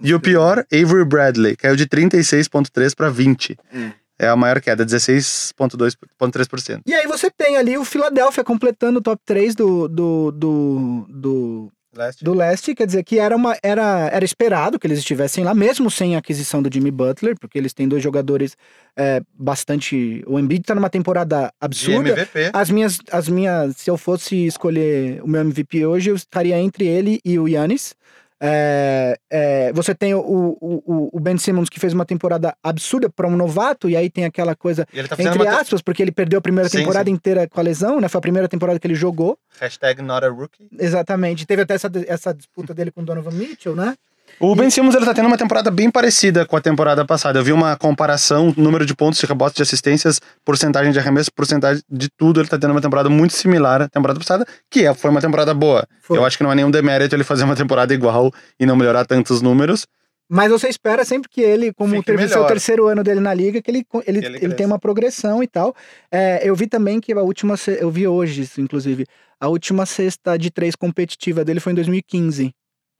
E 0.00 0.14
o 0.14 0.20
pior, 0.20 0.64
Avery 0.72 1.04
Bradley. 1.04 1.56
Caiu 1.56 1.76
de 1.76 1.86
36,3 1.86 2.94
pra 2.94 3.08
20. 3.08 3.56
É. 3.72 4.06
É 4.18 4.28
a 4.28 4.36
maior 4.36 4.60
queda, 4.62 4.84
16,3%. 4.84 6.80
E 6.86 6.94
aí 6.94 7.06
você 7.06 7.30
tem 7.30 7.58
ali 7.58 7.76
o 7.76 7.84
Philadelphia 7.84 8.42
completando 8.42 8.98
o 8.98 9.02
top 9.02 9.20
3 9.26 9.54
do, 9.54 9.86
do, 9.88 10.30
do, 10.30 11.06
do, 11.10 11.72
Leste. 11.96 12.24
do 12.24 12.34
leste, 12.34 12.74
quer 12.74 12.86
dizer 12.86 13.02
que 13.02 13.18
era, 13.18 13.34
uma, 13.34 13.56
era, 13.62 14.08
era 14.12 14.24
esperado 14.24 14.78
que 14.78 14.86
eles 14.86 14.98
estivessem 14.98 15.44
lá, 15.44 15.54
mesmo 15.54 15.90
sem 15.90 16.14
a 16.14 16.18
aquisição 16.18 16.62
do 16.62 16.72
Jimmy 16.72 16.90
Butler, 16.90 17.34
porque 17.38 17.58
eles 17.58 17.72
têm 17.72 17.88
dois 17.88 18.02
jogadores 18.02 18.56
é, 18.96 19.20
bastante. 19.34 20.22
O 20.26 20.38
Embiid 20.38 20.64
tá 20.64 20.74
numa 20.74 20.90
temporada 20.90 21.46
De 21.46 21.52
absurda. 21.60 22.10
MVP. 22.10 22.50
As 22.52 22.70
minhas, 22.70 22.98
as 23.10 23.28
minhas, 23.28 23.76
se 23.76 23.90
eu 23.90 23.96
fosse 23.96 24.46
escolher 24.46 25.22
o 25.22 25.28
meu 25.28 25.40
MVP 25.40 25.86
hoje, 25.86 26.10
eu 26.10 26.16
estaria 26.16 26.58
entre 26.58 26.86
ele 26.86 27.20
e 27.24 27.38
o 27.38 27.48
Yannis. 27.48 27.94
É, 28.40 29.18
é, 29.30 29.72
você 29.72 29.94
tem 29.94 30.14
o, 30.14 30.20
o, 30.20 31.10
o- 31.12 31.20
Ben 31.20 31.38
Simmons 31.38 31.68
que 31.70 31.80
fez 31.80 31.92
uma 31.92 32.04
temporada 32.04 32.54
absurda 32.62 33.08
para 33.08 33.26
um 33.26 33.36
novato, 33.36 33.88
e 33.88 33.96
aí 33.96 34.10
tem 34.10 34.24
aquela 34.24 34.54
coisa, 34.54 34.84
tá 34.84 35.16
entre 35.18 35.46
aspas, 35.48 35.80
porque 35.80 36.02
ele 36.02 36.12
perdeu 36.12 36.38
a 36.38 36.42
primeira 36.42 36.68
Sim, 36.68 36.78
temporada 36.78 37.08
inteira 37.10 37.48
com 37.48 37.58
a 37.58 37.62
lesão, 37.62 38.00
né? 38.00 38.08
Foi 38.08 38.18
a 38.18 38.22
primeira 38.22 38.48
temporada 38.48 38.78
que 38.78 38.86
ele 38.86 38.94
jogou. 38.94 39.38
Hashtag 39.58 40.02
not 40.02 40.24
a 40.24 40.28
rookie. 40.28 40.68
Exatamente. 40.78 41.46
Teve 41.46 41.62
até 41.62 41.74
essa, 41.74 41.90
essa 42.06 42.34
disputa 42.34 42.74
dele 42.74 42.90
com 42.90 43.00
o 43.00 43.04
Donovan 43.04 43.32
Mitchell, 43.32 43.74
né? 43.74 43.96
O 44.38 44.54
Ben 44.54 44.68
Simmons 44.68 44.94
ele 44.94 45.04
tá 45.04 45.14
tendo 45.14 45.26
uma 45.26 45.38
temporada 45.38 45.70
bem 45.70 45.90
parecida 45.90 46.44
com 46.44 46.56
a 46.56 46.60
temporada 46.60 47.04
passada. 47.04 47.38
Eu 47.38 47.44
vi 47.44 47.52
uma 47.52 47.76
comparação, 47.76 48.52
número 48.56 48.84
de 48.84 48.94
pontos, 48.94 49.18
de 49.18 49.26
rebotes, 49.26 49.56
de 49.56 49.62
assistências, 49.62 50.20
porcentagem 50.44 50.92
de 50.92 50.98
arremesso, 50.98 51.32
porcentagem 51.32 51.82
de 51.90 52.08
tudo. 52.10 52.40
Ele 52.40 52.48
tá 52.48 52.58
tendo 52.58 52.72
uma 52.72 52.80
temporada 52.80 53.08
muito 53.08 53.32
similar 53.34 53.82
à 53.82 53.88
temporada 53.88 54.18
passada, 54.20 54.46
que 54.70 54.84
é- 54.86 54.92
foi 54.94 55.10
uma 55.10 55.20
temporada 55.20 55.54
boa. 55.54 55.86
Foi. 56.02 56.18
Eu 56.18 56.24
acho 56.24 56.36
que 56.36 56.44
não 56.44 56.52
é 56.52 56.54
nenhum 56.54 56.70
demérito 56.70 57.14
ele 57.14 57.24
fazer 57.24 57.44
uma 57.44 57.56
temporada 57.56 57.94
igual 57.94 58.30
e 58.60 58.66
não 58.66 58.76
melhorar 58.76 59.04
tantos 59.06 59.40
números. 59.40 59.86
Mas 60.28 60.50
você 60.50 60.68
espera 60.68 61.04
sempre 61.04 61.28
que 61.30 61.40
ele, 61.40 61.72
como 61.72 62.02
teve 62.02 62.24
o 62.24 62.28
seu 62.28 62.44
terceiro 62.46 62.88
ano 62.88 63.04
dele 63.04 63.20
na 63.20 63.32
liga, 63.32 63.62
que 63.62 63.70
ele, 63.70 63.86
ele, 64.06 64.18
ele 64.26 64.38
ele, 64.42 64.54
tem 64.54 64.66
uma 64.66 64.78
progressão 64.78 65.40
e 65.40 65.46
tal. 65.46 65.74
É, 66.10 66.40
eu 66.42 66.54
vi 66.56 66.66
também 66.66 67.00
que 67.00 67.12
a 67.12 67.22
última, 67.22 67.54
eu 67.80 67.90
vi 67.90 68.08
hoje, 68.08 68.42
isso, 68.42 68.60
inclusive, 68.60 69.06
a 69.40 69.48
última 69.48 69.86
cesta 69.86 70.36
de 70.36 70.50
três 70.50 70.74
competitiva 70.74 71.44
dele 71.44 71.60
foi 71.60 71.72
em 71.72 71.76
2015. 71.76 72.52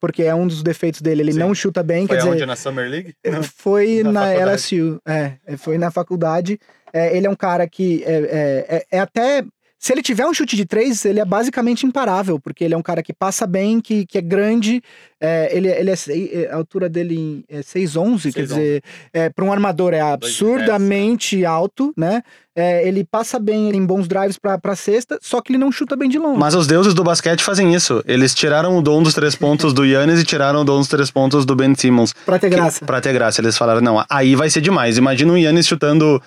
Porque 0.07 0.23
é 0.23 0.35
um 0.35 0.47
dos 0.47 0.62
defeitos 0.62 1.03
dele, 1.03 1.23
ele 1.23 1.33
Sim. 1.33 1.38
não 1.40 1.53
chuta 1.55 1.83
bem, 1.83 2.07
quer 2.07 2.19
dizer, 2.35 2.47
na 2.47 2.55
Summer 2.57 2.88
League? 2.88 3.14
foi 3.57 4.03
Na 4.05 4.12
na. 4.12 4.33
LSU, 4.53 5.01
é, 5.07 5.33
é, 5.45 5.57
foi 5.57 5.77
na 5.79 5.90
faculdade. 5.90 6.61
É, 6.92 7.16
ele 7.16 7.27
é 7.27 7.31
um 7.31 7.35
cara 7.35 7.66
que 7.69 8.05
é, 8.05 8.12
é, 8.12 8.77
é- 8.77 8.87
é 8.92 9.01
até. 9.01 9.45
Se 9.79 9.93
ele 9.93 10.03
tiver 10.03 10.27
um 10.27 10.33
chute 10.33 10.57
de 10.57 10.65
três, 10.65 11.05
ele 11.05 11.21
é 11.21 11.25
basicamente 11.25 11.85
imparável, 11.87 12.41
porque 12.41 12.65
ele 12.65 12.73
é 12.75 12.77
um 12.77 12.83
cara 12.83 13.03
que 13.03 13.12
passa 13.12 13.47
bem, 13.47 13.79
que, 13.81 14.07
que 14.07 14.17
é 14.19 14.23
grande. 14.23 14.83
é, 15.21 15.55
ele, 15.55 15.69
ele 15.69 15.91
é, 15.91 15.95
é, 15.95 16.51
a 16.51 16.57
altura 16.57 16.89
dele 16.89 17.45
é 17.49 17.61
6'11, 17.61 18.33
quer 18.33 18.43
6'11. 18.43 18.47
dizer, 18.47 18.83
é, 19.12 19.29
para 19.29 19.45
um 19.45 19.53
armador 19.53 19.93
é 19.93 20.01
absurdamente 20.01 21.45
alto, 21.45 21.93
né? 21.97 22.23
É, 22.59 22.89
ele 22.89 23.05
passa 23.05 23.39
bem 23.39 23.69
em 23.69 23.85
bons 23.85 24.09
drives 24.09 24.39
pra, 24.39 24.57
pra 24.59 24.75
cesta, 24.75 25.19
só 25.21 25.43
que 25.43 25.53
ele 25.53 25.59
não 25.59 25.71
chuta 25.71 25.95
bem 25.95 26.09
de 26.09 26.19
longe. 26.19 26.39
Mas 26.39 26.55
os 26.55 26.67
deuses 26.67 26.95
do 26.95 27.05
basquete 27.05 27.43
fazem 27.45 27.75
isso. 27.75 28.03
Eles 28.07 28.35
tiraram 28.35 28.79
o 28.79 28.83
dom 28.83 29.03
dos 29.03 29.12
três 29.12 29.35
pontos 29.37 29.75
do 29.75 29.85
Yannis 29.85 30.21
e 30.21 30.25
tiraram 30.25 30.62
o 30.62 30.65
dom 30.65 30.79
dos 30.79 30.89
três 30.89 31.11
pontos 31.11 31.45
do 31.45 31.55
Ben 31.55 31.75
Simmons. 31.75 32.15
pra 32.25 32.39
ter 32.39 32.49
Que- 32.49 32.57
graça. 32.57 32.85
Pra 32.87 33.01
ter 33.01 33.12
graça. 33.12 33.43
Eles 33.43 33.59
falaram, 33.59 33.83
não, 33.83 34.03
aí 34.09 34.35
vai 34.35 34.49
ser 34.49 34.62
demais. 34.62 34.97
Imagina 34.97 35.35
o 35.35 35.37
Yannis 35.37 35.67
chutando 35.67 36.21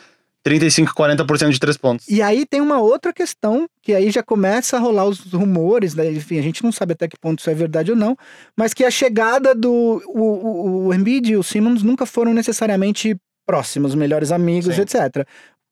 35, 0.49 0.95
40% 0.95 1.51
de 1.51 1.59
três 1.59 1.77
pontos. 1.77 2.07
E 2.07 2.23
aí 2.23 2.43
tem 2.43 2.59
uma 2.59 2.79
outra 2.79 3.13
questão, 3.13 3.67
que 3.83 3.93
aí 3.93 4.09
já 4.09 4.23
começa 4.23 4.77
a 4.77 4.79
rolar 4.79 5.05
os 5.05 5.31
rumores, 5.31 5.93
né? 5.93 6.11
enfim, 6.11 6.39
a 6.39 6.41
gente 6.41 6.63
não 6.63 6.71
sabe 6.71 6.93
até 6.93 7.07
que 7.07 7.19
ponto 7.19 7.39
isso 7.39 7.49
é 7.51 7.53
verdade 7.53 7.91
ou 7.91 7.97
não, 7.97 8.17
mas 8.57 8.73
que 8.73 8.83
a 8.83 8.89
chegada 8.89 9.53
do 9.53 10.01
o, 10.07 10.21
o, 10.21 10.87
o 10.87 10.93
Embiid 10.93 11.33
e 11.33 11.37
o 11.37 11.43
Simmons 11.43 11.83
nunca 11.83 12.03
foram 12.03 12.33
necessariamente 12.33 13.15
próximos, 13.45 13.93
melhores 13.93 14.31
amigos, 14.31 14.73
Sim. 14.73 14.81
etc. 14.81 15.27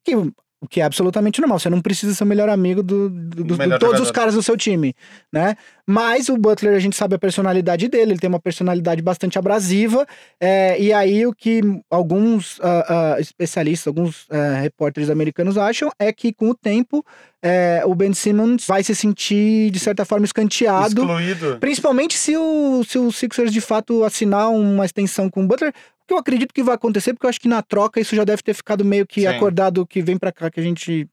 Que, 0.06 0.14
o 0.60 0.68
que 0.68 0.82
é 0.82 0.84
absolutamente 0.84 1.40
normal, 1.40 1.60
você 1.60 1.70
não 1.70 1.82
precisa 1.82 2.16
ser 2.16 2.24
o 2.24 2.28
melhor 2.28 2.50
amigo 2.50 2.82
do, 2.82 3.10
do- 3.10 3.44
do- 3.44 3.58
Melhor 3.58 3.76
de 3.76 3.80
todos 3.80 4.02
os 4.02 4.08
jogador. 4.08 4.14
caras 4.14 4.34
do 4.34 4.42
seu 4.42 4.58
time, 4.58 4.96
né? 5.32 5.56
Mas 5.86 6.30
o 6.30 6.36
Butler, 6.36 6.76
a 6.76 6.80
gente 6.80 6.96
sabe 6.96 7.14
a 7.16 7.20
personalidade 7.20 7.88
dele, 7.88 8.14
ele 8.14 8.20
tem 8.20 8.28
uma 8.28 8.40
personalidade 8.40 9.02
bastante 9.02 9.38
abrasiva, 9.38 10.06
é, 10.42 10.76
e 10.82 10.92
aí 10.92 11.26
o 11.28 11.34
que 11.34 11.62
alguns 11.92 12.60
ah, 12.62 13.14
ah, 13.18 13.20
especialistas, 13.22 13.88
alguns 13.88 14.26
ah, 14.32 14.60
repórteres 14.60 15.10
americanos 15.12 15.58
acham 15.58 15.92
é 16.00 16.12
que 16.12 16.34
com 16.34 16.50
o 16.50 16.56
tempo 16.56 17.06
é, 17.42 17.84
o 17.86 17.94
Ben 17.94 18.12
Simmons 18.14 18.66
vai 18.68 18.84
se 18.84 18.96
sentir, 18.96 19.70
de 19.70 19.80
certa 19.80 20.04
forma, 20.06 20.26
escanteado. 20.26 21.02
Excluído. 21.04 21.58
Principalmente 21.60 22.18
se 22.18 22.36
o, 22.36 22.84
se 22.84 22.98
o 22.98 23.12
Sixers 23.12 23.54
de 23.54 23.62
fato 23.62 24.04
assinar 24.04 24.50
uma 24.50 24.86
extensão 24.86 25.30
com 25.30 25.44
o 25.44 25.48
Butler. 25.48 25.72
Que 26.08 26.14
eu 26.14 26.18
acredito 26.18 26.54
que 26.54 26.64
vai 26.64 26.76
acontecer, 26.76 27.14
porque 27.14 27.26
eu 27.26 27.30
acho 27.30 27.42
que 27.42 27.48
na 27.50 27.62
troca 27.62 28.00
isso 28.00 28.16
já 28.16 28.24
deve 28.24 28.42
ter 28.42 28.54
ficado 28.54 28.86
meio 28.86 29.06
que 29.06 29.22
Sim. 29.22 29.28
acordado 29.28 29.86
que 29.86 30.02
vem 30.02 30.18
pra 30.18 30.32
cá 30.32 30.50
que 30.50 30.60
a 30.60 30.64
gente 30.64 31.08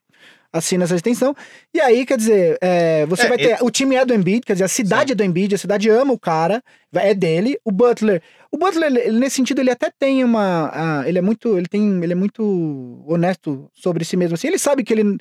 assina 0.52 0.84
essa 0.84 0.94
extensão. 0.94 1.34
E 1.74 1.80
aí, 1.80 2.06
quer 2.06 2.16
dizer, 2.16 2.56
é, 2.60 3.04
você 3.06 3.24
É, 3.24 3.28
vai 3.28 3.36
ter. 3.36 3.58
O 3.60 3.72
time 3.72 3.96
é 3.96 4.04
do 4.06 4.14
Embiid, 4.14 4.42
quer 4.46 4.52
dizer, 4.52 4.64
a 4.64 4.68
cidade 4.68 5.10
é 5.10 5.14
do 5.16 5.24
Embiid, 5.24 5.52
a 5.52 5.58
cidade 5.58 5.90
ama 5.90 6.12
o 6.12 6.18
cara, 6.18 6.62
é 6.92 7.12
dele. 7.12 7.58
O 7.64 7.72
Butler. 7.72 8.22
O 8.52 8.56
Butler, 8.56 8.88
ele- 8.88 9.00
ele, 9.00 9.18
nesse 9.18 9.34
sentido, 9.34 9.58
ele 9.60 9.70
até 9.72 9.90
tem 9.98 10.22
uma. 10.22 11.02
ele 11.08 11.18
é 11.18 11.22
muito. 11.22 11.58
Ele 11.58 11.66
tem. 11.66 12.00
Ele 12.04 12.12
é 12.12 12.16
muito 12.16 13.04
honesto 13.08 13.68
sobre 13.74 14.04
si 14.04 14.16
mesmo. 14.16 14.34
Assim, 14.34 14.46
ele 14.46 14.58
sabe 14.58 14.84
que 14.84 14.92
ele. 14.92 15.18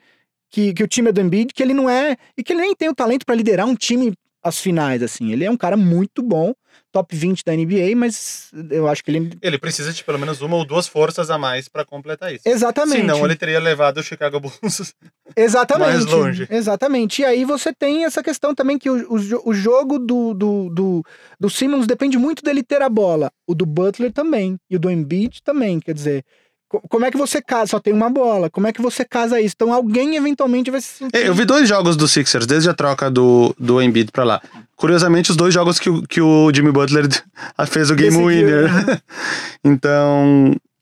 Que, 0.51 0.71
que 0.71 0.83
o 0.83 0.87
time 0.87 1.09
é 1.09 1.11
do 1.11 1.19
Embiid, 1.19 1.51
que 1.51 1.63
ele 1.63 1.73
não 1.73 1.89
é. 1.89 2.15
E 2.37 2.43
que 2.43 2.53
ele 2.53 2.61
nem 2.61 2.75
tem 2.75 2.87
o 2.89 2.93
talento 2.93 3.25
pra 3.25 3.33
liderar 3.33 3.65
um 3.65 3.73
time 3.75 4.13
às 4.43 4.59
finais, 4.59 5.01
assim. 5.01 5.31
Ele 5.31 5.43
é 5.45 5.49
um 5.49 5.57
cara 5.57 5.75
muito 5.75 6.21
bom, 6.21 6.53
top 6.91 7.15
20 7.15 7.43
da 7.43 7.53
NBA, 7.55 7.95
mas 7.95 8.49
eu 8.69 8.87
acho 8.87 9.03
que 9.03 9.11
ele. 9.11 9.37
Ele 9.41 9.57
precisa 9.57 9.91
de 9.91 10.03
pelo 10.03 10.19
menos 10.19 10.41
uma 10.41 10.55
ou 10.55 10.65
duas 10.65 10.87
forças 10.87 11.29
a 11.29 11.37
mais 11.37 11.67
pra 11.67 11.83
completar 11.83 12.33
isso. 12.33 12.43
Exatamente. 12.45 13.01
Senão 13.01 13.25
ele 13.25 13.35
teria 13.35 13.59
levado 13.59 13.97
o 13.97 14.03
Chicago 14.03 14.39
Bulls. 14.39 14.93
Exatamente. 15.35 15.91
mais 15.91 16.05
longe. 16.05 16.47
Exatamente. 16.49 17.21
E 17.21 17.25
aí 17.25 17.45
você 17.45 17.73
tem 17.73 18.05
essa 18.05 18.21
questão 18.21 18.53
também 18.53 18.77
que 18.77 18.89
o, 18.89 19.13
o, 19.13 19.49
o 19.49 19.53
jogo 19.53 19.97
do, 19.97 20.33
do, 20.33 20.69
do, 20.69 21.05
do 21.39 21.49
Simmons 21.49 21.87
depende 21.87 22.17
muito 22.17 22.43
dele 22.43 22.63
ter 22.63 22.81
a 22.81 22.89
bola. 22.89 23.31
O 23.47 23.55
do 23.55 23.65
Butler 23.65 24.11
também. 24.11 24.57
E 24.69 24.75
o 24.75 24.79
do 24.79 24.89
Embiid 24.89 25.41
também. 25.43 25.79
Quer 25.79 25.93
dizer, 25.93 26.25
como 26.89 27.05
é 27.05 27.11
que 27.11 27.17
você 27.17 27.41
casa? 27.41 27.67
Só 27.71 27.79
tem 27.79 27.93
uma 27.93 28.09
bola. 28.09 28.49
Como 28.49 28.67
é 28.67 28.73
que 28.73 28.81
você 28.81 29.03
casa 29.05 29.39
isso? 29.41 29.53
Então 29.55 29.73
alguém 29.73 30.15
eventualmente 30.15 30.71
vai 30.71 30.81
se 30.81 30.87
sentir. 30.99 31.15
É, 31.17 31.27
Eu 31.27 31.33
vi 31.33 31.45
dois 31.45 31.67
jogos 31.69 31.95
do 31.95 32.07
Sixers, 32.07 32.45
desde 32.45 32.69
a 32.69 32.73
troca 32.73 33.09
do, 33.11 33.55
do 33.59 33.81
Embiid 33.81 34.11
pra 34.11 34.23
lá. 34.23 34.41
Curiosamente, 34.75 35.31
os 35.31 35.37
dois 35.37 35.53
jogos 35.53 35.79
que, 35.79 35.89
o- 35.89 36.01
que 36.03 36.19
o 36.21 36.51
Jimmy 36.53 36.71
Butler 36.71 37.07
fez 37.67 37.89
o 37.89 37.95
game 37.95 38.17
winner. 38.17 38.69
então, 39.63 40.53
É, 40.53 40.72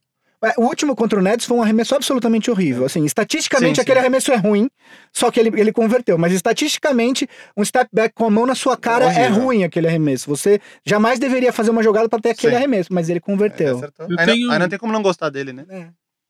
O 0.57 0.63
último 0.63 0.95
contra 0.95 1.19
o 1.19 1.21
Nets 1.21 1.45
foi 1.45 1.55
um 1.57 1.61
arremesso 1.61 1.93
absolutamente 1.95 2.49
horrível. 2.49 2.85
Assim, 2.85 3.05
estatisticamente 3.05 3.69
Sim, 3.69 3.75
sim. 3.75 3.81
aquele 3.81 3.99
arremesso 3.99 4.31
é 4.31 4.35
ruim, 4.35 4.69
só 5.13 5.29
que 5.29 5.39
ele, 5.39 5.59
ele 5.59 5.71
converteu. 5.71 6.17
Mas 6.17 6.33
estatisticamente, 6.33 7.27
um 7.55 7.63
step 7.63 7.89
back 7.93 8.15
com 8.15 8.25
a 8.25 8.29
mão 8.29 8.45
na 8.45 8.55
sua 8.55 8.75
cara 8.75 9.05
é 9.13 9.27
ruim 9.27 9.63
aquele 9.63 9.87
arremesso. 9.87 10.27
Você 10.29 10.59
jamais 10.85 11.19
deveria 11.19 11.53
fazer 11.53 11.69
uma 11.69 11.83
jogada 11.83 12.09
para 12.09 12.19
ter 12.19 12.31
aquele 12.31 12.53
Sim. 12.53 12.57
arremesso, 12.57 12.91
mas 12.91 13.07
ele 13.09 13.19
converteu. 13.19 13.81
Aí, 14.17 14.25
tenho- 14.25 14.47
não, 14.47 14.53
aí 14.53 14.59
não 14.59 14.69
tem 14.69 14.79
como 14.79 14.91
não 14.91 15.01
gostar 15.03 15.29
dele, 15.29 15.53
né? 15.53 15.65
É. 15.69 15.87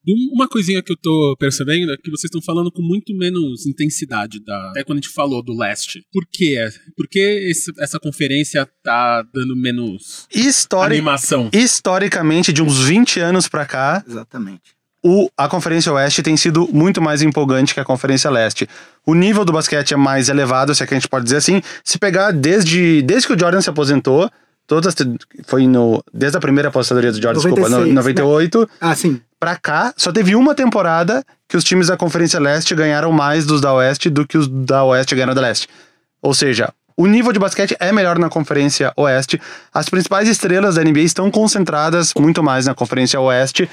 Um- 0.08 0.32
Uma 0.34 0.48
coisinha 0.48 0.82
que 0.82 0.92
eu 0.92 0.98
tô 0.98 1.36
percebendo 1.40 1.92
é 1.92 1.98
que 1.98 2.10
vocês 2.10 2.26
estão 2.26 2.42
falando 2.42 2.72
com 2.72 2.82
muito 2.82 3.16
menos 3.16 3.66
intensidade 3.68 4.44
da. 4.44 4.70
Até 4.72 4.84
quando 4.84 4.98
a 5.00 5.02
gente 5.02 5.14
falou 5.14 5.44
do 5.44 5.56
leste. 5.56 6.02
Por 6.12 6.26
quê? 6.32 6.58
Por 6.98 7.08
que 7.08 7.20
esse- 7.20 7.72
essa 7.80 8.00
conferência 8.00 8.68
tá 8.84 9.24
dando 9.34 9.56
menos 9.56 10.26
Histori- 10.34 10.96
animação? 10.96 11.50
Historicamente, 11.54 12.52
de 12.52 12.64
uns 12.64 12.80
20 12.80 13.20
anos 13.20 13.48
pra 13.48 13.66
cá, 13.66 14.04
Exatamente. 14.08 14.62
o, 15.04 15.30
a 15.38 15.48
Conferência 15.48 15.92
Oeste 15.94 16.24
tem 16.24 16.36
sido 16.38 16.68
muito 16.74 17.02
mais 17.02 17.22
empolgante 17.22 17.74
que 17.74 17.80
a 17.80 17.86
Conferência 17.86 18.30
Leste. 18.32 18.68
O 19.06 19.14
nível 19.14 19.44
do 19.46 19.52
basquete 19.54 19.94
é 19.94 19.98
mais 19.98 20.30
elevado, 20.30 20.74
se 20.74 20.82
é 20.84 20.88
que 20.88 20.94
a 20.94 20.98
gente 20.98 21.10
pode 21.10 21.26
dizer 21.26 21.38
assim. 21.38 21.62
Se 21.84 22.00
pegar 22.00 22.32
desde, 22.32 23.02
desde 23.04 23.28
que 23.28 23.34
o 23.34 23.40
Jordan 23.40 23.62
se 23.62 23.70
aposentou, 23.70 24.30
todas 24.66 24.96
foi 25.46 25.68
no 25.68 26.04
desde 26.14 26.38
a 26.38 26.42
primeira 26.42 26.70
aposentadoria 26.70 27.12
do 27.12 27.22
Jordan, 27.22 27.40
desculpa, 27.40 27.70
no, 27.70 27.78
96, 27.86 27.94
98, 27.96 28.70
Ah, 28.80 28.96
sim. 28.96 29.20
Pra 29.42 29.56
cá, 29.56 29.92
só 29.98 30.12
teve 30.12 30.36
uma 30.36 30.54
temporada 30.54 31.26
que 31.50 31.58
os 31.58 31.64
times 31.64 31.88
da 31.88 31.98
Conferência 31.98 32.40
Leste 32.40 32.76
ganharam 32.76 33.12
mais 33.12 33.44
dos 33.44 33.60
da 33.60 33.74
Oeste 33.74 34.08
do 34.08 34.26
que 34.26 34.38
os 34.38 34.48
da 34.48 34.84
Oeste 34.84 35.16
ganharam 35.16 35.34
da 35.34 35.42
Leste. 35.42 35.68
Ou 36.22 36.32
seja, 36.32 36.72
o 36.96 37.08
nível 37.08 37.34
de 37.34 37.40
basquete 37.40 37.76
é 37.80 37.92
melhor 37.92 38.20
na 38.20 38.30
Conferência 38.30 38.94
Oeste. 38.96 39.42
As 39.74 39.90
principais 39.90 40.30
estrelas 40.30 40.76
da 40.76 40.84
NBA 40.84 41.00
estão 41.00 41.32
concentradas 41.32 42.14
muito 42.14 42.44
mais 42.44 42.68
na 42.68 42.76
Conferência 42.76 43.20
Oeste. 43.20 43.68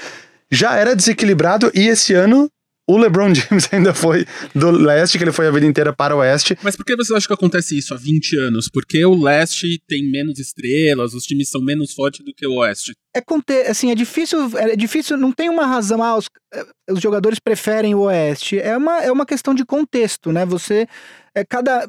Já 0.49 0.73
era 0.75 0.95
desequilibrado 0.95 1.71
e 1.75 1.87
esse 1.87 2.15
ano 2.15 2.49
o 2.89 2.97
LeBron 2.97 3.31
James 3.35 3.69
ainda 3.71 3.93
foi 3.93 4.25
do 4.55 4.71
Leste, 4.71 5.19
que 5.19 5.23
ele 5.23 5.31
foi 5.31 5.47
a 5.47 5.51
vida 5.51 5.67
inteira 5.67 5.93
para 5.93 6.15
o 6.15 6.19
Oeste. 6.19 6.57
Mas 6.63 6.75
por 6.75 6.83
que 6.83 6.95
você 6.95 7.15
acha 7.15 7.27
que 7.27 7.33
acontece 7.33 7.77
isso 7.77 7.93
há 7.93 7.97
20 7.97 8.35
anos? 8.37 8.67
Porque 8.67 9.05
o 9.05 9.13
leste 9.13 9.79
tem 9.87 10.09
menos 10.09 10.39
estrelas, 10.39 11.13
os 11.13 11.23
times 11.23 11.49
são 11.49 11.61
menos 11.61 11.93
fortes 11.93 12.25
do 12.25 12.33
que 12.33 12.47
o 12.47 12.55
oeste. 12.55 12.93
É 13.15 13.21
conter, 13.21 13.69
assim, 13.69 13.91
é 13.91 13.95
difícil, 13.95 14.57
é 14.57 14.75
difícil, 14.75 15.17
não 15.17 15.31
tem 15.31 15.49
uma 15.49 15.65
razão, 15.65 16.01
ah, 16.01 16.17
os, 16.17 16.25
eh, 16.53 16.65
os 16.89 16.99
jogadores 16.99 17.39
preferem 17.39 17.93
o 17.93 18.01
Oeste. 18.01 18.59
É 18.59 18.75
uma, 18.75 19.01
é 19.03 19.11
uma 19.11 19.25
questão 19.25 19.53
de 19.53 19.65
contexto, 19.65 20.31
né? 20.31 20.45
Você, 20.45 20.87
é 21.35 21.43
cada, 21.43 21.87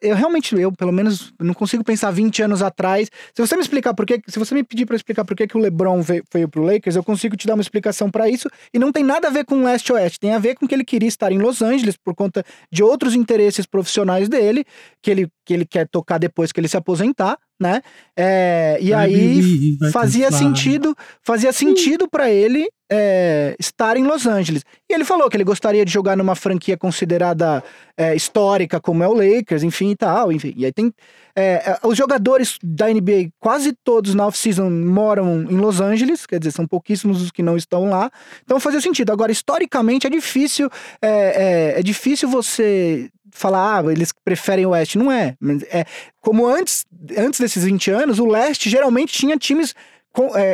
eu 0.00 0.16
realmente, 0.16 0.54
eu 0.56 0.72
pelo 0.72 0.92
menos 0.92 1.32
não 1.40 1.54
consigo 1.54 1.84
pensar 1.84 2.10
20 2.10 2.42
anos 2.42 2.62
atrás. 2.62 3.08
Se 3.34 3.40
você 3.40 3.54
me 3.54 3.62
explicar 3.62 3.94
por 3.94 4.04
que, 4.04 4.20
se 4.26 4.38
você 4.38 4.54
me 4.54 4.64
pedir 4.64 4.84
para 4.84 4.96
explicar 4.96 5.24
por 5.24 5.36
que, 5.36 5.46
que 5.46 5.56
o 5.56 5.60
LeBron 5.60 6.02
veio, 6.02 6.24
veio 6.32 6.48
pro 6.48 6.62
Lakers, 6.62 6.96
eu 6.96 7.04
consigo 7.04 7.36
te 7.36 7.46
dar 7.46 7.54
uma 7.54 7.62
explicação 7.62 8.10
para 8.10 8.28
isso 8.28 8.48
e 8.74 8.78
não 8.78 8.90
tem 8.90 9.04
nada 9.04 9.28
a 9.28 9.30
ver 9.30 9.44
com 9.44 9.62
leste 9.62 9.92
oeste, 9.92 10.18
tem 10.18 10.34
a 10.34 10.38
ver 10.38 10.56
com 10.56 10.66
que 10.66 10.74
ele 10.74 10.84
queria 10.84 11.08
estar 11.08 11.30
em 11.30 11.38
Los 11.38 11.62
Angeles 11.62 11.96
por 11.96 12.14
conta 12.14 12.44
de 12.70 12.82
outros 12.82 13.14
interesses 13.14 13.64
profissionais 13.64 14.28
dele, 14.28 14.64
que 15.00 15.10
ele, 15.10 15.28
que 15.44 15.54
ele 15.54 15.64
quer 15.64 15.88
tocar 15.88 16.18
depois 16.18 16.50
que 16.50 16.58
ele 16.58 16.68
se 16.68 16.76
aposentar, 16.76 17.38
né? 17.60 17.80
É, 18.16 18.78
e 18.80 18.92
aí 18.92 19.76
fazia 19.92 20.32
sentido, 20.32 20.96
fazia 21.22 21.52
sentido 21.52 22.08
para 22.08 22.30
ele 22.30 22.66
é, 22.90 23.54
estar 23.58 23.96
em 23.96 24.02
Los 24.02 24.26
Angeles. 24.26 24.64
E 24.88 24.92
ele 24.92 25.04
falou 25.04 25.30
que 25.30 25.36
ele 25.36 25.44
gostaria 25.44 25.84
de 25.84 25.92
jogar 25.92 26.16
numa 26.16 26.34
franquia 26.34 26.76
considerada 26.76 27.62
é, 27.96 28.16
histórica 28.16 28.80
como 28.80 29.04
é 29.04 29.08
o 29.08 29.14
Lakers, 29.14 29.62
enfim 29.62 29.90
e 29.90 29.96
tal. 29.96 30.32
Enfim. 30.32 30.52
E 30.56 30.64
aí 30.64 30.72
tem. 30.72 30.92
É, 31.36 31.70
é 31.70 31.78
os 31.86 31.96
jogadores 31.96 32.58
da 32.62 32.88
NBA, 32.88 33.30
quase 33.38 33.72
todos 33.84 34.14
na 34.14 34.26
off-season 34.26 34.68
moram 34.68 35.42
em 35.42 35.56
Los 35.56 35.80
Angeles, 35.80 36.26
quer 36.26 36.40
dizer, 36.40 36.50
são 36.50 36.66
pouquíssimos 36.66 37.22
os 37.22 37.30
que 37.30 37.42
não 37.42 37.56
estão 37.56 37.88
lá. 37.88 38.10
Então 38.42 38.58
fazia 38.58 38.80
sentido. 38.80 39.12
Agora, 39.12 39.30
historicamente, 39.30 40.08
é 40.08 40.10
difícil. 40.10 40.68
é, 41.00 41.74
é, 41.76 41.80
é 41.80 41.82
difícil 41.82 42.28
você 42.28 43.08
falar, 43.32 43.84
ah, 43.84 43.92
eles 43.92 44.12
preferem 44.24 44.66
o 44.66 44.70
Oeste. 44.70 44.98
Não 44.98 45.10
é. 45.10 45.36
é. 45.70 45.84
Como 46.20 46.46
antes, 46.46 46.84
antes 47.16 47.38
desses 47.38 47.64
20 47.64 47.90
anos, 47.90 48.18
o 48.18 48.26
Leste 48.26 48.68
geralmente 48.68 49.12
tinha 49.12 49.36
times 49.36 49.74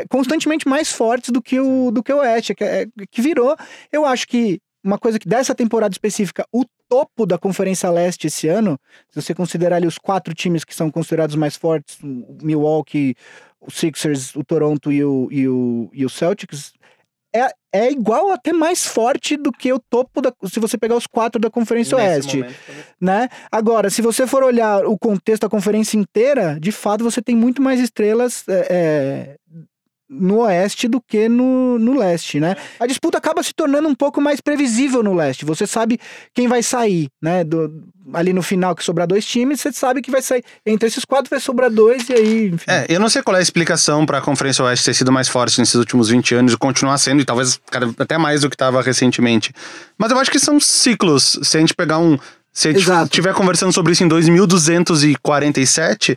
constantemente 0.08 0.68
mais 0.68 0.92
fortes 0.92 1.30
do 1.30 1.42
que 1.42 1.58
o, 1.58 1.90
do 1.90 2.02
que 2.02 2.12
o 2.12 2.18
Oeste, 2.18 2.54
que, 2.54 2.64
é, 2.64 2.86
que 3.10 3.22
virou. 3.22 3.56
Eu 3.90 4.04
acho 4.04 4.26
que 4.28 4.60
uma 4.84 4.98
coisa 4.98 5.18
que 5.18 5.28
dessa 5.28 5.54
temporada 5.54 5.92
específica, 5.92 6.46
o 6.52 6.64
topo 6.88 7.26
da 7.26 7.36
Conferência 7.36 7.90
Leste 7.90 8.28
esse 8.28 8.46
ano, 8.46 8.78
se 9.10 9.20
você 9.20 9.34
considerar 9.34 9.76
ali 9.76 9.86
os 9.86 9.98
quatro 9.98 10.32
times 10.32 10.64
que 10.64 10.74
são 10.74 10.90
considerados 10.90 11.34
mais 11.34 11.56
fortes, 11.56 11.98
o 12.02 12.38
Milwaukee, 12.42 13.16
o 13.60 13.70
Sixers, 13.70 14.36
o 14.36 14.44
Toronto 14.44 14.92
e 14.92 15.04
o, 15.04 15.28
e 15.30 15.48
o, 15.48 15.90
e 15.92 16.04
o 16.04 16.08
Celtics, 16.08 16.72
é, 17.36 17.50
é 17.72 17.90
igual 17.90 18.30
até 18.30 18.52
mais 18.52 18.86
forte 18.86 19.36
do 19.36 19.52
que 19.52 19.72
o 19.72 19.78
topo 19.78 20.20
da. 20.20 20.32
Se 20.44 20.60
você 20.60 20.78
pegar 20.78 20.96
os 20.96 21.06
quatro 21.06 21.40
da 21.40 21.50
Conferência 21.50 21.96
Nesse 21.96 22.08
Oeste. 22.08 22.36
Momento, 22.38 22.56
né? 23.00 23.28
Agora, 23.50 23.90
se 23.90 24.00
você 24.02 24.26
for 24.26 24.42
olhar 24.42 24.84
o 24.86 24.98
contexto 24.98 25.42
da 25.42 25.48
conferência 25.48 25.96
inteira, 25.96 26.58
de 26.60 26.72
fato 26.72 27.04
você 27.04 27.20
tem 27.20 27.36
muito 27.36 27.60
mais 27.60 27.80
estrelas 27.80 28.44
é, 28.48 28.66
é 28.70 29.36
no 30.08 30.40
oeste 30.40 30.86
do 30.86 31.00
que 31.00 31.28
no, 31.28 31.78
no 31.78 31.98
leste, 31.98 32.38
né? 32.38 32.56
A 32.78 32.86
disputa 32.86 33.18
acaba 33.18 33.42
se 33.42 33.52
tornando 33.52 33.88
um 33.88 33.94
pouco 33.94 34.20
mais 34.20 34.40
previsível 34.40 35.02
no 35.02 35.14
leste. 35.14 35.44
Você 35.44 35.66
sabe 35.66 35.98
quem 36.32 36.46
vai 36.46 36.62
sair, 36.62 37.08
né? 37.20 37.42
Do, 37.42 37.90
ali 38.14 38.32
no 38.32 38.42
final 38.42 38.74
que 38.74 38.84
sobrar 38.84 39.06
dois 39.06 39.26
times, 39.26 39.60
você 39.60 39.72
sabe 39.72 40.00
que 40.00 40.10
vai 40.10 40.22
sair. 40.22 40.42
Entre 40.64 40.88
esses 40.88 41.04
quatro 41.04 41.28
vai 41.28 41.40
sobrar 41.40 41.70
dois 41.70 42.08
e 42.08 42.12
aí. 42.12 42.46
Enfim. 42.48 42.64
É, 42.68 42.86
eu 42.88 43.00
não 43.00 43.08
sei 43.08 43.22
qual 43.22 43.36
é 43.36 43.40
a 43.40 43.42
explicação 43.42 44.06
para 44.06 44.18
a 44.18 44.20
Conferência 44.20 44.64
Oeste 44.64 44.84
ter 44.84 44.94
sido 44.94 45.10
mais 45.10 45.28
forte 45.28 45.58
nesses 45.58 45.74
últimos 45.74 46.08
20 46.08 46.36
anos 46.36 46.52
e 46.52 46.56
continuar 46.56 46.96
sendo, 46.98 47.22
e 47.22 47.24
talvez 47.24 47.60
até 47.98 48.16
mais 48.16 48.42
do 48.42 48.48
que 48.48 48.54
estava 48.54 48.80
recentemente. 48.82 49.52
Mas 49.98 50.12
eu 50.12 50.18
acho 50.18 50.30
que 50.30 50.38
são 50.38 50.60
ciclos. 50.60 51.38
Se 51.42 51.56
a 51.56 51.60
gente 51.60 51.74
pegar 51.74 51.98
um. 51.98 52.16
Se 52.52 52.68
a 52.68 52.72
gente 52.72 52.90
estiver 52.90 53.34
conversando 53.34 53.72
sobre 53.72 53.92
isso 53.92 54.02
em 54.02 54.08
2247, 54.08 56.16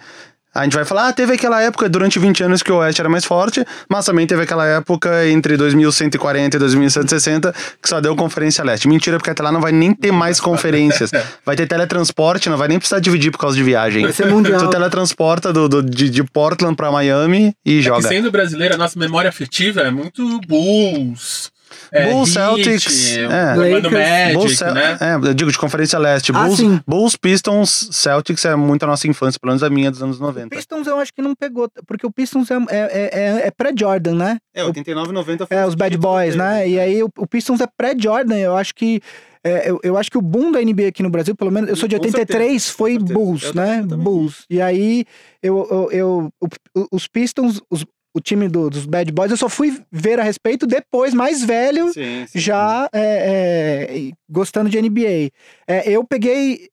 a 0.53 0.63
gente 0.63 0.75
vai 0.75 0.83
falar, 0.83 1.09
ah, 1.09 1.13
teve 1.13 1.33
aquela 1.33 1.61
época 1.61 1.87
durante 1.87 2.17
20 2.17 2.43
anos 2.43 2.63
que 2.63 2.71
o 2.71 2.77
Oeste 2.77 2.99
era 2.99 3.09
mais 3.09 3.23
forte, 3.23 3.63
mas 3.87 4.05
também 4.05 4.25
teve 4.25 4.41
aquela 4.41 4.65
época 4.65 5.27
entre 5.27 5.55
2140 5.55 6.57
e 6.57 6.59
2160 6.59 7.53
que 7.81 7.87
só 7.87 8.01
deu 8.01 8.15
Conferência 8.15 8.63
Leste. 8.63 8.87
Mentira, 8.87 9.17
porque 9.17 9.29
até 9.29 9.43
lá 9.43 9.51
não 9.51 9.61
vai 9.61 9.71
nem 9.71 9.93
ter 9.93 10.11
mais 10.11 10.39
conferências. 10.39 11.11
Vai 11.45 11.55
ter 11.55 11.67
teletransporte, 11.67 12.49
não 12.49 12.57
vai 12.57 12.67
nem 12.67 12.77
precisar 12.77 12.99
dividir 12.99 13.31
por 13.31 13.39
causa 13.39 13.55
de 13.55 13.63
viagem. 13.63 14.03
Vai 14.03 14.13
ser 14.13 14.27
mundial. 14.27 14.59
Tu 14.59 14.69
teletransporta 14.69 15.51
do, 15.51 15.67
do 15.67 15.81
de, 15.81 16.09
de, 16.09 16.23
Portland 16.23 16.75
pra 16.75 16.91
Miami 16.91 17.53
e 17.65 17.79
é 17.79 17.81
joga. 17.81 18.07
sendo 18.07 18.31
brasileiro, 18.31 18.75
a 18.75 18.77
nossa 18.77 18.99
memória 18.99 19.29
afetiva 19.29 19.81
é 19.81 19.89
muito 19.89 20.39
Bulls. 20.47 21.51
É, 21.91 22.11
Bulls, 22.11 22.31
Celtics, 22.31 23.17
é, 23.17 23.27
Lakers, 23.55 23.91
Magic, 23.91 24.33
Bulls, 24.33 24.61
né? 24.61 24.97
É, 24.99 25.15
eu 25.15 25.33
digo 25.33 25.51
de 25.51 25.57
Conferência 25.57 25.97
Leste. 25.99 26.31
Ah, 26.33 26.45
Bulls, 26.45 26.59
Bulls, 26.87 27.15
Pistons, 27.15 27.89
Celtics 27.91 28.45
é 28.45 28.55
muito 28.55 28.83
a 28.83 28.87
nossa 28.87 29.07
infância, 29.07 29.39
pelo 29.39 29.51
menos 29.51 29.63
a 29.63 29.69
minha 29.69 29.89
dos 29.89 30.01
anos 30.01 30.19
90. 30.19 30.47
O 30.47 30.49
Pistons 30.49 30.87
eu 30.87 30.99
acho 30.99 31.13
que 31.13 31.21
não 31.21 31.35
pegou, 31.35 31.69
porque 31.87 32.05
o 32.05 32.11
Pistons 32.11 32.49
é, 32.51 32.55
é, 32.69 33.09
é, 33.13 33.47
é 33.47 33.51
pré-Jordan, 33.51 34.15
né? 34.15 34.37
É, 34.53 34.63
89 34.63 35.11
90 35.11 35.47
É, 35.49 35.65
os 35.65 35.75
Bad 35.75 35.97
Boys, 35.97 36.35
né? 36.35 36.67
E 36.67 36.79
aí 36.79 37.03
o, 37.03 37.09
o 37.17 37.27
Pistons 37.27 37.61
é 37.61 37.67
pré-Jordan, 37.67 38.37
eu 38.37 38.55
acho 38.55 38.73
que 38.75 39.01
é, 39.43 39.69
eu, 39.69 39.79
eu, 39.83 39.97
acho 39.97 40.11
que 40.11 40.17
o 40.17 40.21
boom 40.21 40.51
da 40.51 40.59
NBA 40.59 40.87
aqui 40.87 41.01
no 41.01 41.09
Brasil, 41.09 41.33
pelo 41.33 41.51
menos, 41.51 41.69
eu 41.69 41.75
sou 41.75 41.87
de 41.87 41.95
83, 41.95 42.69
foi 42.69 42.97
Bulls, 42.97 43.53
né? 43.53 43.81
Bulls. 43.81 44.45
E 44.49 44.61
aí, 44.61 45.05
eu, 45.41 45.89
eu, 45.91 46.31
eu, 46.73 46.87
os 46.91 47.07
Pistons, 47.07 47.61
os, 47.69 47.85
o 48.13 48.19
time 48.19 48.47
do, 48.47 48.69
dos 48.69 48.85
Bad 48.85 49.11
Boys, 49.11 49.31
eu 49.31 49.37
só 49.37 49.49
fui 49.49 49.81
ver 49.91 50.19
a 50.19 50.23
respeito 50.23 50.65
depois, 50.65 51.13
mais 51.13 51.43
velho, 51.43 51.93
sim, 51.93 52.25
sim, 52.27 52.39
já 52.39 52.83
sim. 52.83 52.89
É, 52.93 54.07
é, 54.09 54.11
gostando 54.29 54.69
de 54.69 54.81
NBA. 54.81 55.31
É, 55.67 55.89
eu 55.91 56.03
peguei. 56.03 56.69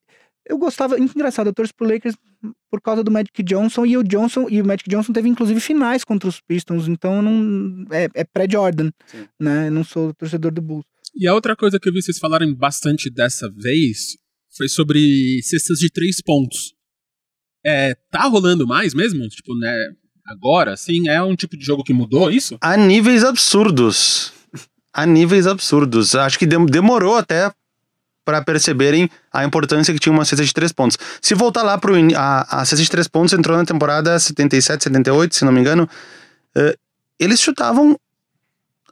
Eu 0.49 0.59
gostava. 0.59 0.99
Engraçado, 0.99 1.49
eu 1.49 1.55
torço 1.55 1.75
pro 1.75 1.89
Lakers 1.89 2.17
por 2.71 2.81
causa 2.81 3.03
do 3.03 3.11
Magic 3.11 3.43
Johnson 3.43 3.85
e 3.85 3.97
o 3.97 4.05
Johnson 4.05 4.47
e 4.49 4.61
o 4.61 4.65
Magic 4.65 4.89
Johnson 4.89 5.13
teve 5.13 5.29
inclusive 5.29 5.59
finais 5.61 6.05
contra 6.05 6.29
os 6.29 6.41
Pistons, 6.41 6.87
então 6.87 7.21
não 7.21 7.87
é, 7.91 8.09
é 8.15 8.25
pré-Jordan, 8.25 8.91
né? 9.41 9.71
não 9.71 9.83
sou 9.83 10.15
torcedor 10.15 10.53
do 10.53 10.63
Bulls. 10.63 10.85
E 11.15 11.27
a 11.27 11.35
outra 11.35 11.57
coisa 11.57 11.81
que 11.81 11.89
eu 11.89 11.93
vi 11.93 12.03
vocês 12.03 12.19
falarem 12.19 12.55
bastante 12.55 13.11
dessa 13.11 13.51
vez 13.51 14.17
foi 14.57 14.69
sobre 14.69 15.41
cestas 15.43 15.79
de 15.79 15.91
três 15.91 16.21
pontos. 16.21 16.75
É, 17.65 17.95
tá 18.11 18.25
rolando 18.25 18.67
mais 18.67 18.95
mesmo? 18.95 19.27
Tipo, 19.29 19.57
né? 19.59 19.75
Agora, 20.27 20.73
assim, 20.73 21.09
é 21.09 21.23
um 21.23 21.37
tipo 21.37 21.57
de 21.57 21.65
jogo 21.65 21.85
que 21.85 21.93
mudou 21.93 22.31
isso? 22.31 22.57
A 22.61 22.77
níveis 22.77 23.25
absurdos. 23.25 24.33
A 24.93 25.07
níveis 25.07 25.47
absurdos. 25.47 26.15
Acho 26.15 26.39
que 26.39 26.47
demorou 26.47 27.17
até 27.17 27.53
para 28.25 28.43
perceberem 28.43 29.09
a 29.33 29.45
importância 29.45 29.95
que 29.95 30.01
tinha 30.01 30.13
uma 30.13 30.25
cesta 30.25 30.45
de 30.45 30.53
três 30.53 30.73
pontos. 30.73 30.99
Se 31.23 31.33
voltar 31.33 31.63
lá 31.63 31.79
para 31.79 31.93
a, 32.17 32.61
a 32.61 32.65
cesta 32.65 32.83
de 32.83 32.91
três 32.91 33.07
pontos 33.07 33.33
entrou 33.33 33.57
na 33.57 33.65
temporada 33.65 34.19
77, 34.19 34.83
78, 34.83 35.37
se 35.37 35.45
não 35.45 35.53
me 35.53 35.61
engano, 35.61 35.89
uh, 36.57 36.77
eles 37.21 37.41
chutavam 37.41 37.97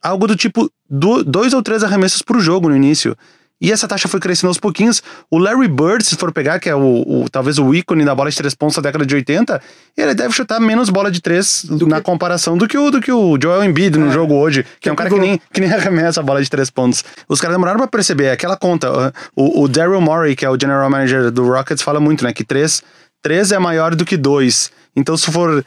algo 0.01 0.29
do 0.29 0.37
tipo 0.37 0.71
do, 0.89 1.25
dois 1.25 1.53
ou 1.53 1.63
três 1.63 1.83
arremessos 1.83 2.23
por 2.23 2.39
jogo 2.39 2.69
no 2.69 2.77
início. 2.77 3.17
E 3.65 3.73
essa 3.73 3.89
taxa 3.89 4.07
foi 4.09 4.21
crescendo 4.21 4.49
aos 4.49 4.59
pouquinhos. 4.59 5.03
O 5.31 5.39
Larry 5.39 5.69
Bird, 5.69 6.05
se 6.05 6.17
for 6.17 6.31
pegar, 6.31 6.61
que 6.61 6.69
é 6.69 6.77
o, 6.77 7.23
o 7.23 7.31
talvez 7.31 7.59
o 7.59 7.75
ícone 7.75 8.05
da 8.05 8.15
bola 8.15 8.31
de 8.31 8.37
três 8.37 8.55
pontos 8.55 8.77
da 8.77 8.83
década 8.83 9.07
de 9.07 9.15
80, 9.15 9.59
ele 9.97 10.15
deve 10.15 10.35
chutar 10.35 10.61
menos 10.61 10.91
bola 10.91 11.11
de 11.11 11.23
três 11.23 11.65
do 11.65 11.87
na 11.87 11.97
que... 11.97 12.03
comparação 12.03 12.59
do 12.59 12.69
que, 12.69 12.77
o, 12.77 12.91
do 12.91 13.01
que 13.01 13.11
o 13.11 13.39
Joel 13.43 13.65
Embiid 13.65 13.99
no 13.99 14.09
é. 14.09 14.11
jogo 14.11 14.35
hoje, 14.35 14.65
que, 14.65 14.81
que 14.81 14.89
é 14.91 14.93
um 14.93 14.95
cara 14.95 15.09
que 15.09 15.19
nem, 15.19 15.41
que 15.51 15.63
nem 15.63 15.73
arremessa 15.73 16.21
a 16.21 16.23
bola 16.23 16.43
de 16.43 16.51
três 16.51 16.69
pontos. 16.69 17.03
Os 17.27 17.41
caras 17.41 17.55
demoraram 17.57 17.79
pra 17.79 17.87
perceber, 17.87 18.29
aquela 18.29 18.55
conta. 18.55 19.15
O, 19.35 19.63
o 19.63 19.67
Daryl 19.67 19.99
Morey, 19.99 20.37
que 20.37 20.45
é 20.45 20.51
o 20.51 20.61
general 20.61 20.91
manager 20.91 21.31
do 21.31 21.49
Rockets, 21.49 21.83
fala 21.83 21.99
muito, 21.99 22.23
né, 22.23 22.35
que 22.35 22.45
três, 22.45 22.83
três 23.23 23.51
é 23.51 23.59
maior 23.59 23.95
do 23.95 24.05
que 24.05 24.19
dois. 24.19 24.71
Então, 24.95 25.17
se 25.17 25.33
for 25.33 25.65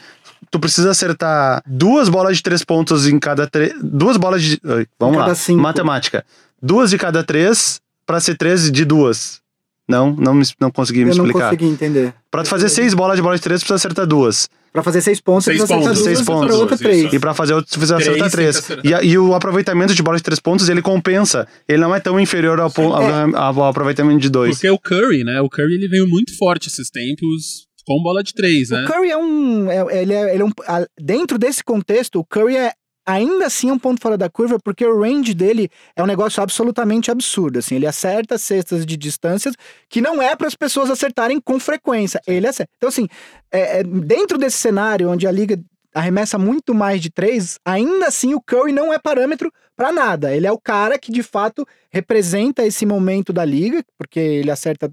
tu 0.52 0.60
precisa 0.60 0.92
acertar 0.92 1.64
duas 1.66 2.08
bolas 2.08 2.36
de 2.36 2.44
três 2.44 2.64
pontos 2.64 3.08
em 3.08 3.18
cada 3.18 3.48
três. 3.48 3.74
Duas 3.82 4.16
bolas 4.16 4.40
de. 4.40 4.60
Vamos 5.00 5.18
lá. 5.18 5.34
Cinco. 5.34 5.60
Matemática. 5.60 6.24
Duas 6.62 6.90
de 6.90 6.96
cada 6.98 7.24
três 7.24 7.80
para 8.08 8.20
ser 8.20 8.38
13 8.38 8.70
de 8.70 8.86
duas. 8.86 9.42
Não, 9.86 10.16
não, 10.16 10.32
me, 10.32 10.44
não 10.58 10.70
consegui 10.70 11.00
me 11.00 11.10
eu 11.10 11.12
explicar. 11.12 11.38
Eu 11.38 11.42
não 11.42 11.50
consegui 11.50 11.66
entender. 11.66 12.14
Pra 12.30 12.42
tu 12.42 12.48
fazer 12.48 12.70
seis 12.70 12.94
bolas 12.94 13.16
de 13.16 13.22
bola 13.22 13.36
de 13.36 13.42
três, 13.42 13.60
precisa 13.60 13.74
acertar 13.74 14.06
duas. 14.06 14.48
Pra 14.72 14.82
fazer 14.82 15.02
seis 15.02 15.20
pontos, 15.20 15.44
seis 15.44 15.58
precisa 15.58 15.74
pontos. 15.74 15.90
acertar 15.90 16.04
duas. 16.04 16.16
Seis 16.16 16.26
pontos. 16.26 16.46
Pra 16.46 16.56
outra, 16.56 16.78
três. 16.78 17.12
E 17.12 17.18
pra 17.18 17.34
fazer 17.34 17.52
outro, 17.52 17.70
você 17.70 17.78
precisa 17.78 17.96
acertar 17.96 18.30
três. 18.30 18.70
E, 18.82 19.08
e, 19.08 19.18
o 19.18 19.34
aproveitamento 19.34 19.94
de 19.94 20.02
bola 20.02 20.16
de 20.16 20.22
três 20.22 20.40
pontos, 20.40 20.68
ele 20.70 20.80
compensa. 20.80 21.46
Ele 21.68 21.82
não 21.82 21.94
é 21.94 22.00
tão 22.00 22.18
inferior 22.18 22.58
ao, 22.60 22.72
ao, 22.76 23.02
é. 23.02 23.22
ao, 23.34 23.60
ao 23.60 23.64
aproveitamento 23.64 24.20
de 24.20 24.30
dois. 24.30 24.56
Porque 24.56 24.70
o 24.70 24.78
Curry, 24.78 25.24
né? 25.24 25.40
O 25.42 25.48
Curry, 25.48 25.74
ele 25.74 25.88
veio 25.88 26.08
muito 26.08 26.36
forte 26.36 26.68
esses 26.68 26.90
tempos 26.90 27.66
com 27.86 28.02
bola 28.02 28.22
de 28.22 28.34
três, 28.34 28.70
né? 28.70 28.84
O 28.84 28.86
Curry 28.86 29.10
é 29.10 29.16
um. 29.18 29.70
É, 29.70 30.02
ele 30.02 30.14
é, 30.14 30.34
ele 30.34 30.42
é 30.42 30.44
um. 30.46 30.50
Dentro 30.98 31.38
desse 31.38 31.62
contexto, 31.62 32.20
o 32.20 32.24
Curry 32.24 32.56
é 32.56 32.72
ainda 33.08 33.46
assim 33.46 33.70
é 33.70 33.72
um 33.72 33.78
ponto 33.78 34.02
fora 34.02 34.18
da 34.18 34.28
curva, 34.28 34.58
porque 34.62 34.84
o 34.84 35.00
range 35.00 35.32
dele 35.32 35.70
é 35.96 36.02
um 36.02 36.06
negócio 36.06 36.42
absolutamente 36.42 37.10
absurdo. 37.10 37.58
Assim, 37.58 37.76
ele 37.76 37.86
acerta 37.86 38.36
cestas 38.36 38.84
de 38.84 38.98
distâncias 38.98 39.54
que 39.88 40.02
não 40.02 40.20
é 40.20 40.36
para 40.36 40.46
as 40.46 40.54
pessoas 40.54 40.90
acertarem 40.90 41.40
com 41.40 41.58
frequência. 41.58 42.20
Ele 42.26 42.46
acerta. 42.46 42.70
Então, 42.76 42.90
assim, 42.90 43.08
é, 43.50 43.80
é, 43.80 43.82
dentro 43.82 44.36
desse 44.36 44.58
cenário 44.58 45.08
onde 45.08 45.26
a 45.26 45.32
liga 45.32 45.58
arremessa 45.94 46.38
muito 46.38 46.74
mais 46.74 47.00
de 47.00 47.08
três, 47.08 47.58
ainda 47.64 48.08
assim 48.08 48.34
o 48.34 48.42
Curry 48.42 48.72
não 48.72 48.92
é 48.92 48.98
parâmetro 48.98 49.50
para 49.74 49.90
nada. 49.90 50.36
Ele 50.36 50.46
é 50.46 50.52
o 50.52 50.60
cara 50.60 50.98
que 50.98 51.10
de 51.10 51.22
fato 51.22 51.66
representa 51.90 52.66
esse 52.66 52.84
momento 52.84 53.32
da 53.32 53.44
liga, 53.44 53.82
porque 53.96 54.20
ele 54.20 54.50
acerta 54.50 54.92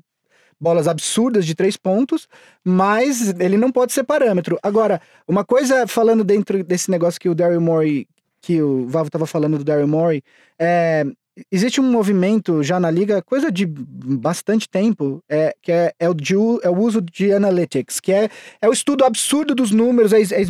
bolas 0.60 0.88
absurdas 0.88 1.46
de 1.46 1.54
três 1.54 1.78
pontos, 1.78 2.28
mas 2.64 3.34
ele 3.40 3.58
não 3.58 3.72
pode 3.72 3.94
ser 3.94 4.04
parâmetro. 4.04 4.58
Agora, 4.64 5.02
uma 5.28 5.44
coisa 5.44 5.88
falando 5.88 6.24
dentro 6.24 6.64
desse 6.64 6.90
negócio 6.90 7.20
que 7.20 7.30
o 7.30 7.36
Daryl 7.36 7.62
Morey, 7.62 8.08
que 8.42 8.62
o 8.62 8.88
Vavo 8.88 9.08
estava 9.08 9.26
falando 9.26 9.58
do 9.58 9.64
Daryl 9.64 9.88
Morey, 9.88 10.24
é, 10.58 11.06
existe 11.52 11.82
um 11.82 11.92
movimento 11.92 12.64
já 12.64 12.80
na 12.80 12.90
liga, 12.90 13.22
coisa 13.22 13.52
de 13.52 13.66
bastante 13.66 14.70
tempo, 14.70 15.22
é, 15.30 15.54
que 15.62 15.72
é, 15.72 15.94
é, 16.00 16.10
o, 16.10 16.14
de, 16.14 16.34
é 16.64 16.70
o 16.70 16.78
uso 16.78 17.02
de 17.02 17.32
analytics, 17.34 18.00
que 18.00 18.12
é, 18.12 18.30
é 18.62 18.70
o 18.70 18.74
estudo 18.74 19.04
absurdo 19.04 19.54
dos 19.54 19.72
números. 19.72 20.14
É, 20.14 20.22
é, 20.22 20.42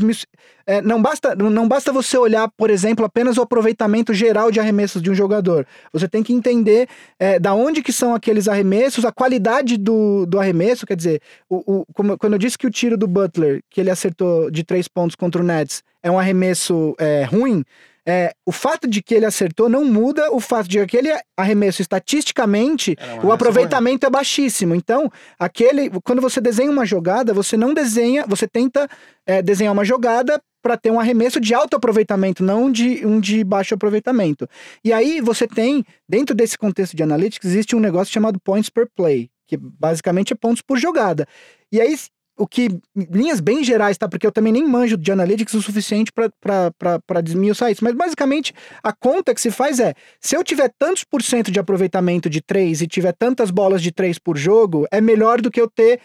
é, 0.68 0.82
não, 0.82 1.02
basta, 1.02 1.36
não 1.36 1.68
basta 1.68 1.92
você 1.92 2.18
olhar, 2.18 2.50
por 2.56 2.70
exemplo, 2.70 3.06
apenas 3.06 3.38
o 3.38 3.42
aproveitamento 3.42 4.14
geral 4.14 4.52
de 4.52 4.60
arremessos 4.60 5.02
de 5.02 5.10
um 5.10 5.16
jogador. 5.16 5.66
Você 5.92 6.08
tem 6.08 6.22
que 6.22 6.34
entender 6.34 6.88
é, 7.20 7.40
da 7.40 7.54
onde 7.54 7.82
que 7.82 7.92
são 7.92 8.14
aqueles 8.14 8.48
arremessos, 8.48 9.06
a 9.06 9.12
qualidade 9.12 9.78
do, 9.78 10.26
do 10.26 10.40
arremesso. 10.40 10.86
Quer 10.86 10.96
dizer, 10.96 11.22
o, 11.50 11.80
o, 11.80 11.86
como, 11.94 12.18
quando 12.18 12.34
eu 12.34 12.40
disse 12.40 12.58
que 12.58 12.68
o 12.68 12.72
tiro 12.72 12.98
do 12.98 13.08
Butler, 13.08 13.62
que 13.70 13.82
ele 13.82 13.90
acertou 13.90 14.52
de 14.52 14.64
três 14.64 14.88
pontos 14.88 15.16
contra 15.16 15.42
o 15.42 15.46
Nets, 15.46 15.84
é 16.04 16.12
um 16.12 16.20
arremesso 16.20 16.96
é, 17.00 17.24
ruim 17.24 17.64
é, 18.08 18.34
o 18.46 18.52
fato 18.52 18.88
de 18.88 19.02
que 19.02 19.16
ele 19.16 19.26
acertou 19.26 19.68
não 19.68 19.84
muda 19.84 20.32
o 20.32 20.40
fato 20.40 20.68
de 20.68 20.78
que 20.78 20.84
aquele 20.84 21.10
arremesso 21.36 21.82
estatisticamente 21.82 22.96
o 23.24 23.32
aproveitamento 23.32 24.06
é 24.06 24.10
baixíssimo. 24.10 24.76
Então, 24.76 25.12
aquele 25.40 25.90
quando 26.04 26.22
você 26.22 26.40
desenha 26.40 26.70
uma 26.70 26.86
jogada, 26.86 27.34
você 27.34 27.58
não 27.58 27.74
desenha, 27.74 28.26
você 28.28 28.48
tenta 28.48 28.88
é, 29.26 29.42
desenhar 29.42 29.74
uma 29.74 29.84
jogada 29.84 30.42
para 30.62 30.78
ter 30.78 30.90
um 30.90 31.00
arremesso 31.00 31.40
de 31.40 31.54
alto 31.54 31.76
aproveitamento, 31.76 32.44
não 32.44 32.72
de 32.72 33.06
um 33.06 33.20
de 33.20 33.44
baixo 33.44 33.76
aproveitamento. 33.76 34.48
E 34.84 34.92
aí 34.92 35.22
você 35.22 35.48
tem, 35.48 35.84
dentro 36.10 36.36
desse 36.36 36.58
contexto 36.58 36.96
de 36.96 37.04
analytics, 37.04 37.48
existe 37.48 37.76
um 37.76 37.80
negócio 37.80 38.12
chamado 38.12 38.40
points 38.40 38.70
per 38.70 38.88
play, 38.96 39.30
que 39.48 39.58
basicamente 39.58 40.34
é 40.34 40.36
pontos 40.36 40.64
por 40.64 40.80
jogada. 40.80 41.28
E 41.72 41.80
aí, 41.80 41.96
o 42.38 42.46
que, 42.46 42.68
linhas 42.96 43.40
bem 43.40 43.64
gerais, 43.64 43.98
tá? 43.98 44.08
Porque 44.10 44.28
eu 44.28 44.32
também 44.32 44.52
nem 44.52 44.68
manjo 44.68 44.98
de 44.98 45.12
analytics 45.12 45.54
o 45.54 45.62
suficiente 45.62 46.12
para 46.12 47.22
desmiuçar 47.22 47.72
isso. 47.72 47.84
Mas 47.84 47.94
basicamente, 47.94 48.54
a 48.84 48.92
conta 48.92 49.34
que 49.34 49.42
se 49.42 49.52
faz 49.52 49.80
é: 49.80 49.94
se 50.20 50.36
eu 50.36 50.44
tiver 50.44 50.72
tantos 50.78 51.04
por 51.04 51.22
cento 51.22 51.52
de 51.52 51.60
aproveitamento 51.60 52.30
de 52.30 52.42
três 52.42 52.82
e 52.82 52.88
tiver 52.88 53.14
tantas 53.14 53.52
bolas 53.52 53.82
de 53.82 53.92
três 53.92 54.20
por 54.20 54.38
jogo, 54.38 54.86
é 54.92 55.00
melhor 55.00 55.40
do 55.40 55.50
que 55.50 55.62
eu 55.62 55.70
ter 55.70 56.00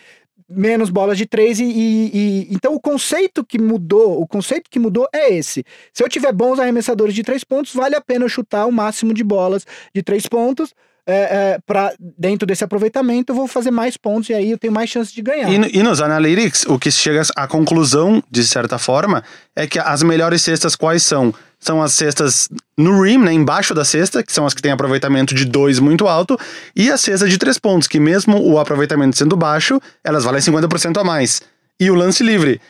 menos 0.48 0.90
bolas 0.90 1.16
de 1.16 1.26
três 1.26 1.60
e, 1.60 1.64
e, 1.64 2.10
e, 2.12 2.54
então 2.54 2.74
o 2.74 2.80
conceito 2.80 3.44
que 3.44 3.56
mudou, 3.56 4.20
o 4.20 4.26
conceito 4.26 4.68
que 4.68 4.80
mudou 4.80 5.06
é 5.14 5.32
esse. 5.32 5.64
Se 5.92 6.02
eu 6.02 6.08
tiver 6.08 6.32
bons 6.32 6.58
arremessadores 6.58 7.14
de 7.14 7.22
três 7.22 7.44
pontos, 7.44 7.72
vale 7.72 7.94
a 7.94 8.00
pena 8.00 8.24
eu 8.24 8.28
chutar 8.28 8.66
o 8.66 8.72
máximo 8.72 9.14
de 9.14 9.22
bolas 9.22 9.64
de 9.94 10.02
três 10.02 10.26
pontos 10.26 10.74
é, 11.06 11.14
é, 11.14 11.58
para 11.66 11.92
dentro 11.98 12.46
desse 12.46 12.64
aproveitamento 12.64 13.32
eu 13.32 13.36
vou 13.36 13.46
fazer 13.46 13.70
mais 13.70 13.96
pontos 13.96 14.30
e 14.30 14.34
aí 14.34 14.50
eu 14.50 14.58
tenho 14.58 14.72
mais 14.72 14.90
chance 14.90 15.14
de 15.14 15.22
ganhar. 15.22 15.50
E, 15.50 15.78
e, 15.78 15.82
nos 15.82 16.00
analytics, 16.00 16.64
o 16.66 16.78
que 16.78 16.90
chega 16.90 17.22
à 17.36 17.46
conclusão, 17.46 18.22
de 18.30 18.44
certa 18.44 18.78
forma, 18.78 19.22
é 19.54 19.66
que 19.66 19.78
as 19.78 20.02
melhores 20.02 20.42
cestas 20.42 20.76
quais 20.76 21.02
são? 21.02 21.34
São 21.58 21.82
as 21.82 21.92
cestas 21.92 22.48
no 22.76 23.02
rim, 23.02 23.18
né, 23.18 23.32
embaixo 23.32 23.74
da 23.74 23.84
cesta, 23.84 24.22
que 24.22 24.32
são 24.32 24.46
as 24.46 24.54
que 24.54 24.62
têm 24.62 24.72
aproveitamento 24.72 25.34
de 25.34 25.44
dois 25.44 25.78
muito 25.78 26.08
alto, 26.08 26.38
e 26.74 26.90
as 26.90 27.00
cestas 27.02 27.28
de 27.28 27.36
três 27.36 27.58
pontos, 27.58 27.86
que 27.86 28.00
mesmo 28.00 28.40
o 28.40 28.58
aproveitamento 28.58 29.18
sendo 29.18 29.36
baixo, 29.36 29.78
elas 30.02 30.24
valem 30.24 30.40
50% 30.40 30.98
a 30.98 31.04
mais. 31.04 31.42
E 31.78 31.90
o 31.90 31.94
lance 31.94 32.22
livre, 32.22 32.60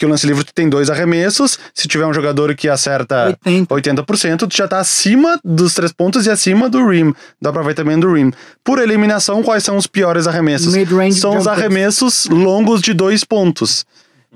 que 0.00 0.06
o 0.06 0.08
lance 0.08 0.26
livre 0.26 0.42
tem 0.54 0.66
dois 0.66 0.88
arremessos. 0.88 1.58
Se 1.74 1.86
tiver 1.86 2.06
um 2.06 2.14
jogador 2.14 2.54
que 2.54 2.70
acerta 2.70 3.38
80%, 3.44 3.66
80% 3.66 4.48
tu 4.48 4.56
já 4.56 4.66
tá 4.66 4.78
acima 4.78 5.38
dos 5.44 5.74
três 5.74 5.92
pontos 5.92 6.24
e 6.24 6.30
acima 6.30 6.70
do 6.70 6.88
rim, 6.88 7.14
do 7.38 7.48
aproveitamento 7.50 8.06
do 8.06 8.14
rim. 8.14 8.32
Por 8.64 8.78
eliminação, 8.78 9.42
quais 9.42 9.62
são 9.62 9.76
os 9.76 9.86
piores 9.86 10.26
arremessos? 10.26 10.72
São 11.20 11.36
os 11.36 11.46
arremessos 11.46 12.24
longos 12.30 12.80
de 12.80 12.94
dois 12.94 13.24
pontos. 13.24 13.84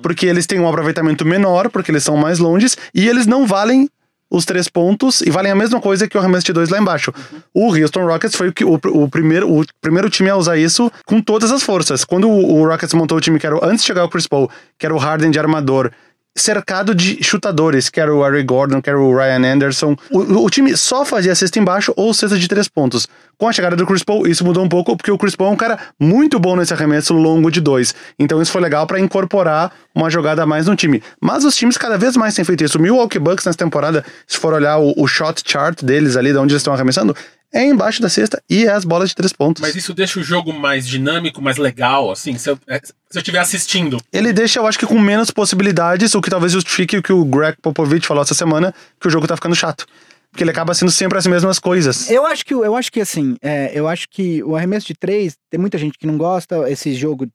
Porque 0.03 0.27
eles 0.27 0.45
têm 0.47 0.61
um 0.61 0.69
aproveitamento 0.69 1.25
menor, 1.25 1.71
porque 1.71 1.91
eles 1.91 2.05
são 2.05 2.15
mais 2.15 2.39
longes, 2.39 2.77
e 2.95 3.09
eles 3.09 3.27
não 3.27 3.47
valem 3.47 3.89
os 4.35 4.45
três 4.45 4.69
pontos 4.69 5.21
e 5.21 5.31
valem 5.31 5.53
a 5.53 5.55
mesma 5.55 5.81
coisa 5.81 6.09
que 6.09 6.17
o 6.17 6.21
arremesso 6.21 6.47
de 6.47 6.53
dois 6.53 6.69
lá 6.69 6.79
embaixo. 6.79 7.13
Uhum. 7.55 7.69
O 7.71 7.75
Houston 7.75 8.07
Rockets 8.07 8.37
foi 8.37 8.49
o, 8.49 8.53
que, 8.53 8.65
o, 8.65 8.75
o, 8.75 9.09
primeiro, 9.09 9.51
o 9.51 9.65
primeiro 9.81 10.11
time 10.11 10.31
a 10.31 10.37
usar 10.37 10.57
isso 10.57 10.91
com 11.07 11.21
todas 11.21 11.53
as 11.53 11.63
forças. 11.63 12.05
Quando 12.05 12.29
o, 12.29 12.61
o 12.61 12.67
Rockets 12.67 12.95
montou 12.95 13.19
o 13.19 13.21
time 13.21 13.39
que 13.39 13.47
era 13.47 13.57
antes 13.63 13.83
de 13.83 13.87
chegar 13.87 14.05
o 14.05 14.09
Chris 14.09 14.27
Paul, 14.27 14.51
que 14.79 14.87
era 14.87 14.95
o 14.95 14.99
Harden 14.99 15.31
de 15.31 15.39
armador, 15.39 15.91
cercado 16.37 16.95
de 16.95 17.23
chutadores, 17.23 17.89
que 17.89 18.01
era 18.01 18.13
o 18.15 18.23
Harry 18.23 18.43
Gordon, 18.43 18.83
que 18.83 18.91
era 18.91 18.99
o 18.99 19.15
Ryan 19.15 19.55
Anderson. 19.55 19.97
O, 20.11 20.45
o, 20.45 20.51
time 20.51 20.77
só 20.77 21.05
fazia 21.05 21.35
cesta 21.35 21.59
embaixo 21.59 21.93
ou 21.97 22.13
cesta 22.13 22.37
de 22.37 22.49
três 22.49 22.67
pontos. 22.69 23.07
Com 23.39 23.49
a 23.49 23.53
chegada 23.53 23.77
do 23.77 23.87
Chris 23.87 24.03
Paul, 24.03 24.27
isso 24.27 24.45
mudou 24.45 24.65
um 24.65 24.69
pouco, 24.69 24.97
porque 24.97 25.11
o 25.11 25.19
Chris 25.19 25.37
Paul 25.37 25.51
é 25.51 25.53
um 25.53 25.57
cara 25.57 25.79
muito 25.99 26.39
bom 26.39 26.57
nesse 26.57 26.73
arremesso 26.73 27.15
longo 27.15 27.51
de 27.51 27.61
dois. 27.61 27.95
Então 28.19 28.41
isso 28.41 28.51
foi 28.51 28.61
legal 28.61 28.87
para 28.87 28.99
incorporar 28.99 29.73
uma 29.95 30.11
jogada 30.11 30.43
a 30.43 30.47
mais 30.47 30.67
no 30.67 30.75
time. 30.75 31.03
Mas 31.21 31.45
os 31.45 31.57
times 31.57 31.77
cada 31.77 31.97
vez 31.97 32.17
mais 32.17 32.35
têm 32.35 32.45
feito 32.45 32.65
isso. 32.65 32.79
O 32.79 32.81
Milwaukee 32.81 33.19
Bucks 33.19 33.45
nessa 33.45 33.59
temporada, 33.59 34.05
se 34.27 34.39
for 34.39 34.53
olhar 34.55 34.79
o, 34.79 34.93
o 34.97 35.07
shot 35.07 35.43
chart 35.45 35.83
deles 35.83 36.17
ali, 36.17 36.33
de 36.33 36.39
onde 36.39 36.53
eles 36.53 36.61
estão 36.61 36.75
arremessando, 36.75 37.17
é 37.55 37.65
embaixo 37.65 38.03
da 38.03 38.09
cesta 38.09 38.43
e 38.51 38.65
é 38.65 38.71
as 38.71 38.85
bolas 38.85 39.11
de 39.11 39.15
três 39.15 39.33
pontos. 39.33 39.61
Mas 39.61 39.77
isso 39.77 39.95
deixa 39.95 40.19
o 40.19 40.23
jogo 40.25 40.53
mais 40.53 40.87
dinâmico, 40.87 41.41
mais 41.41 41.57
legal, 41.57 42.11
assim, 42.11 42.37
se 42.37 42.51
eu, 42.51 42.59
é, 42.67 42.81
se 42.85 42.93
eu 43.15 43.21
estiver 43.21 43.39
assistindo. 43.39 43.99
Ele 44.13 44.33
deixa, 44.33 44.59
eu 44.59 44.67
acho 44.67 44.79
que 44.79 44.87
com 44.87 44.99
menos 44.99 45.31
possibilidades, 45.31 46.15
o 46.17 46.21
que 46.21 46.29
talvez 46.29 46.53
justifique 46.53 46.97
o 46.97 47.03
que 47.03 47.13
o 47.13 47.25
Greg 47.25 47.57
Popovich 47.63 48.07
falou 48.07 48.25
essa 48.25 48.35
semana, 48.35 48.75
que 49.01 49.07
o 49.07 49.11
jogo 49.11 49.29
tá 49.29 49.37
ficando 49.37 49.55
chato. 49.55 49.87
Porque 50.33 50.43
ele 50.43 50.51
acaba 50.51 50.75
sendo 50.75 50.91
sempre 50.91 51.17
as 51.17 51.29
mesmas 51.29 51.61
coisas. 51.61 52.11
Eu 52.11 52.27
acho 52.27 52.45
que, 52.45 52.53
eu 52.53 52.75
acho 52.75 52.91
que 52.91 53.01
assim, 53.01 53.37
é, 53.41 53.71
eu 53.73 53.87
acho 53.87 54.09
que 54.11 54.43
o 54.43 54.57
arremesso 54.57 54.89
de 54.89 54.95
três, 54.95 55.37
tem 55.49 55.61
muita 55.61 55.79
gente 55.79 55.97
que 55.97 56.09
não 56.09 56.19
gosta, 56.19 56.69
esse 56.69 56.93
jogo 56.93 57.29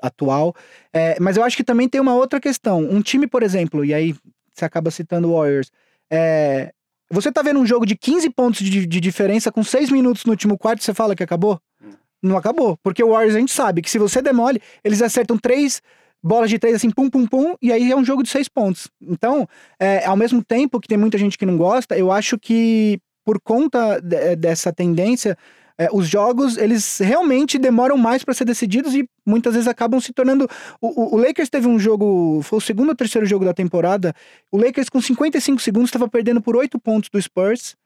atual, 0.00 0.54
é, 0.90 1.18
mas 1.20 1.36
eu 1.36 1.44
acho 1.44 1.54
que 1.54 1.62
também 1.62 1.86
tem 1.86 2.00
uma 2.00 2.14
outra 2.14 2.40
questão. 2.40 2.80
Um 2.80 3.02
time, 3.02 3.26
por 3.26 3.42
exemplo, 3.42 3.84
e 3.84 3.92
aí 3.92 4.14
você 4.54 4.64
acaba 4.64 4.90
citando 4.90 5.28
o 5.28 5.38
Warriors, 5.38 5.70
é, 6.10 6.72
você 7.10 7.30
tá 7.30 7.42
vendo 7.42 7.60
um 7.60 7.66
jogo 7.66 7.86
de 7.86 7.96
15 7.96 8.30
pontos 8.30 8.60
de, 8.60 8.86
de 8.86 9.00
diferença 9.00 9.52
com 9.52 9.62
6 9.62 9.90
minutos 9.90 10.24
no 10.24 10.32
último 10.32 10.58
quarto, 10.58 10.82
você 10.82 10.94
fala 10.94 11.14
que 11.14 11.22
acabou? 11.22 11.60
Hum. 11.82 11.92
Não 12.22 12.36
acabou. 12.36 12.76
Porque 12.82 13.02
o 13.02 13.10
Warriors 13.10 13.36
a 13.36 13.40
gente 13.40 13.52
sabe 13.52 13.82
que 13.82 13.90
se 13.90 13.98
você 13.98 14.20
demole, 14.20 14.60
eles 14.84 15.02
acertam 15.02 15.38
três 15.38 15.80
bolas 16.22 16.50
de 16.50 16.58
três 16.58 16.74
assim, 16.74 16.90
pum, 16.90 17.08
pum, 17.08 17.26
pum, 17.26 17.54
e 17.62 17.72
aí 17.72 17.92
é 17.92 17.96
um 17.96 18.04
jogo 18.04 18.22
de 18.22 18.28
seis 18.28 18.48
pontos. 18.48 18.88
Então, 19.00 19.48
é, 19.78 20.04
ao 20.04 20.16
mesmo 20.16 20.42
tempo 20.42 20.80
que 20.80 20.88
tem 20.88 20.98
muita 20.98 21.16
gente 21.16 21.38
que 21.38 21.46
não 21.46 21.56
gosta, 21.56 21.96
eu 21.96 22.10
acho 22.10 22.38
que 22.38 22.98
por 23.24 23.40
conta 23.40 24.00
de, 24.00 24.34
dessa 24.36 24.72
tendência, 24.72 25.36
é, 25.78 25.88
os 25.92 26.08
jogos 26.08 26.56
eles 26.56 26.98
realmente 26.98 27.58
demoram 27.58 27.96
mais 27.96 28.24
para 28.24 28.32
ser 28.32 28.44
decididos 28.44 28.94
e 28.94 29.08
muitas 29.24 29.52
vezes 29.52 29.68
acabam 29.68 30.00
se 30.00 30.12
tornando. 30.12 30.48
O, 30.80 31.16
o, 31.16 31.18
Lakers 31.18 31.50
teve 31.50 31.68
um 31.68 31.78
jogo, 31.78 32.40
foi 32.42 32.58
o 32.58 32.60
segundo 32.60 32.90
ou 32.90 32.94
terceiro 32.94 33.26
jogo 33.26 33.44
da 33.44 33.52
temporada. 33.52 34.14
O 34.50 34.56
Lakers, 34.56 34.88
com 34.88 35.00
55 35.00 35.60
segundos, 35.60 35.88
estava 35.88 36.08
perdendo 36.08 36.40
por 36.40 36.56
8 36.56 36.78
pontos 36.78 37.10
do 37.10 37.20
Spurs. 37.20 37.76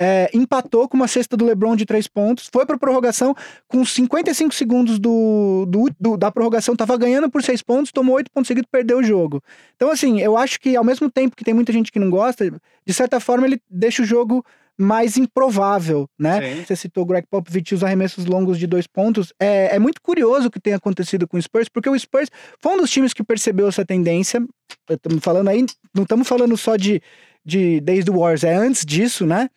É, 0.00 0.30
empatou 0.32 0.88
com 0.88 0.96
uma 0.96 1.08
cesta 1.08 1.36
do 1.36 1.44
LeBron 1.44 1.74
de 1.74 1.84
3 1.84 2.06
pontos, 2.06 2.48
foi 2.52 2.64
para 2.64 2.78
prorrogação 2.78 3.34
com 3.66 3.84
55 3.84 4.54
segundos 4.54 4.96
do, 4.96 5.66
do, 5.66 5.90
do 5.98 6.16
da 6.16 6.30
prorrogação, 6.30 6.74
estava 6.74 6.96
ganhando 6.96 7.28
por 7.28 7.42
6 7.42 7.62
pontos, 7.62 7.90
tomou 7.90 8.14
8 8.14 8.30
pontos 8.30 8.46
seguidos, 8.46 8.68
perdeu 8.70 8.98
o 8.98 9.02
jogo. 9.02 9.42
Então, 9.74 9.90
assim, 9.90 10.20
eu 10.20 10.36
acho 10.36 10.60
que 10.60 10.76
ao 10.76 10.84
mesmo 10.84 11.10
tempo 11.10 11.34
que 11.34 11.42
tem 11.42 11.52
muita 11.52 11.72
gente 11.72 11.90
que 11.90 11.98
não 11.98 12.10
gosta, 12.10 12.48
de 12.86 12.94
certa 12.94 13.18
forma 13.18 13.44
ele 13.48 13.60
deixa 13.68 14.00
o 14.00 14.06
jogo 14.06 14.44
mais 14.78 15.16
improvável, 15.16 16.08
né? 16.16 16.40
Sim. 16.40 16.64
Você 16.64 16.76
citou 16.76 17.02
o 17.02 17.06
Greg 17.06 17.26
Popovich 17.28 17.72
e 17.72 17.74
os 17.74 17.82
arremessos 17.82 18.26
longos 18.26 18.58
de 18.58 18.66
dois 18.66 18.86
pontos. 18.86 19.32
É, 19.40 19.74
é 19.74 19.78
muito 19.78 20.00
curioso 20.00 20.46
o 20.46 20.50
que 20.50 20.60
tem 20.60 20.72
acontecido 20.72 21.26
com 21.26 21.36
o 21.36 21.42
Spurs, 21.42 21.68
porque 21.68 21.90
o 21.90 21.98
Spurs 21.98 22.30
foi 22.60 22.72
um 22.72 22.76
dos 22.76 22.90
times 22.90 23.12
que 23.12 23.24
percebeu 23.24 23.66
essa 23.66 23.84
tendência. 23.84 24.40
Estamos 24.88 25.22
falando 25.22 25.48
aí, 25.48 25.66
não 25.92 26.04
estamos 26.04 26.28
falando 26.28 26.56
só 26.56 26.76
de, 26.76 27.02
de 27.44 27.80
desde 27.80 28.10
o 28.10 28.18
Wars, 28.18 28.44
é 28.44 28.54
antes 28.54 28.84
disso, 28.84 29.26
né? 29.26 29.48